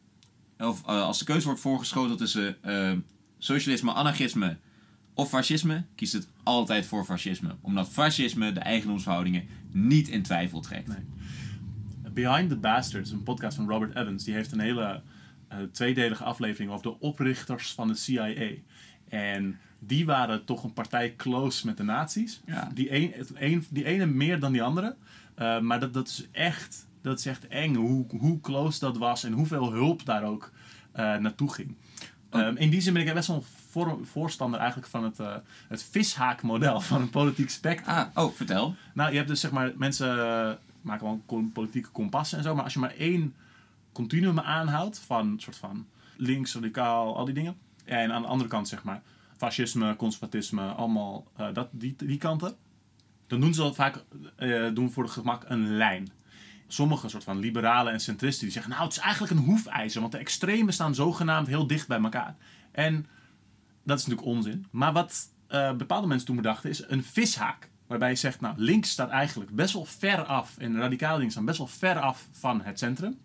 [0.57, 2.91] of eh, als de keuze wordt voorgeschoten tussen eh,
[3.37, 4.57] socialisme, anarchisme
[5.13, 7.55] of fascisme, kiest het altijd voor fascisme.
[7.61, 10.87] Omdat fascisme de eigendomsverhoudingen niet in twijfel trekt.
[10.87, 10.97] Nee.
[12.13, 15.01] Behind the Bastards, een podcast van Robert Evans, die heeft een hele
[15.47, 18.51] eh, tweedelige aflevering over de oprichters van de CIA.
[19.09, 22.41] En die waren toch een partij close met de nazi's.
[22.45, 22.69] Ja.
[22.73, 24.95] Die, een, het een, die ene meer dan die andere.
[25.35, 29.23] Eh, maar dat, dat, is echt, dat is echt eng hoe, hoe close dat was
[29.23, 30.51] en hoeveel hulp daar ook
[30.91, 31.75] eh, naartoe ging.
[32.31, 32.41] Oh.
[32.41, 35.17] Ehm, in die zin ben ik best wel voor- voorstander eigenlijk van het,
[35.67, 37.95] het vishaakmodel van een politiek spectrum.
[37.95, 38.75] Ah, oh, vertel.
[38.93, 42.73] Nou, je hebt dus zeg maar, mensen maken wel politieke kompassen en zo, maar als
[42.73, 43.35] je maar één
[43.91, 47.57] continuum aanhoudt van soort van links, radicaal, al die dingen.
[47.85, 49.01] En aan de andere kant zeg maar
[49.37, 52.55] fascisme, conservatisme, allemaal eh, dat, die, die kanten.
[53.27, 54.03] Dan doen ze dat vaak
[54.35, 56.09] eh, doen voor het gemak een lijn.
[56.67, 60.13] Sommige soort van liberalen en centristen die zeggen, nou het is eigenlijk een hoefijzer, want
[60.13, 62.35] de extremen staan zogenaamd heel dicht bij elkaar.
[62.71, 63.07] En
[63.83, 64.65] dat is natuurlijk onzin.
[64.71, 67.69] Maar wat eh, bepaalde mensen toen bedachten is een vishaak.
[67.91, 70.57] Waarbij je zegt, nou, links staat eigenlijk best wel ver af.
[70.57, 73.17] En radicale dingen staan best wel ver af van het centrum.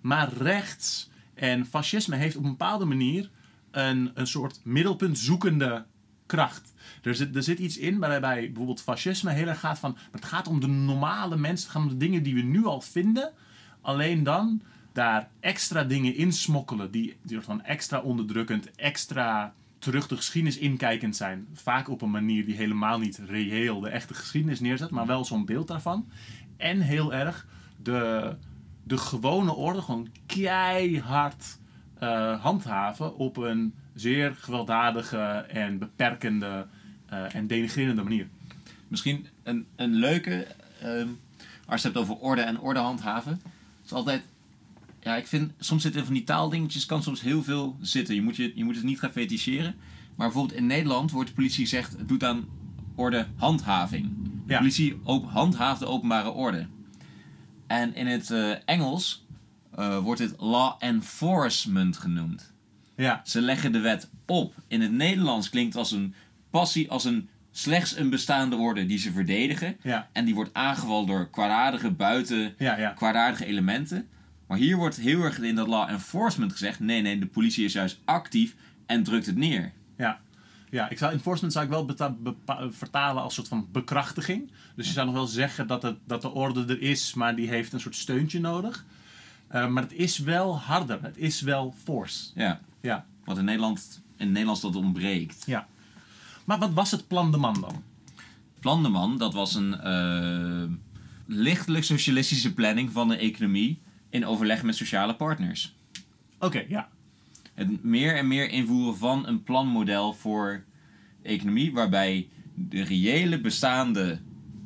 [0.00, 3.30] Maar rechts en fascisme heeft op een bepaalde manier
[3.70, 5.84] een, een soort middelpunt zoekende
[6.26, 6.74] kracht.
[7.02, 9.96] Er zit, er zit iets in waarbij bijvoorbeeld fascisme heel erg gaat van...
[10.10, 12.80] het gaat om de normale mensen, het gaat om de dingen die we nu al
[12.80, 13.32] vinden.
[13.80, 14.62] Alleen dan
[14.92, 19.54] daar extra dingen in smokkelen die, die soort van extra onderdrukkend, extra
[19.86, 21.46] terug de geschiedenis inkijkend zijn.
[21.52, 25.44] Vaak op een manier die helemaal niet reëel de echte geschiedenis neerzet, maar wel zo'n
[25.44, 26.08] beeld daarvan.
[26.56, 27.46] En heel erg
[27.82, 28.34] de,
[28.82, 31.58] de gewone orde gewoon keihard
[31.98, 35.18] eh, handhaven op een zeer gewelddadige
[35.48, 36.66] en beperkende
[37.08, 38.26] eh, en denigrerende manier.
[38.88, 40.46] Misschien een, een leuke,
[40.80, 41.08] ehm,
[41.66, 43.40] als je het hebt over orde en orde handhaven.
[43.84, 44.22] is altijd,
[45.06, 48.14] ja, ik vind, soms zitten van die taaldingetjes, kan soms heel veel zitten.
[48.14, 49.74] Je moet, je, je moet het niet gaan feticheren.
[50.16, 52.44] Maar bijvoorbeeld in Nederland wordt de politie gezegd, het doet aan
[52.94, 54.10] orde handhaving.
[54.46, 54.58] De Ja.
[54.58, 56.66] politie op, handhaaft de openbare orde.
[57.66, 59.24] En in het eh, Engels
[59.74, 62.52] eh, wordt het law enforcement genoemd.
[62.96, 64.54] Ja, Ze leggen de wet op.
[64.68, 66.14] In het Nederlands klinkt als een
[66.50, 69.76] passie, als een slechts een bestaande orde die ze verdedigen.
[69.82, 72.90] ja, En die wordt aangevallen door kwaadaardige buiten, ja, ja.
[72.90, 74.08] kwaadaardige elementen.
[74.46, 77.72] Maar hier wordt heel erg in dat law enforcement gezegd: nee, nee, de politie is
[77.72, 78.54] juist actief
[78.86, 79.72] en drukt het neer.
[79.96, 80.20] Ja.
[80.70, 81.86] Ja, ik zou enforcement zou ik wel
[82.70, 84.50] vertalen als soort van bekrachtiging.
[84.74, 87.48] Dus je zou nog wel zeggen dat, het, dat de orde er is, maar die
[87.48, 88.84] heeft een soort steuntje nodig.
[89.48, 90.98] Eh, maar het is wel harder.
[91.02, 92.30] Het is wel force.
[92.34, 93.06] Ja, Ja.
[93.24, 95.42] wat in Nederland, in het Nederlands dat ontbreekt.
[95.46, 95.66] ja.
[96.44, 97.82] Maar wat was het plan de man dan?
[98.60, 100.62] Plan de Man, dat was een eh,
[101.26, 103.78] lichtelijk socialistische planning van de economie
[104.10, 105.74] in overleg met sociale partners.
[106.38, 106.88] Oké, ja.
[107.54, 110.64] het meer en meer invoeren van een planmodel voor
[111.22, 114.18] de economie, waarbij de reële bestaande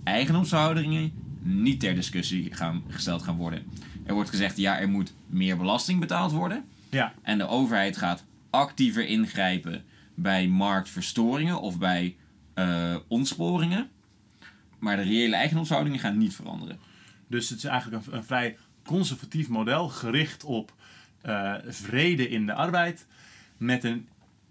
[0.04, 1.12] eigendomsverhoudingen
[1.42, 3.64] niet ter discussie gaan, gesteld gaan worden.
[4.04, 6.64] Er wordt gezegd, ja, er moet meer belasting betaald worden.
[6.90, 9.84] Ja, En de overheid gaat actiever ingrijpen
[10.14, 12.16] bij marktverstoringen of bij
[12.54, 13.88] eh, ontsporingen.
[14.78, 16.78] Maar de reële eigendomsverhoudingen gaan niet veranderen.
[17.26, 20.72] dus het is eigenlijk een, een vrij conservatief model gericht op
[21.20, 23.06] eh, vrede in de arbeid.
[23.56, 24.08] Met een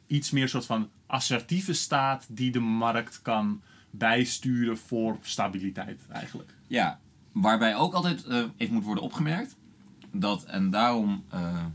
[0.08, 3.62] iets meer soort van assertieve staat die de markt kan
[3.92, 6.54] bijsturen voor stabiliteit eigenlijk.
[6.68, 7.00] Ja,
[7.32, 9.56] waarbij ook altijd eh, even moet worden opgemerkt
[10.12, 11.66] dat, en daarom eh,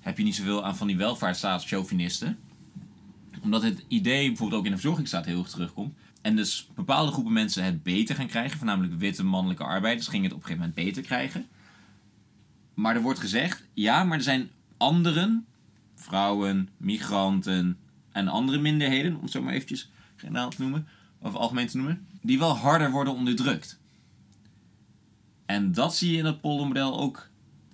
[0.00, 2.38] heb je niet zoveel aan van die welvaartsstaatschauvinisten,
[3.42, 5.94] omdat het idee bijvoorbeeld ook in de verzorgingsstaat heel erg terugkomt.
[6.22, 10.34] En dus bepaalde groepen mensen het beter gaan krijgen, voornamelijk witte mannelijke arbeiders, gingen het
[10.34, 11.46] op een gegeven moment beter krijgen.
[12.74, 15.46] Maar er wordt gezegd, ja, maar er zijn anderen,
[15.94, 17.78] vrouwen, migranten
[18.12, 20.86] en andere minderheden, om het zo maar eventjes generaal te noemen,
[21.18, 23.80] of algemeen te noemen, die wel harder worden onderdrukt.
[25.46, 27.28] En dat zie je in het poldermodel ook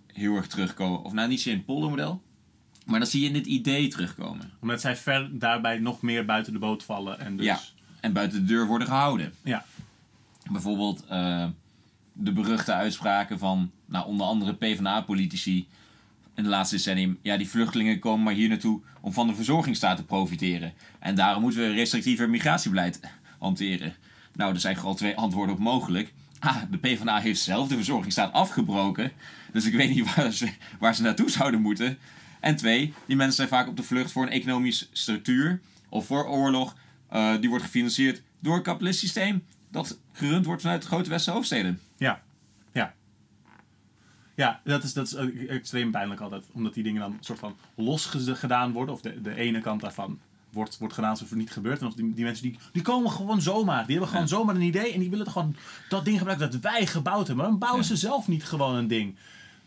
[0.07, 1.03] heel erg terugkomen.
[1.03, 2.23] Of nou, niet zozeer in het poldermodel,
[2.87, 4.51] maar dat zie je in dit idee terugkomen.
[4.61, 7.21] Omdat zij ver daarbij nog meer buiten de boot vallen.
[7.21, 7.61] En dus, Ja.
[8.01, 9.35] En buiten de deur worden gehouden.
[9.43, 9.65] Ja.
[10.51, 11.47] Bijvoorbeeld eh,
[12.13, 15.69] de beruchte uitspraken van, nou, onder andere PvdA-politici
[16.35, 17.19] in de laatste decennium.
[17.23, 20.73] Ja, die vluchtelingen komen maar hier naartoe om van de verzorgingsstaat te profiteren.
[20.99, 23.01] En daarom moeten we een restrictiever migratiebeleid
[23.39, 23.95] hanteren.
[24.35, 26.13] Nou, er zijn gewoon twee antwoorden op mogelijk.
[26.39, 29.13] Ah, de PvdA heeft zelf de verzorgingsstaat afgebroken.
[29.53, 31.99] Dus ik weet niet waar ze, waar ze naartoe zouden moeten.
[32.41, 36.27] En twee, die mensen zijn vaak op de vlucht voor een economisch structuur of voor
[36.27, 36.77] oorlog.
[37.09, 41.31] Eh, die wordt gefinancierd door een kapitalistisch systeem dat gerund wordt vanuit de grote westerse
[41.31, 41.81] hoofdsteden.
[41.97, 42.23] Ja,
[42.73, 42.95] ja.
[44.35, 45.15] Ja, dat is, dat is
[45.47, 46.45] extreem pijnlijk altijd.
[46.53, 48.95] Omdat die dingen dan soort van los gedaan worden.
[48.95, 50.19] Of de, de ene kant daarvan
[50.51, 51.81] wordt, wordt gedaan alsof het niet gebeurt.
[51.81, 53.81] En of die, die mensen die, die komen gewoon zomaar.
[53.87, 54.31] Die hebben gewoon Ja.
[54.37, 54.93] zomaar een idee.
[54.93, 55.57] En die willen toch gewoon
[55.89, 57.37] dat ding gebruiken dat wij gebouwd hebben.
[57.37, 57.87] Maar dan bouwen Ja.
[57.89, 59.17] ze zelf niet gewoon een ding.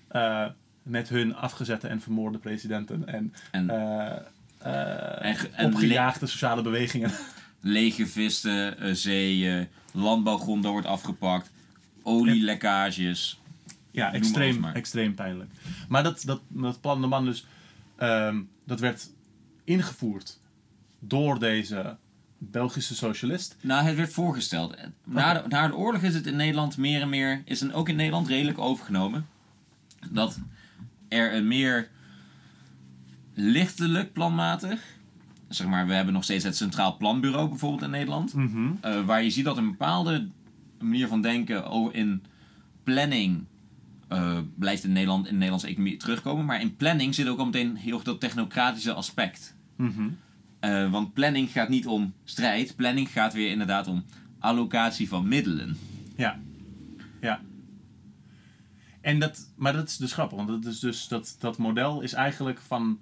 [0.08, 0.46] Eh,
[0.84, 3.08] met hun afgezette en vermoorde presidenten.
[3.08, 4.18] En, En, eh,
[4.64, 7.12] en, ge- en opgejaagde sociale bewegingen.
[7.62, 11.52] lege visten, eh, zeeën, landbouwgronden wordt afgepakt,
[12.04, 13.40] olielekkages.
[13.92, 15.52] Ja, extreem, extreem pijnlijk.
[15.90, 17.46] Maar dat, dat, dat plan de man dus,
[17.96, 19.10] ehm, dat werd
[19.64, 20.40] ingevoerd
[21.00, 21.98] door deze
[22.38, 23.56] Belgische socialist.
[23.62, 24.76] Nou, het werd voorgesteld.
[25.04, 27.90] Na de, na de oorlog is het in Nederland meer en meer, is het ook
[27.90, 29.28] in Nederland redelijk overgenomen.
[30.10, 30.40] Dat
[31.08, 31.90] er een meer
[33.34, 34.82] lichtelijk planmatig,
[35.48, 38.34] zeg maar, we hebben nog steeds het Centraal Planbureau bijvoorbeeld in Nederland.
[38.82, 40.28] eh, waar je ziet dat een bepaalde
[40.80, 42.24] manier van denken over in
[42.84, 43.46] planning
[44.08, 46.46] eh, blijft in, Nederland, in de Nederlandse economie terugkomen.
[46.46, 49.56] Maar in planning zit ook al meteen heel erg dat technocratische aspect.
[49.76, 50.10] Mhm.
[50.60, 52.76] Eh, want planning gaat niet om strijd.
[52.76, 54.06] Planning gaat weer inderdaad om
[54.40, 55.78] allocatie van middelen.
[56.16, 56.40] Ja.
[57.22, 57.42] Ja.
[59.02, 62.14] En dat, maar dat is dus grappig, want dat, is dus, dat, dat model is
[62.14, 63.00] eigenlijk van,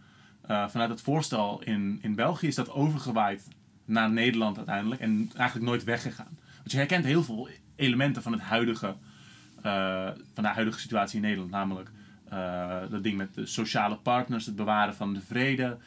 [0.49, 3.47] eh, vanuit het voorstel in, in België is dat overgewaaid
[3.85, 6.37] naar Nederland uiteindelijk en eigenlijk nooit weggegaan.
[6.57, 8.95] Want je herkent heel veel elementen van, het huidige,
[9.61, 11.91] eh, van de huidige situatie in Nederland, namelijk
[12.29, 15.77] eh, dat ding met de sociale partners, het bewaren van de vrede,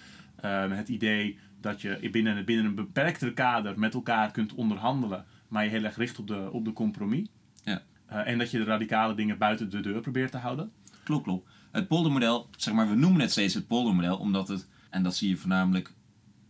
[0.70, 5.70] het idee dat je binnen, binnen een beperkter kader met elkaar kunt onderhandelen, maar je
[5.70, 7.26] heel erg richt op de, op de compromis.
[7.64, 7.82] Ja.
[8.06, 10.72] En dat je de radicale dingen buiten de deur probeert te houden.
[11.04, 11.48] Klopt, klopt.
[11.72, 15.28] Het poldermodel, zeg maar, we noemen het steeds het poldermodel, omdat het, en dat zie
[15.28, 15.92] je voornamelijk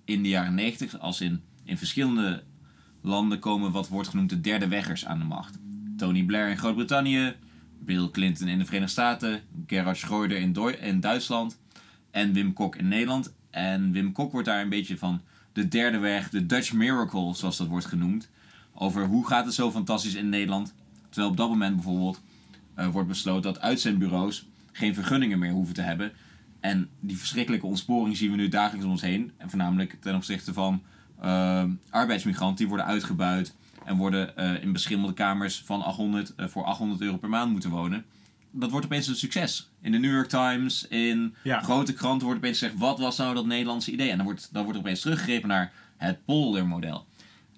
[0.04, 2.42] in de jaren 90, als in, in verschillende
[3.00, 5.58] landen komen wat wordt genoemd de derde weggers aan de macht.
[5.96, 7.34] Tony Blair in Groot-Brittannië,
[7.78, 10.38] Bill Clinton in de Verenigde Staten, Gerhard Schreuder
[10.80, 11.58] in, Duitsland
[12.10, 13.34] en Wim Kok in Nederland.
[13.50, 15.20] En Wim Kok wordt daar een beetje van
[15.52, 18.30] de derde weg, de Dutch Miracle, zoals dat wordt genoemd.
[18.74, 20.74] Over hoe gaat het zo fantastisch in Nederland.
[21.08, 22.22] Terwijl op dat moment bijvoorbeeld
[22.74, 26.12] eh, wordt besloten dat uitzendbureaus geen vergunningen meer hoeven te hebben.
[26.60, 29.32] En die verschrikkelijke ontsporing zien we nu dagelijks om ons heen.
[29.36, 30.82] En voornamelijk ten opzichte van
[31.20, 33.54] eh, arbeidsmigranten die worden uitgebuit.
[33.84, 37.70] En worden eh, in beschimmelde kamers van 800, eh, voor 800 euro per maand moeten
[37.70, 38.04] wonen.
[38.50, 39.70] Dat wordt opeens een succes.
[39.80, 41.60] In de New York Times, in Ja.
[41.60, 42.78] grote kranten wordt opeens gezegd...
[42.78, 44.10] wat was nou dat Nederlandse idee?
[44.10, 47.06] En dan wordt, dan wordt er opeens teruggegrepen naar het poldermodel.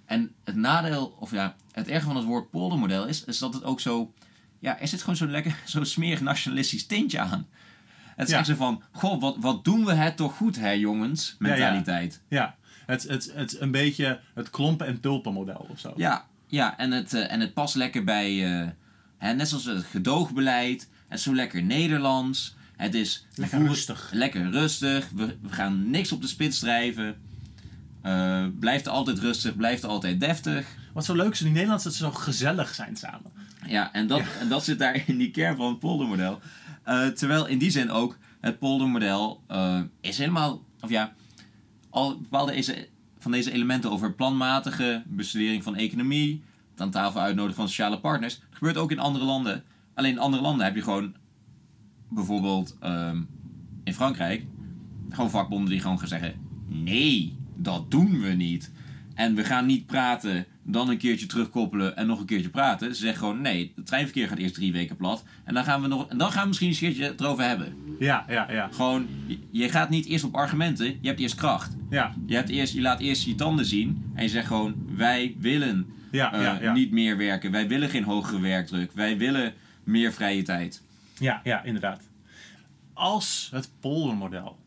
[0.05, 3.25] En het nadeel, of ja, het erge van het woord poldermodel is...
[3.25, 4.13] is dat het ook zo...
[4.65, 7.47] Ja, er zit gewoon zo'n lekker, zo'n smerig nationalistisch tintje aan.
[8.17, 8.39] Het is Ja.
[8.39, 8.83] echt zo van...
[8.93, 11.37] Goh, wat, wat doen we het toch goed, hè jongens?
[11.39, 11.51] Ja, ja.
[11.55, 12.21] Mentaliteit.
[12.29, 12.57] Ja,
[12.87, 15.93] het, het, het is een beetje het klompen- en tulpen-model of zo.
[15.97, 18.69] Ja, ja en, het, eh, en het past lekker bij, eh,
[19.19, 20.89] hè, net zoals het gedoogbeleid.
[21.09, 22.57] Het is zo lekker Nederlands.
[22.77, 24.11] Het is Lekker rustig.
[24.13, 25.09] Lekker rustig.
[25.15, 27.17] We, we gaan niks op de spits drijven.
[28.03, 30.67] Eh blijft altijd rustig, blijft altijd deftig.
[30.93, 33.33] Wat zo leuk is in die Nederlanders, dat ze zo gezellig zijn samen.
[33.67, 36.41] Ja, en dat, en dat zit daar in die kern van het poldermodel.
[36.83, 41.15] Eh, terwijl in die zin ook het poldermodel eh, is helemaal, of ja,
[41.91, 42.87] al bepaalde
[43.19, 46.43] van deze elementen over planmatige bestudering van economie,
[46.77, 49.65] aan tafel uitnodigen van sociale partners, dat gebeurt ook in andere landen.
[49.95, 51.15] Alleen in andere landen heb je gewoon,
[52.09, 53.23] bijvoorbeeld ehm,
[53.85, 54.47] in Frankrijk,
[55.11, 56.35] gewoon vakbonden die gewoon gaan zeggen:
[56.67, 58.71] nee, dat doen we niet.
[59.15, 62.95] En we gaan niet praten, dan een keertje terugkoppelen en nog een keertje praten.
[62.95, 65.25] Ze zeggen gewoon: nee, het treinverkeer gaat eerst drie weken plat.
[65.45, 67.77] En dan gaan we, nog, en dan gaan we misschien een keertje het erover hebben.
[67.99, 68.69] Ja, ja, ja.
[68.73, 71.77] Gewoon, je- je gaat niet eerst op argumenten, je hebt eerst kracht.
[71.91, 75.35] Ja, Je, hebt eerst, je laat eerst je tanden zien en je zegt gewoon: wij
[75.39, 76.73] willen ja, eh, ja, ja.
[76.73, 79.53] niet meer werken, wij willen geen hogere werkdruk, wij willen
[79.85, 80.83] meer vrije tijd.
[81.19, 82.03] Ja, ja, inderdaad.
[82.93, 84.59] Als het poldermodel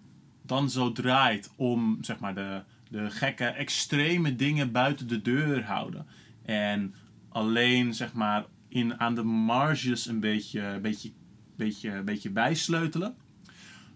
[0.46, 6.08] dan zo draait om zeg maar, de, de gekke, extreme dingen buiten de deur houden.
[6.46, 6.94] En
[7.30, 11.12] alleen zeg maar, in, aan de marges een beetje, beetje,
[11.56, 13.16] beetje, beetje bijsleutelen.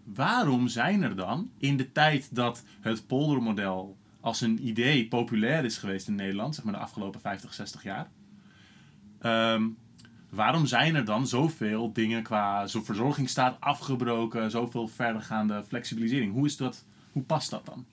[0.04, 5.78] Waarom zijn er dan in de tijd dat het poldermodel als een idee populair is
[5.78, 8.10] geweest in Nederland, zeg maar de afgelopen 50, 60 jaar,
[9.20, 9.68] ehm,
[10.30, 16.34] waarom zijn er dan zoveel dingen qua zo verzorgingsstaat afgebroken, zoveel verdergaande flexibilisering?
[16.34, 17.86] Hoe, is dat, hoe past dat dan?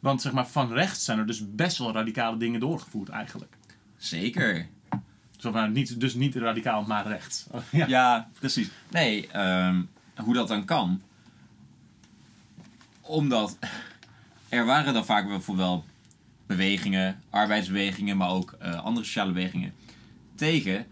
[0.00, 3.56] Want zeg maar, van rechts zijn er dus best wel radicale dingen doorgevoerd eigenlijk.
[3.96, 4.68] Zeker.
[5.36, 7.46] Zo van, niet, dus niet radicaal, maar rechts.
[7.70, 7.86] ja.
[7.86, 8.70] Ja, precies.
[8.90, 9.82] Nee, ehm,
[10.16, 11.02] hoe dat dan kan.
[13.00, 13.58] Omdat
[14.48, 15.84] er waren dan vaak bijvoorbeeld wel
[16.46, 19.72] bewegingen, arbeidsbewegingen, maar ook eh, andere sociale bewegingen
[20.34, 20.86] tegen.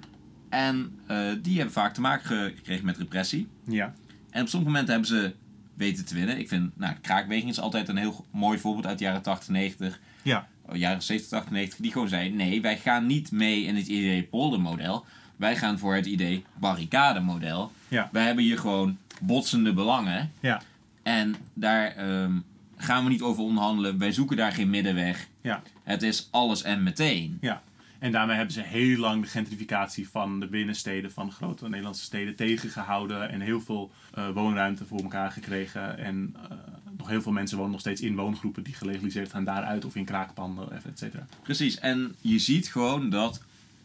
[0.48, 3.48] En eh, die hebben vaak te maken ge- gekregen met repressie.
[3.64, 3.94] ja.
[4.30, 5.34] En op sommige momenten hebben ze
[5.78, 6.38] weten te winnen.
[6.38, 9.48] Ik vind, nou, de kraakbeweging is altijd een heel mooi voorbeeld uit de jaren 80,
[9.48, 10.48] 90 Ja.
[10.66, 13.86] oh, jaren 70, 80, 90, die gewoon zei: nee, wij gaan niet mee in het
[13.86, 15.04] idee poldermodel.
[15.36, 17.72] Wij gaan voor het idee barricademodel.
[17.88, 18.08] Ja.
[18.12, 20.32] Wij hebben hier gewoon botsende belangen.
[20.40, 20.62] Ja.
[21.02, 22.32] En daar ehm,
[22.76, 23.98] gaan we niet over onderhandelen.
[23.98, 25.28] Wij zoeken daar geen middenweg.
[25.40, 25.62] Ja.
[25.84, 27.38] Het is alles en meteen.
[27.40, 27.62] Ja.
[27.98, 32.36] En daarmee hebben ze heel lang de gentrificatie van de binnensteden van grote Nederlandse steden
[32.36, 33.30] tegengehouden.
[33.30, 35.98] En heel veel eh, woonruimte voor elkaar gekregen.
[35.98, 36.56] En eh,
[36.96, 39.84] nog heel veel mensen wonen nog steeds in woongroepen die gelegaliseerd gaan daaruit.
[39.84, 41.26] Of in kraakpanden, et cetera.
[41.42, 41.78] Precies.
[41.78, 43.42] En je ziet gewoon dat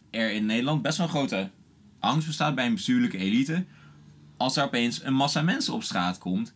[0.09, 1.49] er in Nederland best wel een grote
[1.99, 3.63] angst bestaat bij een bestuurlijke elite.
[4.37, 6.53] Als er opeens een massa mensen op straat komt.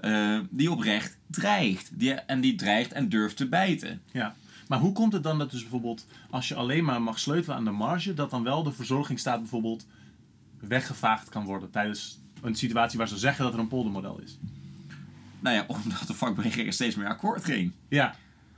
[0.00, 1.90] eh, die oprecht dreigt.
[1.92, 4.00] Die, en die dreigt en durft te bijten.
[4.12, 4.34] Ja.
[4.68, 7.64] Maar hoe komt het dan dat dus bijvoorbeeld als je alleen maar mag sleutelen aan
[7.64, 9.86] de marge, dat dan wel de verzorgingsstaat bijvoorbeeld
[10.60, 14.38] weggevaagd kan worden tijdens een situatie waar ze zeggen dat er een poldermodel is?
[15.40, 17.72] Nou ja, omdat de vakbeweging er steeds meer akkoord ging.
[17.88, 18.14] Ja,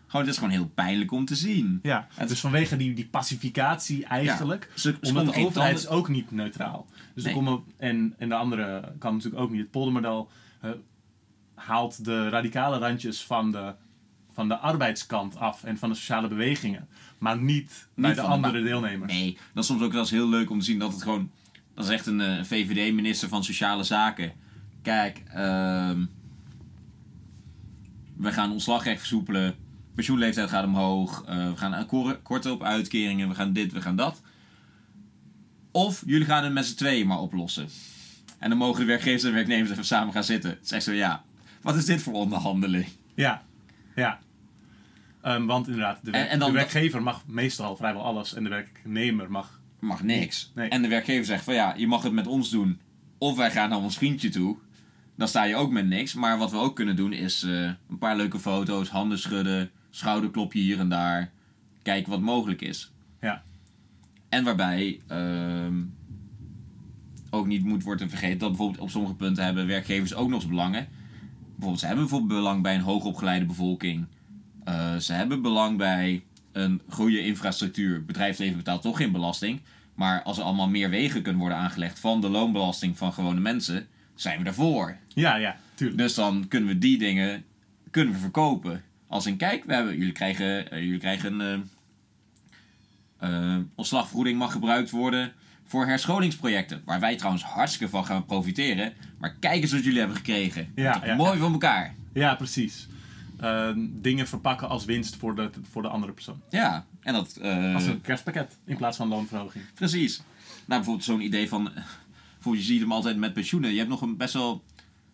[0.07, 1.79] Gewoon, het is gewoon heel pijnlijk om te zien.
[1.83, 2.07] ja.
[2.15, 6.31] Het- dus vanwege die, die pacificatie eigenlijk, Ze, ze omdat de overheid is ook niet
[6.31, 6.87] neutraal.
[7.15, 7.35] Dus Nee.
[7.35, 9.61] komen, en, en de andere kan natuurlijk ook niet.
[9.61, 10.31] Het poldermodel
[10.61, 10.71] eh,
[11.55, 13.75] haalt de radicale randjes van de,
[14.39, 16.89] van de arbeidskant af en van de sociale bewegingen.
[17.19, 19.13] Maar niet, bij de andere deelnemers.
[19.13, 21.31] Nee, dat is soms ook wel eens heel leuk om te zien dat het gewoon...
[21.75, 24.33] Dat is echt een eh, VVD-minister van Sociale Zaken.
[24.83, 26.05] Kijk, ehm
[28.17, 29.55] we gaan ontslagrecht versoepelen.
[29.95, 31.25] Pensioenleeftijd gaat omhoog.
[31.27, 33.29] eh, we gaan een kor- korten op uitkeringen.
[33.29, 34.23] We gaan dit, we gaan dat.
[35.71, 37.69] Of jullie gaan het met z'n tweeën maar oplossen.
[38.39, 40.51] En dan mogen de werkgevers en werknemers even samen gaan zitten.
[40.51, 41.23] Het is echt zo, ja,
[41.63, 42.87] wat is dit voor onderhandeling?
[43.15, 43.43] Ja,
[43.95, 44.19] ja.
[45.29, 48.43] Ehm, want inderdaad, de, werk- En- en dan- de werkgever mag meestal vrijwel alles en
[48.45, 49.61] de werknemer mag.
[49.81, 50.53] mag niks.
[50.55, 50.69] Nee.
[50.69, 52.81] En de werkgever zegt van ja, je mag het met ons doen.
[53.19, 54.57] Of wij gaan naar ons vriendje toe.
[55.17, 56.15] Dan sta je ook met niks.
[56.15, 60.61] Maar wat we ook kunnen doen is eh, een paar leuke foto's, handen schudden, schouderklopje
[60.61, 61.31] hier en daar.
[61.83, 62.93] Kijken wat mogelijk is.
[63.21, 63.43] Ja.
[64.29, 65.75] En waarbij ehm,
[67.31, 70.49] ook niet moet worden vergeten dat bijvoorbeeld op sommige punten hebben werkgevers ook nog eens
[70.51, 70.89] belangen.
[71.45, 74.07] Bijvoorbeeld, ze hebben bijvoorbeeld belang bij een hoogopgeleide bevolking.
[74.69, 78.05] Eh, ze hebben belang bij een goede infrastructuur.
[78.05, 79.61] Bedrijfsleven betaalt toch geen belasting.
[79.95, 83.87] Maar als er allemaal meer wegen kunnen worden aangelegd van de loonbelasting van gewone mensen,
[84.15, 84.97] zijn we daarvoor.
[85.09, 85.99] Ja, ja, tuurlijk.
[85.99, 87.45] Dus dan kunnen we die dingen
[87.91, 88.83] kunnen we verkopen.
[89.07, 91.69] Als in kijk, we hebben, jullie krijgen, eh, jullie krijgen een
[93.19, 95.33] eh, ontslagvergoeding mag gebruikt worden
[95.65, 96.83] voor herscholingsprojecten.
[96.85, 98.93] Waar wij trouwens hartstikke van gaan profiteren.
[99.19, 100.73] Maar kijk eens wat jullie hebben gekregen.
[100.75, 101.95] Ja, ja, mooi van elkaar.
[102.13, 102.89] Ja, precies.
[103.41, 106.43] Ehm, dingen verpakken als winst voor de, voor de andere persoon.
[106.51, 107.37] Ja, en dat...
[107.37, 109.65] eh, Als een kerstpakket in plaats van loonverhoging.
[109.75, 110.17] Precies.
[110.17, 110.25] Nou,
[110.67, 111.63] bijvoorbeeld zo'n idee van...
[112.35, 113.71] Bijvoorbeeld, je ziet hem altijd met pensioenen.
[113.71, 114.65] Je hebt nog een best wel...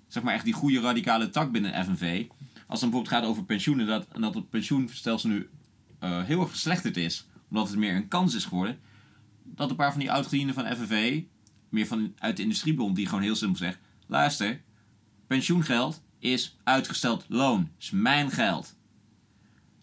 [0.09, 2.27] Zeg maar echt die goede radicale tak binnen FNV.
[2.66, 3.87] Als het bijvoorbeeld gaat over pensioenen...
[3.87, 5.49] Dat, en dat het pensioenstelsel nu
[5.99, 7.27] eh, heel erg verslechterd is.
[7.51, 8.79] Omdat het meer een kans is geworden.
[9.43, 11.22] Dat een paar van die oud-gedienden van FNV...
[11.68, 13.79] Meer van, uit de industriebond die gewoon heel simpel zegt...
[14.07, 14.61] Luister,
[15.27, 17.70] pensioengeld is uitgesteld loon.
[17.79, 18.77] is mijn geld.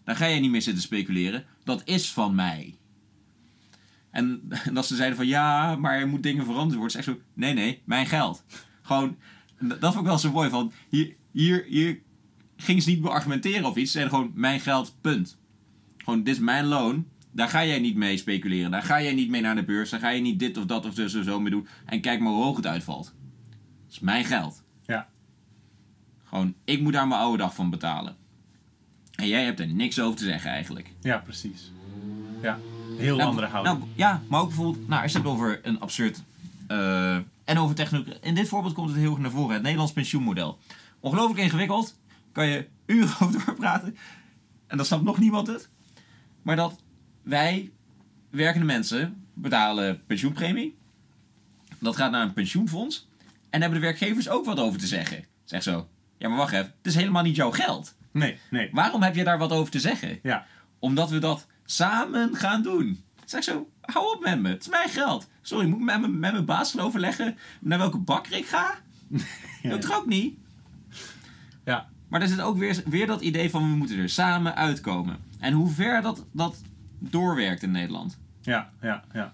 [0.04, 1.44] Daar ga je niet meer zitten speculeren.
[1.64, 2.78] Dat is van mij.
[4.10, 7.00] En, en dat ze zeiden van ja, maar er moet dingen veranderd worden.
[7.00, 8.44] Is echt zo, nee, nee, mijn geld.
[8.82, 9.16] Gewoon,
[9.58, 12.00] dat vond ik wel zo mooi van, hier, hier, hier
[12.56, 13.92] ging ze niet beargumenteren of iets.
[13.92, 15.38] Ze zeiden gewoon, mijn geld, punt.
[15.96, 17.06] Gewoon, dit is mijn loon.
[17.30, 18.70] Daar ga jij niet mee speculeren.
[18.70, 19.90] Daar ga jij niet mee naar de beurs.
[19.90, 21.66] Daar ga je niet dit of dat of of zo mee doen.
[21.86, 23.14] En kijk maar hoe hoog het uitvalt.
[23.84, 24.62] Het is mijn geld.
[26.32, 28.16] Gewoon, ik moet daar mijn oude dag van betalen.
[29.14, 30.92] En jij hebt er niks over te zeggen eigenlijk.
[31.00, 31.70] Ja, precies.
[32.42, 32.58] Ja,
[32.98, 33.78] heel Nou, andere houding.
[33.78, 36.22] Nou, ja, maar ook bijvoorbeeld, nou, als je het over een absurd.
[36.66, 37.14] eh,
[37.44, 38.14] en over technologie.
[38.20, 40.58] In dit voorbeeld komt het heel erg naar voren: het Nederlands pensioenmodel.
[41.00, 41.96] Ongelooflijk ingewikkeld.
[42.32, 43.96] Kan je uren over doorpraten.
[44.66, 45.68] En dat snapt nog niemand het.
[46.42, 46.80] Maar dat
[47.22, 47.70] wij,
[48.30, 50.76] werkende mensen, betalen pensioenpremie.
[51.78, 53.08] Dat gaat naar een pensioenfonds.
[53.50, 55.24] En hebben de werkgevers ook wat over te zeggen.
[55.44, 55.88] Zeg zo.
[56.22, 56.66] Ja, maar wacht even.
[56.76, 57.94] Het is helemaal niet jouw geld.
[58.12, 58.68] nee, nee.
[58.72, 60.18] Waarom heb je daar wat over te zeggen?
[60.22, 60.46] Ja,
[60.78, 63.04] Omdat we dat samen gaan doen.
[63.24, 64.48] Zeg zo, hou op met me.
[64.48, 65.28] Het is mijn geld.
[65.42, 68.74] Sorry, moet ik met, mijn- met mijn baas gaan overleggen naar welke bakker ik ga?
[69.62, 70.38] ja, Dat ook niet.
[71.64, 71.90] ja.
[72.08, 75.16] Maar er zit ook weer, weer dat idee van we moeten er samen uitkomen.
[75.38, 76.62] En hoe ver dat, dat
[76.98, 78.18] doorwerkt in Nederland.
[78.40, 79.32] Ja, ja, ja.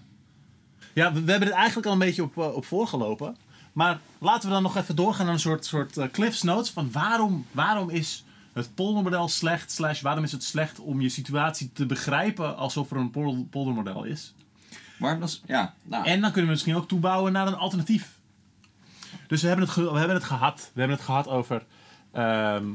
[0.93, 3.35] Ja, we, we hebben er eigenlijk al een beetje op, eh, op voorgelopen.
[3.79, 6.91] Maar laten we dan nog even doorgaan naar een soort, soort eh, cliffs notes van
[6.91, 8.23] waarom, waarom is
[8.53, 12.97] het poldermodel slecht, slash waarom is het slecht om je situatie te begrijpen alsof er
[12.97, 14.33] een pol- poldermodel is.
[14.97, 18.19] Maar dat is, ja, nou, En dan kunnen we misschien ook toebouwen naar een alternatief.
[19.27, 20.71] Dus we hebben het, we hebben het gehad.
[20.73, 21.65] We hebben het gehad over
[22.11, 22.65] ehm,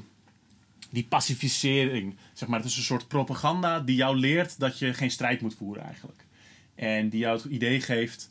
[0.90, 2.16] die pacificering.
[2.32, 5.54] Zeg maar, het is een soort propaganda die jou leert dat je geen strijd moet
[5.54, 6.24] voeren eigenlijk.
[6.74, 8.30] En die jou het idee geeft,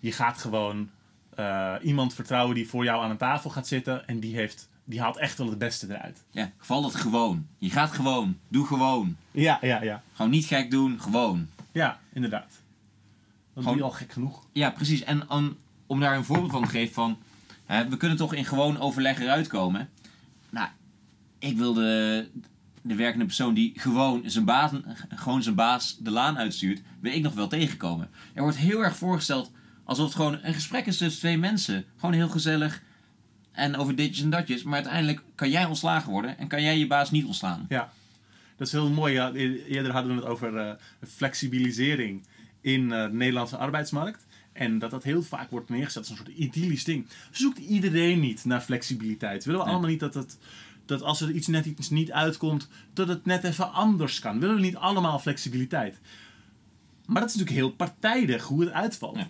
[0.00, 0.90] je gaat gewoon
[1.36, 4.06] eh, iemand vertrouwen die voor jou aan een tafel gaat zitten.
[4.08, 6.24] En die, heeft, die haalt echt wel het beste eruit.
[6.30, 7.46] ja, val dat gewoon.
[7.58, 8.38] Je gaat gewoon.
[8.48, 9.16] Doe gewoon.
[9.30, 10.02] Ja, ja, ja.
[10.12, 11.48] Gewoon niet gek doen, gewoon.
[11.72, 12.48] Ja, inderdaad.
[13.54, 14.42] Dan Gewoon- doe je al gek genoeg.
[14.52, 15.02] Ja, precies.
[15.04, 15.56] En om,
[15.86, 17.18] om daar een voorbeeld van te geven van...
[17.64, 19.88] Hè, we kunnen toch in gewoon overleg eruit komen.
[20.50, 20.68] Nou,
[21.38, 22.28] ik wil de,
[22.82, 24.70] de werkende persoon die gewoon zijn, baas,
[25.08, 26.82] gewoon zijn baas de laan uitstuurt...
[27.00, 28.10] wil ik nog wel tegenkomen.
[28.34, 29.50] Er wordt heel erg voorgesteld
[29.86, 31.84] alsof het gewoon een gesprek is tussen twee mensen.
[31.96, 32.82] Gewoon heel gezellig
[33.52, 34.62] en over ditjes en datjes.
[34.62, 37.66] Maar uiteindelijk kan jij ontslagen worden en kan jij je baas niet ontslaan.
[37.68, 37.92] Ja,
[38.56, 39.12] dat is heel mooi.
[39.12, 39.30] Ja.
[39.34, 40.72] E- Eerder hadden we het over eh,
[41.08, 42.26] flexibilisering
[42.60, 44.26] in eh, de Nederlandse arbeidsmarkt.
[44.52, 47.06] En dat dat heel vaak wordt neergezet als een soort idyllisch ding.
[47.30, 49.44] Zoekt iedereen niet naar flexibiliteit.
[49.44, 49.74] Willen we Nee.
[49.74, 50.38] allemaal niet dat, het,
[50.86, 54.40] dat als er iets net iets niet uitkomt, dat het net even anders kan?
[54.40, 55.98] Willen we niet allemaal flexibiliteit?
[57.06, 59.16] Maar dat is natuurlijk heel partijdig hoe het uitvalt.
[59.16, 59.28] Ja.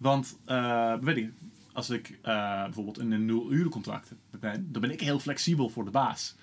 [0.00, 1.32] Want, eh, weet ik,
[1.72, 6.36] als ik eh, bijvoorbeeld een nul-urencontract ben, dan ben ik heel flexibel voor de baas.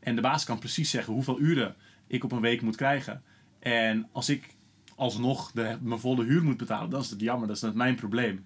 [0.00, 1.74] En de baas kan precies zeggen hoeveel uren
[2.06, 3.22] ik op een week moet krijgen.
[3.58, 4.54] En als ik
[4.94, 7.94] alsnog de, mijn volle huur moet betalen, dan is het jammer, dat is net mijn
[7.94, 8.44] probleem.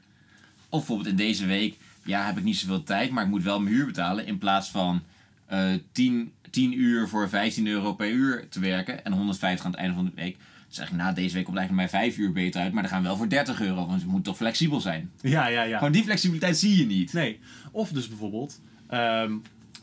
[0.69, 3.61] Of bijvoorbeeld in deze week, ja, heb ik niet zoveel tijd, maar ik moet wel
[3.61, 4.27] mijn huur betalen.
[4.27, 5.03] In plaats van
[5.47, 9.81] eh 10, 10 uur voor 15 euro per uur te werken en 150 aan het
[9.81, 10.37] einde van de week.
[10.75, 13.03] Zeg ik, nou, deze week komt eigenlijk mijn 5 uur beter uit, maar dan gaan
[13.03, 15.11] we wel voor 30 euro, want we moeten toch flexibel zijn.
[15.21, 15.77] Ja, ja, ja.
[15.77, 17.13] Gewoon die flexibiliteit zie je niet.
[17.13, 17.41] Nee.
[17.71, 19.33] Of dus bijvoorbeeld ehm,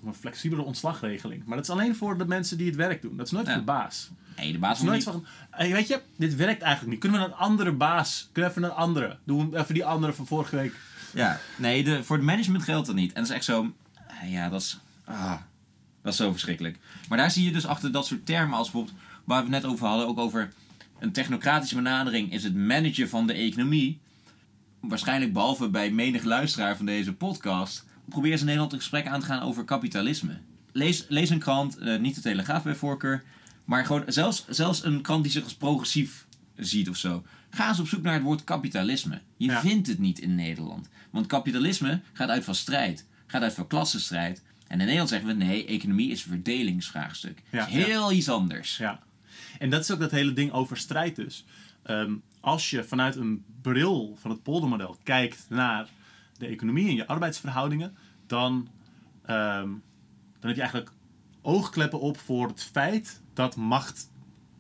[0.05, 1.45] een flexibele ontslagregeling.
[1.45, 3.17] Maar dat is alleen voor de mensen die het werk doen.
[3.17, 3.51] Dat is nooit Ja.
[3.51, 4.09] voor de baas.
[4.37, 5.13] Nee, de baas is moet nooit niet...
[5.13, 6.99] van, hey, weet je, dit werkt eigenlijk niet.
[7.01, 8.29] Kunnen we een andere baas?
[8.31, 9.17] Kunnen we even een andere?
[9.23, 10.73] Doen we even die andere van vorige week.
[11.13, 13.13] Ja, nee, de, voor het management geldt dat niet.
[13.13, 13.73] En dat is echt zo...
[14.07, 14.79] eh, Ja, dat is...
[15.05, 15.35] Ah,
[16.01, 16.77] dat is zo verschrikkelijk.
[17.09, 18.99] Maar daar zie je dus achter dat soort termen als bijvoorbeeld...
[19.23, 20.53] Waar we het net over hadden, ook over
[21.01, 22.31] een technocratische benadering...
[22.33, 23.99] is het managen van de economie.
[24.79, 27.85] Waarschijnlijk behalve bij menig luisteraar van deze podcast...
[28.09, 30.37] proberen ze in Nederland een gesprek aan te gaan over kapitalisme.
[30.71, 33.23] Lees, lees een krant, eh, niet de Telegraaf bij voorkeur...
[33.65, 36.25] maar gewoon zelfs, zelfs een krant die zich als progressief
[36.55, 37.23] ziet of zo.
[37.49, 39.21] Ga eens op zoek naar het woord kapitalisme.
[39.37, 39.61] Je Ja.
[39.61, 40.89] vindt het niet in Nederland.
[41.11, 43.05] Want kapitalisme gaat uit van strijd.
[43.27, 44.43] Gaat uit van klassenstrijd.
[44.67, 47.41] En in Nederland zeggen we nee, economie is een verdelingsvraagstuk.
[47.51, 48.77] Ja, is heel iets anders.
[48.77, 48.99] Ja.
[49.59, 51.45] En dat is ook dat hele ding over strijd dus.
[51.83, 55.87] Ehm, als je vanuit een bril van het poldermodel kijkt naar
[56.37, 57.95] de economie en je arbeidsverhoudingen,
[58.27, 58.69] dan,
[59.25, 59.67] ehm,
[60.39, 60.91] dan heb je eigenlijk
[61.41, 64.11] oogkleppen op voor het feit dat macht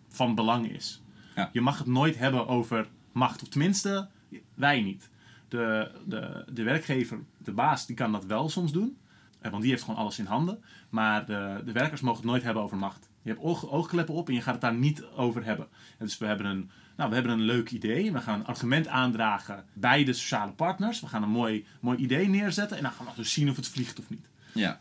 [0.09, 1.01] van belang is.
[1.35, 1.49] Ja.
[1.53, 4.09] Je mag het nooit hebben over macht, of tenminste
[4.53, 5.09] wij niet.
[5.47, 8.97] De, de, de werkgever, de baas, die kan dat wel soms doen.
[9.39, 10.63] Eh, Want die heeft gewoon alles in handen.
[10.89, 13.09] Maar de, de werkers mogen het nooit hebben over macht.
[13.21, 15.67] Je hebt oog, oogkleppen op en je gaat het daar niet over hebben.
[15.97, 18.11] En dus we hebben, een, nou, we hebben een leuk idee.
[18.11, 21.01] We gaan een argument aandragen bij de sociale partners.
[21.01, 22.77] We gaan een mooi, mooi idee neerzetten.
[22.77, 24.25] En dan gaan we dus zien of het vliegt of niet.
[24.53, 24.79] Ja.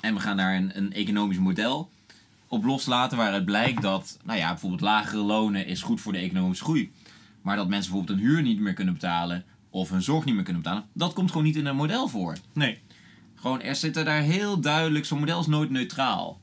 [0.00, 1.90] En we gaan daar een, een economisch model
[2.48, 6.64] op loslaten waaruit blijkt dat, nou ja, bijvoorbeeld lagere lonen is goed voor de economische
[6.64, 6.92] groei.
[7.42, 10.44] Maar dat mensen bijvoorbeeld een huur niet meer kunnen betalen of hun zorg niet meer
[10.44, 12.36] kunnen betalen, dat komt gewoon niet in een model voor.
[12.52, 12.78] Nee.
[13.34, 16.40] Gewoon, er zitten daar heel duidelijk, zo'n model is nooit neutraal.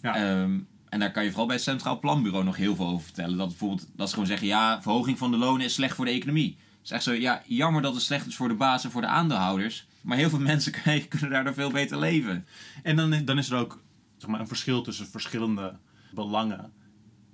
[0.00, 0.14] Ja.
[0.14, 3.36] Ehm, en daar kan je vooral bij het Centraal Planbureau nog heel veel over vertellen.
[3.36, 6.10] Dat bijvoorbeeld, dat ze gewoon zeggen, ja, verhoging van de lonen is slecht voor de
[6.10, 6.56] economie.
[6.58, 9.00] Het is echt zo, ja, jammer dat het slecht is voor de baas en voor
[9.00, 9.86] de aandeelhouders.
[10.00, 10.72] Maar heel veel mensen
[11.08, 12.46] kunnen daardoor veel beter leven.
[12.82, 13.82] En dan, dan is er ook
[14.16, 15.76] zeg maar, een verschil tussen verschillende
[16.10, 16.72] belangen.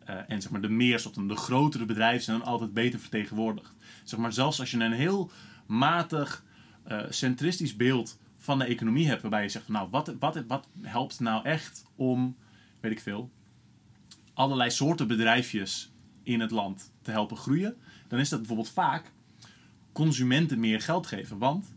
[0.04, 3.74] Eh, en zeg maar, de meersoorten, de grotere bedrijven zijn dan altijd beter vertegenwoordigd.
[4.04, 5.30] Zeg maar, zelfs als je een heel
[5.66, 6.44] matig,
[6.84, 10.68] eh, centristisch beeld van de economie hebt, waarbij je zegt van nou, wat, wat, wat
[10.82, 12.36] helpt nou echt om,
[12.84, 13.30] weet ik veel,
[14.34, 17.76] allerlei soorten bedrijfjes in het land te helpen groeien,
[18.08, 19.12] dan is dat bijvoorbeeld vaak
[19.92, 21.38] consumenten meer geld geven.
[21.38, 21.74] Want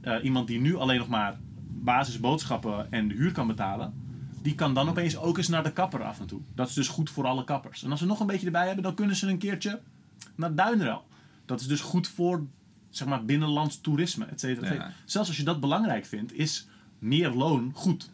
[0.00, 1.38] eh, iemand die nu alleen nog maar
[1.68, 3.94] basisboodschappen en de huur kan betalen,
[4.42, 6.40] die kan dan opeens ook eens naar de kapper af en toe.
[6.54, 7.82] Dat is dus goed voor alle kappers.
[7.82, 9.80] En als ze nog een beetje erbij hebben, dan kunnen ze een keertje
[10.34, 11.06] naar Duinrel.
[11.44, 12.46] Dat is dus goed voor
[12.90, 14.88] zeg maar, binnenlands toerisme, et cetera, et cetera.
[14.88, 14.94] Ja.
[15.04, 16.68] Zelfs als je dat belangrijk vindt, is
[16.98, 18.10] meer loon goed.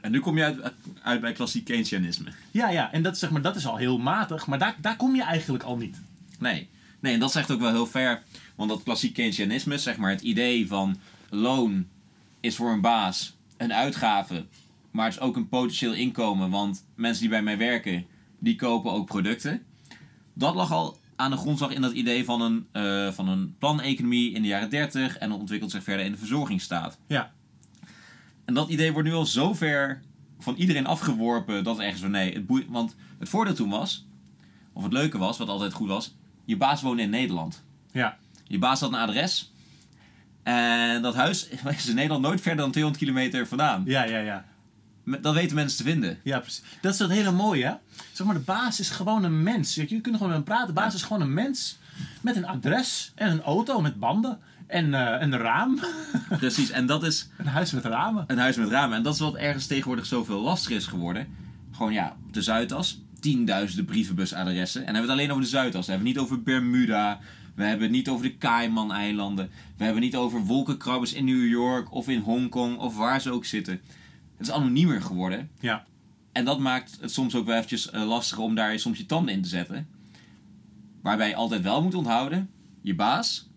[0.00, 0.72] En nu kom je uit,
[1.02, 2.30] uit bij klassiek Keynesianisme.
[2.50, 4.96] Ja, ja, en dat, is, zeg maar, dat is al heel matig, maar daar, daar
[4.96, 6.00] kom je eigenlijk al niet.
[6.38, 6.68] Nee.
[7.00, 8.22] Nee, en dat zegt ook wel heel ver.
[8.54, 10.96] Want dat klassiek Keynesianisme, zeg maar het idee van
[11.30, 11.86] loon
[12.40, 14.46] is voor een baas een uitgave,
[14.90, 18.06] maar het is ook een potentieel inkomen, want mensen die bij mij werken,
[18.38, 19.62] die kopen ook producten.
[20.32, 24.32] Dat lag al aan de grondslag in dat idee van een, eh, van een planeconomie
[24.32, 26.98] in de jaren 30 en ontwikkelt zich verder in de verzorgingsstaat.
[27.06, 27.32] Ja,
[28.48, 30.02] En dat idee wordt nu al zo ver
[30.38, 32.66] van iedereen afgeworpen dat er ergens van nee, het boeit.
[32.68, 34.06] Want het voordeel toen was,
[34.72, 37.64] of het leuke was, wat altijd goed was, je baas woonde in Nederland.
[37.92, 39.52] ja, Je baas had een adres.
[40.42, 43.82] En dat huis is in Nederland nooit verder dan 200 kilometer vandaan.
[43.86, 44.44] ja, ja, ja.
[45.20, 46.18] Dat weten mensen te vinden.
[46.22, 46.62] Ja, precies.
[46.80, 47.74] Dat is dat hele mooie, hè?
[48.12, 49.74] Zeg maar, de baas is gewoon een mens.
[49.74, 50.66] Je kunt gewoon met hem praten.
[50.66, 51.78] De baas is gewoon een mens
[52.20, 54.38] met een adres en een auto met banden
[54.68, 55.78] en eh, een raam.
[56.38, 58.24] Precies, en dat is een huis met ramen.
[58.26, 58.96] een huis met ramen.
[58.96, 61.26] En dat is wat ergens tegenwoordig zoveel lastiger is geworden.
[61.72, 64.80] Gewoon ja, de Zuidas, tienduizenden brievenbusadressen.
[64.80, 65.86] En dan hebben we het alleen over de Zuidas.
[65.86, 67.20] We hebben het niet over Bermuda.
[67.54, 69.50] We hebben het niet over de Cayman-eilanden.
[69.76, 73.30] We hebben het niet over wolkenkrabbers in New York of in Hongkong of waar ze
[73.30, 73.80] ook zitten.
[74.36, 75.50] Het is anoniemer geworden.
[75.60, 75.84] Ja,
[76.32, 79.34] En dat maakt het soms ook wel eventjes eh, lastiger om daar soms je tanden
[79.34, 79.88] in te zetten.
[81.02, 82.50] Waarbij je altijd wel moet onthouden,
[82.82, 83.47] je baas,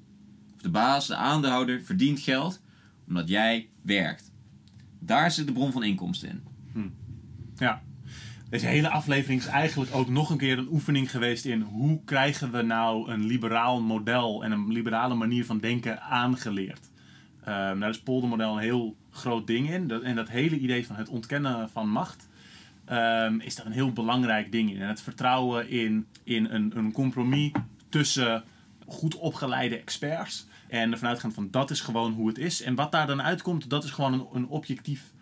[0.61, 2.61] de baas, de aandeelhouder, verdient geld
[3.07, 4.31] omdat jij werkt.
[4.99, 6.43] Daar zit de bron van inkomsten in.
[7.57, 7.81] ja.
[8.49, 12.51] Deze hele aflevering is eigenlijk ook nog een keer een oefening geweest in hoe krijgen
[12.51, 16.89] we nou een liberaal model en een liberale manier van denken aangeleerd.
[17.43, 19.87] Ehm daar is poldermodel een heel groot ding in.
[19.87, 22.29] Dat, en dat hele idee van het ontkennen van macht
[22.85, 24.81] ehm, is daar een heel belangrijk ding in.
[24.81, 27.51] En het vertrouwen in, in een, een compromis
[27.89, 28.43] tussen
[28.87, 30.47] goed opgeleide experts.
[30.71, 32.61] En ervan uitgaan van dat is gewoon hoe het is.
[32.61, 35.13] En wat daar dan uitkomt, dat is gewoon een, een objectief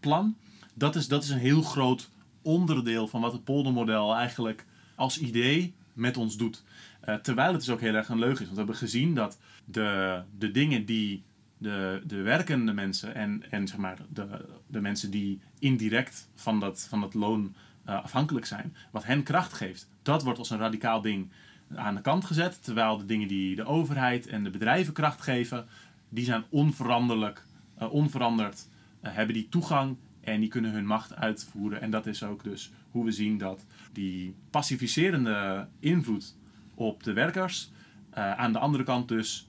[0.00, 0.36] plan.
[0.74, 2.10] Dat is, dat is een heel groot
[2.42, 6.64] onderdeel van wat het poldermodel eigenlijk als idee met ons doet.
[7.00, 8.46] Eh, terwijl het dus ook heel erg een leugen is.
[8.46, 11.22] Want we hebben gezien dat de, de dingen die
[11.58, 16.86] de, de werkende mensen en, en zeg maar de, de mensen die indirect van dat,
[16.88, 17.54] van dat loon
[17.84, 21.30] eh, afhankelijk zijn, wat hen kracht geeft, dat wordt als een radicaal ding
[21.74, 22.64] aan de kant gezet.
[22.64, 25.66] Terwijl de dingen die de overheid en de bedrijven kracht geven,
[26.08, 27.44] die zijn onveranderlijk,
[27.78, 28.68] eh, onveranderd,
[29.00, 31.80] eh, hebben die toegang en die kunnen hun macht uitvoeren.
[31.80, 36.36] En dat is ook dus hoe we zien dat die pacificerende invloed
[36.74, 37.70] op de werkers
[38.10, 39.48] eh, aan de andere kant dus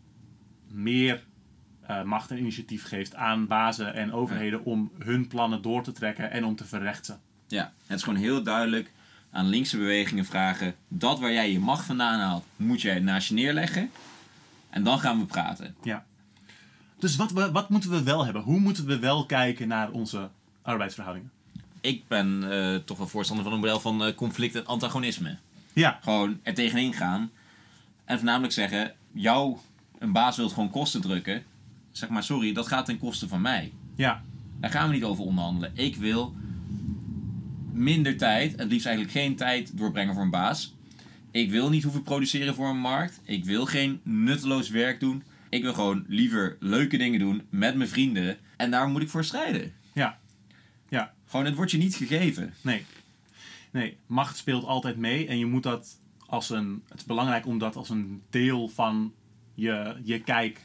[0.72, 1.26] meer
[2.06, 6.46] macht en initiatief geeft aan bazen en overheden om hun plannen door te trekken en
[6.46, 7.20] om te verrechten.
[7.48, 8.92] Ja, het is gewoon heel duidelijk
[9.32, 10.76] aan linkse bewegingen vragen.
[10.88, 13.90] Dat waar jij je macht vandaan haalt, moet jij naast je neerleggen.
[14.70, 15.76] En dan gaan we praten.
[15.84, 16.06] Ja.
[17.00, 18.42] Dus wat, we- wat moeten we wel hebben?
[18.42, 20.30] Hoe moeten we wel kijken naar onze
[20.62, 21.32] arbeidsverhoudingen?
[21.82, 25.38] Ik ben eh, toch wel voorstander van een model van eh, conflict en antagonisme.
[25.74, 27.30] Ja, Gewoon er tegenin gaan.
[28.06, 29.58] En voornamelijk zeggen, jou,
[30.00, 31.44] een baas wilt gewoon kosten drukken.
[31.92, 33.72] Zeg maar, sorry, dat gaat ten koste van mij.
[33.96, 34.22] ja,
[34.60, 35.72] Daar gaan we niet over onderhandelen.
[35.76, 36.36] Ik wil
[37.78, 40.76] minder tijd, het liefst eigenlijk geen tijd doorbrengen voor een baas.
[41.32, 43.22] Ik wil niet hoeven produceren voor een markt.
[43.24, 45.24] Ik wil geen nutteloos werk doen.
[45.50, 48.38] Ik wil gewoon liever leuke dingen doen met mijn vrienden.
[48.58, 49.74] En daar moet ik voor strijden.
[49.94, 50.20] ja,
[50.90, 51.14] ja.
[51.26, 52.54] Gewoon, het wordt je niet gegeven.
[52.62, 52.86] Nee.
[53.72, 56.84] Nee, macht speelt altijd mee en je moet dat als een.
[56.88, 59.14] Het is belangrijk om dat als een deel van
[59.54, 60.62] je, je kijk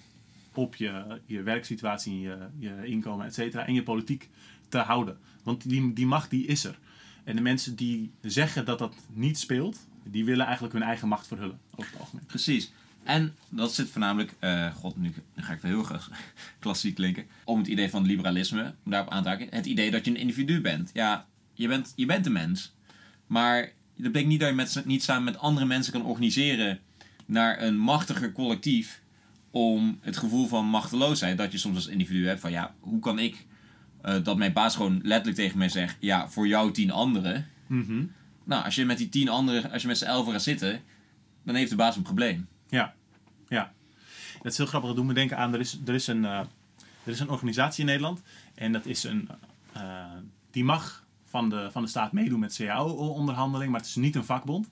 [0.55, 4.29] op je, je werksituatie, je, je inkomen, et cetera, en je politiek
[4.69, 5.19] te houden.
[5.43, 6.79] Want die, die macht die is er.
[7.25, 11.27] En de mensen die zeggen dat dat niet speelt, die willen eigenlijk hun eigen macht
[11.27, 12.27] verhullen, over het algemeen.
[12.27, 12.73] Precies.
[13.03, 16.11] En dat zit voornamelijk, eh, god, nu ga ik wel heel erg
[16.59, 19.47] klassiek klinken, om het idee van liberalisme, om daarop aan te haken.
[19.51, 20.91] Het idee dat je een individu bent.
[20.93, 22.75] Ja, je bent, je bent een mens.
[23.27, 23.63] Maar
[23.97, 26.81] dat betekent niet dat je met, niet samen met andere mensen kan organiseren
[27.27, 29.03] naar een machtiger collectief
[29.51, 33.19] om het gevoel van machteloosheid dat je soms als individu hebt van ja, hoe kan
[33.19, 33.47] ik
[34.03, 37.47] eh, dat mijn baas gewoon letterlijk tegen mij zegt, ja, voor jou tien anderen.
[37.67, 38.05] Mhm.
[38.45, 40.81] Nou, als je met die tien anderen, als je met z'n elf gaat zitten,
[41.45, 42.49] dan heeft de baas een probleem.
[42.69, 42.95] Ja,
[43.49, 43.73] ja.
[44.43, 44.89] Dat is heel grappig.
[44.89, 46.39] Dat doet me denken aan, er is, er is, een, eh,
[47.05, 48.23] er is een organisatie in Nederland.
[48.55, 49.29] En dat is een,
[49.73, 50.05] eh,
[50.51, 54.25] die mag van de, van de staat meedoen met CAO-onderhandeling, maar het is niet een
[54.25, 54.71] vakbond.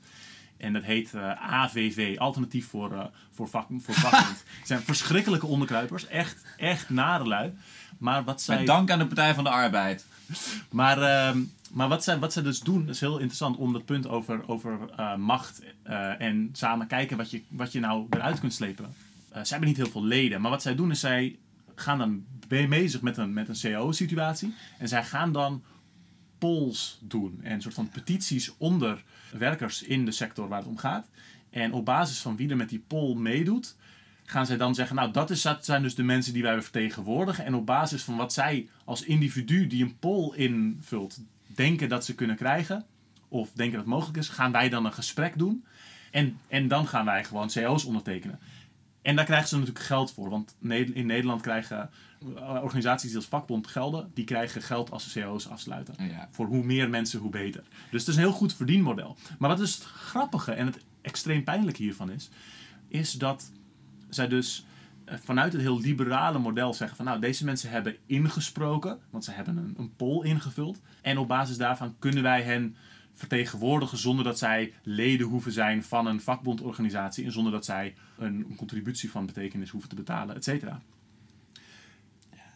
[0.57, 4.45] En dat heet AVV, alternatief voor, voor, vak, voor vakbond.
[4.59, 6.89] het zijn verschrikkelijke onderkruipers, echt, echt.
[8.01, 8.57] Maar wat zij...
[8.57, 10.07] Met dank aan de Partij van de Arbeid.
[10.71, 11.41] Maar, ehm,
[11.71, 14.79] maar wat, zij, wat zij dus doen, is heel interessant om dat punt over, over
[14.97, 18.85] eh, macht eh, en samen kijken wat je, wat je nou eruit kunt slepen.
[18.85, 21.39] Eh, zij hebben niet heel veel leden, maar wat zij doen is zij
[21.75, 24.55] gaan dan be- bezig met een, met een CAO-situatie.
[24.79, 25.63] En zij gaan dan
[26.39, 30.79] polls doen en een soort van petities onder werkers in de sector waar het om
[30.79, 31.07] gaat.
[31.51, 33.77] En op basis van wie er met die poll meedoet,
[34.31, 37.45] gaan zij dan zeggen, nou dat, is, dat zijn dus de mensen die wij vertegenwoordigen.
[37.45, 42.15] En op basis van wat zij als individu die een poll invult, denken dat ze
[42.15, 42.85] kunnen krijgen,
[43.29, 45.65] of denken dat het mogelijk is, gaan wij dan een gesprek doen.
[46.11, 48.39] En, en dan gaan wij gewoon CO's ondertekenen.
[49.03, 50.31] En daar krijgen ze natuurlijk geld voor.
[50.31, 50.57] Want
[50.95, 51.91] in Nederland krijgen
[52.37, 55.95] eh, organisaties die als vakbond gelden, die krijgen geld als ze CO's afsluiten.
[55.99, 56.29] Ja.
[56.31, 57.63] Voor hoe meer mensen, hoe beter.
[57.91, 59.17] Dus het is een heel goed verdienmodel.
[59.39, 62.29] Maar wat dus het grappige en het extreem pijnlijke hiervan is,
[62.89, 63.51] is dat
[64.11, 64.65] zij dus
[65.05, 69.31] eh, vanuit het heel liberale model zeggen van nou, deze mensen hebben ingesproken, want ze
[69.31, 70.81] hebben een, een poll ingevuld.
[71.03, 72.77] En op basis daarvan kunnen wij hen
[73.15, 78.45] vertegenwoordigen zonder dat zij leden hoeven zijn van een vakbondorganisatie en zonder dat zij een,
[78.49, 80.81] een contributie van betekenis hoeven te betalen, et cetera.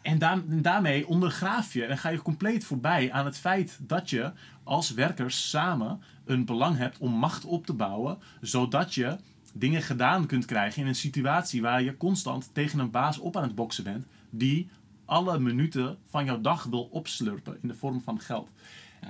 [0.01, 4.09] En daar- en daarmee ondergraaf je en ga je compleet voorbij aan het feit dat
[4.09, 4.31] je
[4.63, 9.17] als werkers samen een belang hebt om macht op te bouwen, zodat je
[9.57, 13.43] dingen gedaan kunt krijgen in een situatie waar je constant tegen een baas op aan
[13.43, 14.69] het boksen bent, die
[15.05, 18.49] alle minuten van jouw dag wil opslurpen in de vorm van geld.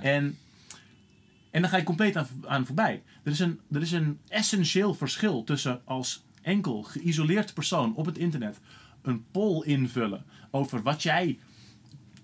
[0.00, 0.38] En,
[1.50, 3.02] en dan ga je compleet aan, aan voorbij.
[3.22, 8.18] Er is, een, er is een essentieel verschil tussen als enkel geïsoleerd persoon op het
[8.18, 8.60] internet
[9.02, 11.38] een poll invullen over wat jij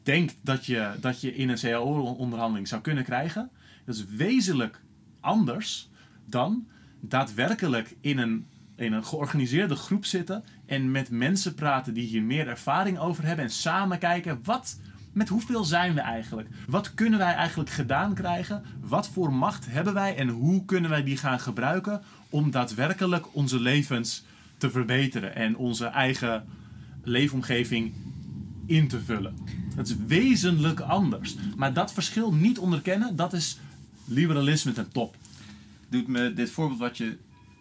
[0.02, 3.50] denkt dat je, dat je in een CAO-onderhandeling zou kunnen krijgen.
[3.84, 4.82] Dat is wezenlijk
[5.20, 5.90] anders
[6.24, 6.66] dan
[7.05, 8.46] daadwerkelijk in een,
[8.76, 13.44] in een georganiseerde groep zitten en met mensen praten die hier meer ervaring over hebben
[13.44, 14.80] en samen kijken wat,
[15.12, 16.48] met hoeveel zijn we eigenlijk?
[16.66, 18.62] Wat kunnen wij eigenlijk gedaan krijgen?
[18.80, 23.61] Wat voor macht hebben wij en hoe kunnen wij die gaan gebruiken om daadwerkelijk onze
[23.61, 24.24] levens
[24.57, 26.44] te verbeteren en onze eigen
[27.03, 27.92] leefomgeving
[28.66, 29.36] in te vullen.
[29.76, 31.36] Dat is wezenlijk anders.
[31.57, 33.59] Maar dat verschil niet onderkennen, dat is
[34.05, 35.16] liberalisme ten top.
[35.93, 37.16] Doet me dit voorbeeld wat je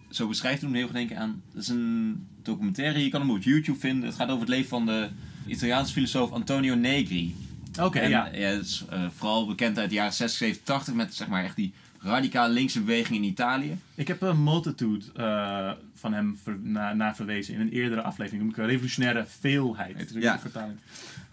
[0.10, 1.42] zo beschrijft, doet me heel erg denken aan.
[1.54, 4.06] Dat is een documentaire, je kan hem op YouTube vinden.
[4.06, 5.10] Het gaat over het leven van de
[5.48, 7.36] Italiaanse filosoof Antonio Negri.
[7.80, 8.30] Oké, ja.
[8.34, 11.44] ja, het is eh, vooral bekend uit de jaren 60, 70, 80 met zeg maar
[11.44, 13.78] echt die radicale linkse beweging in Italië.
[13.96, 16.60] Ik heb een multitude eh, van hem ver,
[16.96, 18.42] na, verwezen in een eerdere aflevering.
[18.42, 20.12] Noem ik een revolutionaire veelheid.
[20.14, 20.40] Ja.
[20.40, 20.78] vertaling.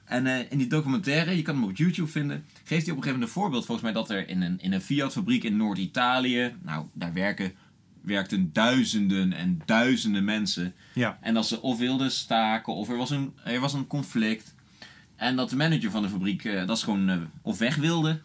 [0.08, 2.86] En eh, in die documentaire, je kan hem op YouTube vinden, geeft hij op een
[2.86, 6.54] gegeven moment een voorbeeld volgens mij dat er in een, in een Fiat-fabriek in Noord-Italië,
[6.62, 7.52] nou daar werken,
[8.00, 10.74] werkten duizenden en duizenden mensen.
[10.94, 11.18] Ja.
[11.20, 14.54] En dat ze of wilden staken of er was een, er was een conflict.
[15.16, 18.20] En dat de manager van de fabriek eh, dat ze gewoon eh, of weg wilde.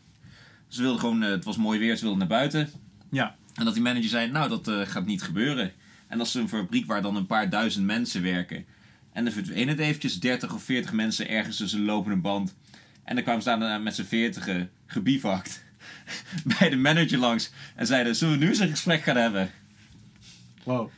[0.67, 2.69] Ze wilden gewoon, het was mooi weer, ze wilden naar buiten.
[3.11, 3.35] Ja.
[3.53, 5.71] En dat die manager zei, nou dat gaat niet gebeuren.
[6.07, 8.65] En dat is een fabriek waar dan een paar duizend mensen werken.
[9.13, 12.55] En dan verdween het eventjes 30 of 40 mensen ergens tussen de lopende band.
[13.03, 15.63] En dan kwamen ze daarna met z'n veertigen gebivakt
[16.59, 17.51] bij de manager langs.
[17.75, 19.51] En zeiden, zullen we nu eens een gesprek gaan hebben?
[20.63, 20.89] Wow.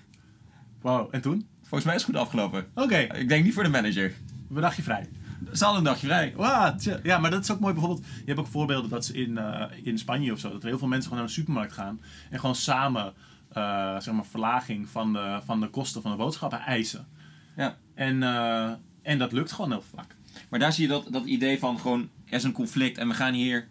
[0.81, 1.09] Wow.
[1.11, 1.47] En toen?
[1.61, 2.67] Volgens mij is het goed afgelopen.
[2.73, 4.13] Oké, Ik denk niet voor de manager.
[4.47, 5.09] we dagje vrij.
[5.53, 6.33] Ze hadden een dagje vrij.
[6.35, 7.73] Wow, ja, maar dat is ook mooi.
[7.73, 10.67] Bijvoorbeeld, je hebt ook voorbeelden dat ze in, eh, in Spanje of zo, dat er
[10.67, 13.13] heel veel mensen gewoon naar de supermarkt gaan en gewoon samen,
[13.51, 17.07] eh, zeg maar, verlaging van de, van de kosten van de boodschappen eisen.
[17.55, 17.77] Ja.
[17.95, 20.15] En, eh, en dat lukt gewoon heel vlak.
[20.49, 23.13] Maar daar zie je dat, dat idee van gewoon, er is een conflict en we
[23.13, 23.67] gaan hier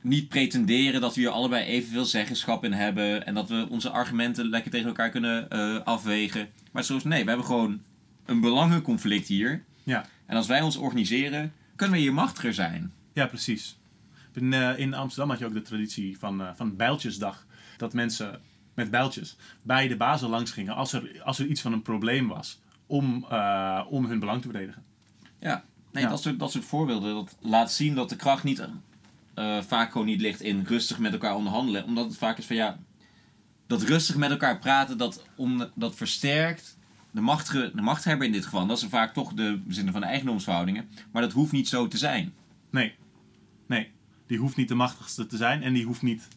[0.00, 4.48] niet pretenderen dat we hier allebei evenveel zeggenschap in hebben en dat we onze argumenten
[4.48, 6.48] lekker tegen elkaar kunnen eh, afwegen.
[6.72, 7.82] Maar zoals nee, we hebben gewoon
[8.24, 9.64] een belangenconflict hier.
[9.82, 10.06] Ja.
[10.26, 12.92] En als wij ons organiseren, kunnen we hier machtiger zijn.
[13.12, 13.78] Ja, precies.
[14.32, 17.46] In, eh, in Amsterdam had je ook de traditie van, van bijltjesdag.
[17.76, 18.40] Dat mensen
[18.74, 22.28] met bijltjes bij de bazen langs gingen als er, als er iets van een probleem
[22.28, 22.60] was.
[22.86, 24.82] Om, eh, om hun belang te verdedigen.
[25.40, 26.08] Ja, nee, Ja.
[26.08, 27.14] Dat, soort, dat soort voorbeelden.
[27.14, 28.68] Dat laat zien dat de kracht niet,
[29.34, 31.84] eh, vaak gewoon niet ligt in rustig met elkaar onderhandelen.
[31.84, 32.78] Omdat het vaak is van ja,
[33.66, 36.78] dat rustig met elkaar praten, dat, om, dat versterkt
[37.10, 38.66] de, machtige, de machthebber in dit geval.
[38.66, 40.88] Dat is vaak toch de bezinnen van de eigendomsverhoudingen.
[41.12, 42.32] Maar dat hoeft niet zo te zijn.
[42.70, 42.94] Nee.
[43.66, 43.90] Nee.
[44.26, 46.28] Die hoeft niet de machtigste te zijn en die hoeft niet,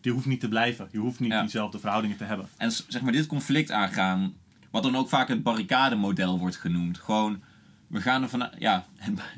[0.00, 0.88] die hoeft niet te blijven.
[0.92, 1.40] Je hoeft niet Ja.
[1.40, 2.48] diezelfde verhoudingen te hebben.
[2.56, 4.34] En zeg maar dit conflict aangaan,
[4.74, 6.98] wat dan ook vaak het barricademodel wordt genoemd.
[6.98, 7.42] Gewoon,
[7.86, 8.86] we gaan er van, ja,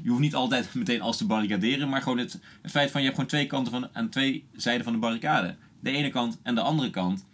[0.02, 3.18] je hoeft niet altijd meteen als te barricaderen, maar gewoon het, feit van je hebt
[3.18, 5.56] gewoon twee kanten van, aan twee zijden van de barricade.
[5.80, 7.24] De ene kant en de andere kant.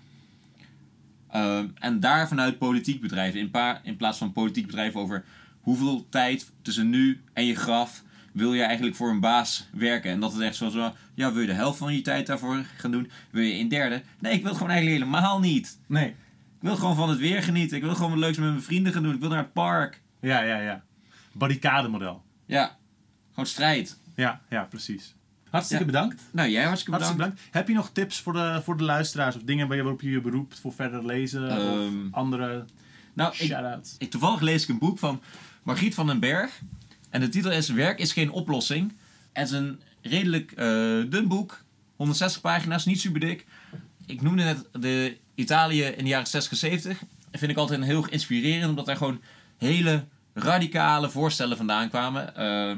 [1.30, 3.50] Ehm, en daar vanuit politiek bedrijven,
[3.82, 5.24] in, plaats van politiek bedrijven over
[5.60, 8.02] hoeveel tijd tussen nu en je graf
[8.32, 10.10] wil je eigenlijk voor een baas werken.
[10.10, 12.90] En dat het echt zo ja, wil je de helft van je tijd daarvoor gaan
[12.90, 13.10] doen?
[13.30, 14.02] Wil je een derde?
[14.18, 15.78] Nee, ik wil het gewoon eigenlijk helemaal niet.
[15.86, 16.14] Nee.
[16.62, 17.76] Ik wil gewoon van het weer genieten.
[17.76, 19.14] Ik wil gewoon wat leuks met mijn vrienden gaan doen.
[19.14, 20.02] Ik wil naar het park.
[20.20, 20.84] Ja, ja, ja.
[21.32, 22.22] Barricademodel.
[22.46, 22.76] Ja,
[23.30, 23.98] gewoon strijd.
[24.16, 25.14] Ja, ja, precies.
[25.50, 25.90] Hartstikke Ja.
[25.90, 26.22] bedankt.
[26.32, 27.18] Nou, jij hartstikke bedankt.
[27.18, 27.54] Hartstikke bedankt.
[27.56, 30.10] Heb je nog tips voor de, voor de luisteraars of dingen waar je- waarop je
[30.10, 32.64] je beroept voor verder lezen Ehm, of andere
[33.14, 33.94] Nou, shout-outs?
[33.98, 35.20] ik, toevallig lees ik een boek van
[35.62, 36.60] Margriet van den Berg.
[37.10, 38.92] En de titel is Werk is geen oplossing.
[39.32, 40.66] Het is een redelijk eh,
[41.10, 41.64] dun boek.
[41.96, 43.46] 160 pagina's, niet super dik.
[44.06, 46.98] Ik noemde net de Italië in de jaren 60 70.
[46.98, 49.20] Dat vind ik altijd een heel inspirerend, omdat er gewoon
[49.58, 50.04] hele
[50.34, 52.36] radicale voorstellen vandaan kwamen.
[52.36, 52.76] Eh,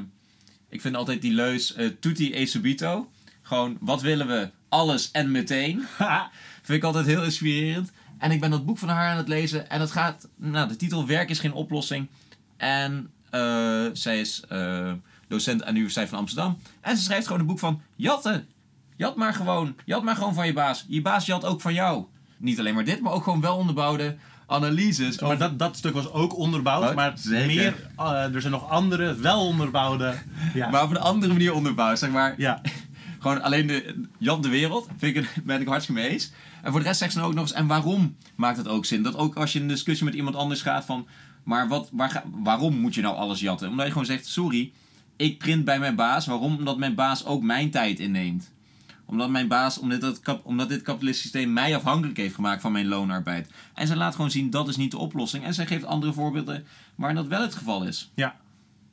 [0.69, 3.11] ik vind altijd die leus eh, tutti e subito.
[3.41, 4.49] Gewoon, wat willen we?
[4.69, 5.85] Alles en meteen.
[6.63, 7.91] Vind ik altijd heel inspirerend.
[8.17, 9.69] En ik ben dat boek van haar aan het lezen.
[9.69, 12.07] En het gaat, nou, de titel Werk is geen oplossing.
[12.57, 14.43] En eh, zij is
[15.27, 16.57] docent aan de Universiteit van Amsterdam.
[16.81, 18.47] En ze schrijft gewoon een boek van jatten.
[18.95, 19.75] Jat maar gewoon.
[19.85, 20.85] Jat maar gewoon van je baas.
[20.87, 22.05] Je baas jat ook van jou.
[22.37, 24.15] Niet alleen maar dit, maar ook gewoon wel onderbouwde
[24.47, 25.19] analyses.
[25.19, 26.95] maar over- dat, dat stuk was ook onderbouwd, Wat?
[26.95, 27.45] maar Zeker.
[27.47, 30.13] meer, eh, er zijn nog andere wel onderbouwde.
[30.53, 31.99] Ja, Maar op een andere manier onderbouwd.
[31.99, 32.61] Zeg maar, ja.
[33.19, 36.31] Gewoon alleen de Jan de Wereld, vind ik, ben ik hartstikke mee eens.
[36.61, 38.85] En voor de rest zegt ze dan ook nog eens, en waarom maakt het ook
[38.85, 39.03] zin?
[39.03, 41.07] Dat ook als je in een discussie met iemand anders gaat van,
[41.43, 43.69] maar wat, waar ga, waarom moet je nou alles jatten?
[43.69, 44.71] Omdat je gewoon zegt, sorry,
[45.15, 46.25] ik print bij mijn baas.
[46.25, 46.55] Waarom?
[46.57, 48.51] Omdat mijn baas ook mijn tijd inneemt.
[49.05, 52.71] Omdat mijn baas, omdat, het, kap- omdat dit kapitalistische systeem mij afhankelijk heeft gemaakt van
[52.71, 53.49] mijn loonarbeid.
[53.73, 55.43] En ze laat gewoon zien, dat is niet de oplossing.
[55.43, 56.65] En zij geeft andere voorbeelden
[56.95, 58.11] waarin dat wel het geval is.
[58.15, 58.35] ja.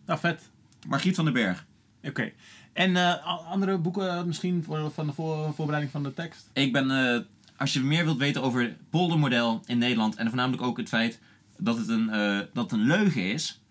[0.07, 0.51] Nou, vet.
[0.89, 1.67] Margriet van den Berg.
[2.03, 2.33] Oké.
[2.73, 6.51] En eh, andere boeken misschien voor, van de voor, voorbereiding van de tekst?
[6.53, 7.21] Ik ben, eh,
[7.57, 11.21] als je meer wilt weten over het poldermodel in Nederland en voornamelijk ook het feit
[11.59, 13.62] dat het een, eh, dat het een leugen is,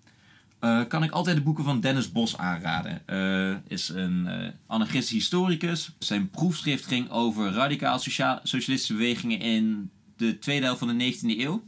[0.61, 3.07] eh, kan ik altijd de boeken van Dennis Bos aanraden.
[3.07, 5.95] Eh is een eh anarchistisch historicus.
[5.99, 11.63] Zijn proefschrift ging over radicaal socialistische bewegingen in de tweede helft van de 19e eeuw.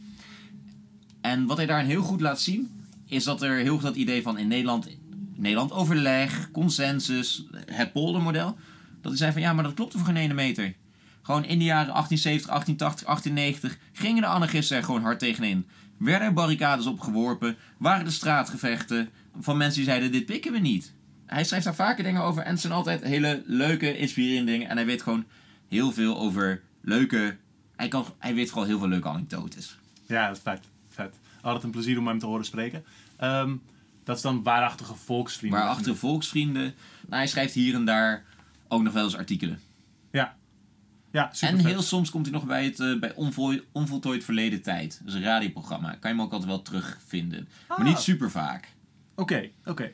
[1.22, 2.72] En wat hij daarin heel goed laat zien,
[3.08, 4.88] is dat er heel goed dat idee van in Nederland,
[5.36, 8.58] Nederland overleg, consensus, het poldermodel.
[9.02, 10.76] Dat hij zei van ja, maar dat klopt voor geen ene meter.
[11.22, 15.66] Gewoon in de jaren 1870, 1880, 1890 gingen de anarchisten er gewoon hard tegenin.
[16.04, 19.10] Werden er barricades opgeworpen, waren er straatgevechten
[19.40, 20.94] van mensen die zeiden dit pikken we niet.
[21.26, 24.70] Hij schrijft daar vaker dingen over en het zijn altijd hele leuke, inspirerende dingen.
[24.70, 25.26] En hij weet gewoon
[25.70, 27.38] heel veel over leuke...
[27.76, 29.80] Hij, kan, hij weet vooral heel veel leuke anekdotes.
[30.06, 30.60] Ja, dat is vet.
[30.90, 31.20] vet.
[31.42, 32.84] Altijd een plezier om hem te horen spreken.
[33.16, 33.56] Ehm,
[34.04, 35.60] dat is dan waarachtige volksvrienden.
[35.60, 36.64] Maar achter volksvrienden...
[37.02, 38.24] Nou, hij schrijft hier en daar
[38.68, 39.60] ook nog wel eens artikelen.
[40.12, 40.36] Ja.
[41.14, 44.62] Ja, super En heel soms komt hij nog bij het eh, bij Onvol, Onvoltooid Verleden
[44.62, 45.00] Tijd.
[45.00, 45.90] Dat is een radioprogramma.
[45.90, 47.48] Kan je hem ook altijd wel terugvinden.
[47.68, 47.86] Maar Ah.
[47.86, 48.74] niet super vaak.
[49.16, 49.92] Oké, oké.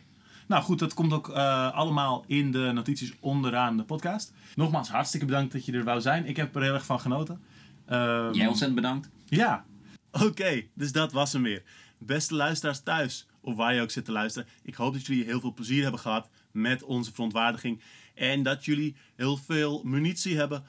[0.48, 4.34] Nou goed, dat komt ook eh, allemaal in de notities onderaan de podcast.
[4.56, 6.26] Nogmaals, hartstikke bedankt dat je er wou zijn.
[6.26, 7.42] Ik heb er heel erg van genoten.
[7.86, 9.10] Ehm, Jij ontzettend bedankt.
[9.26, 9.66] Ja.
[10.12, 11.64] Oké, dus dat was hem weer.
[11.98, 14.48] Beste luisteraars thuis, of waar je ook zit te luisteren.
[14.64, 17.82] Ik hoop dat jullie heel veel plezier hebben gehad met onze verontwaardiging.
[18.16, 20.64] En dat jullie heel veel munitie hebben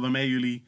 [0.00, 0.64] waarmee jullie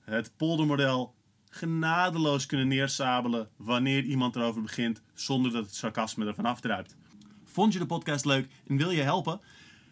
[0.00, 1.14] het poldermodel
[1.50, 6.96] genadeloos kunnen neersabelen wanneer iemand erover begint zonder dat het sarcasme ervan afdruipt.
[7.44, 9.40] Vond je de podcast leuk en wil je helpen?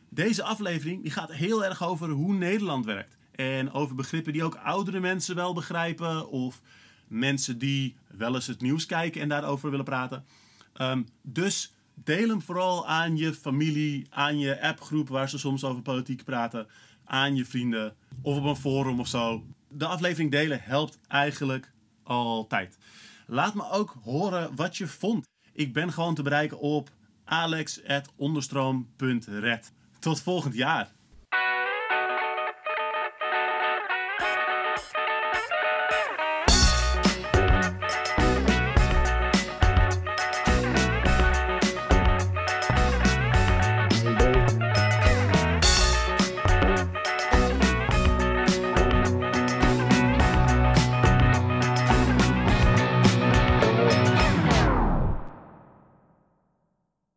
[0.09, 3.17] Deze aflevering die gaat heel erg over hoe Nederland werkt.
[3.31, 6.29] En over begrippen die ook oudere mensen wel begrijpen.
[6.29, 6.61] Of
[7.09, 10.25] mensen die wel eens het nieuws kijken en daarover willen praten.
[10.73, 15.83] Ehm, dus deel hem vooral aan je familie, aan je appgroep waar ze soms over
[15.83, 16.67] politiek praten.
[17.09, 19.44] Aan je vrienden of op een forum of zo.
[19.68, 21.72] De aflevering delen helpt eigenlijk
[22.02, 22.78] altijd.
[23.26, 25.26] Laat me ook horen wat je vond.
[25.52, 26.90] Ik ben gewoon te bereiken op
[27.24, 29.72] alex.onderstroom.red.
[29.98, 30.97] Tot volgend jaar.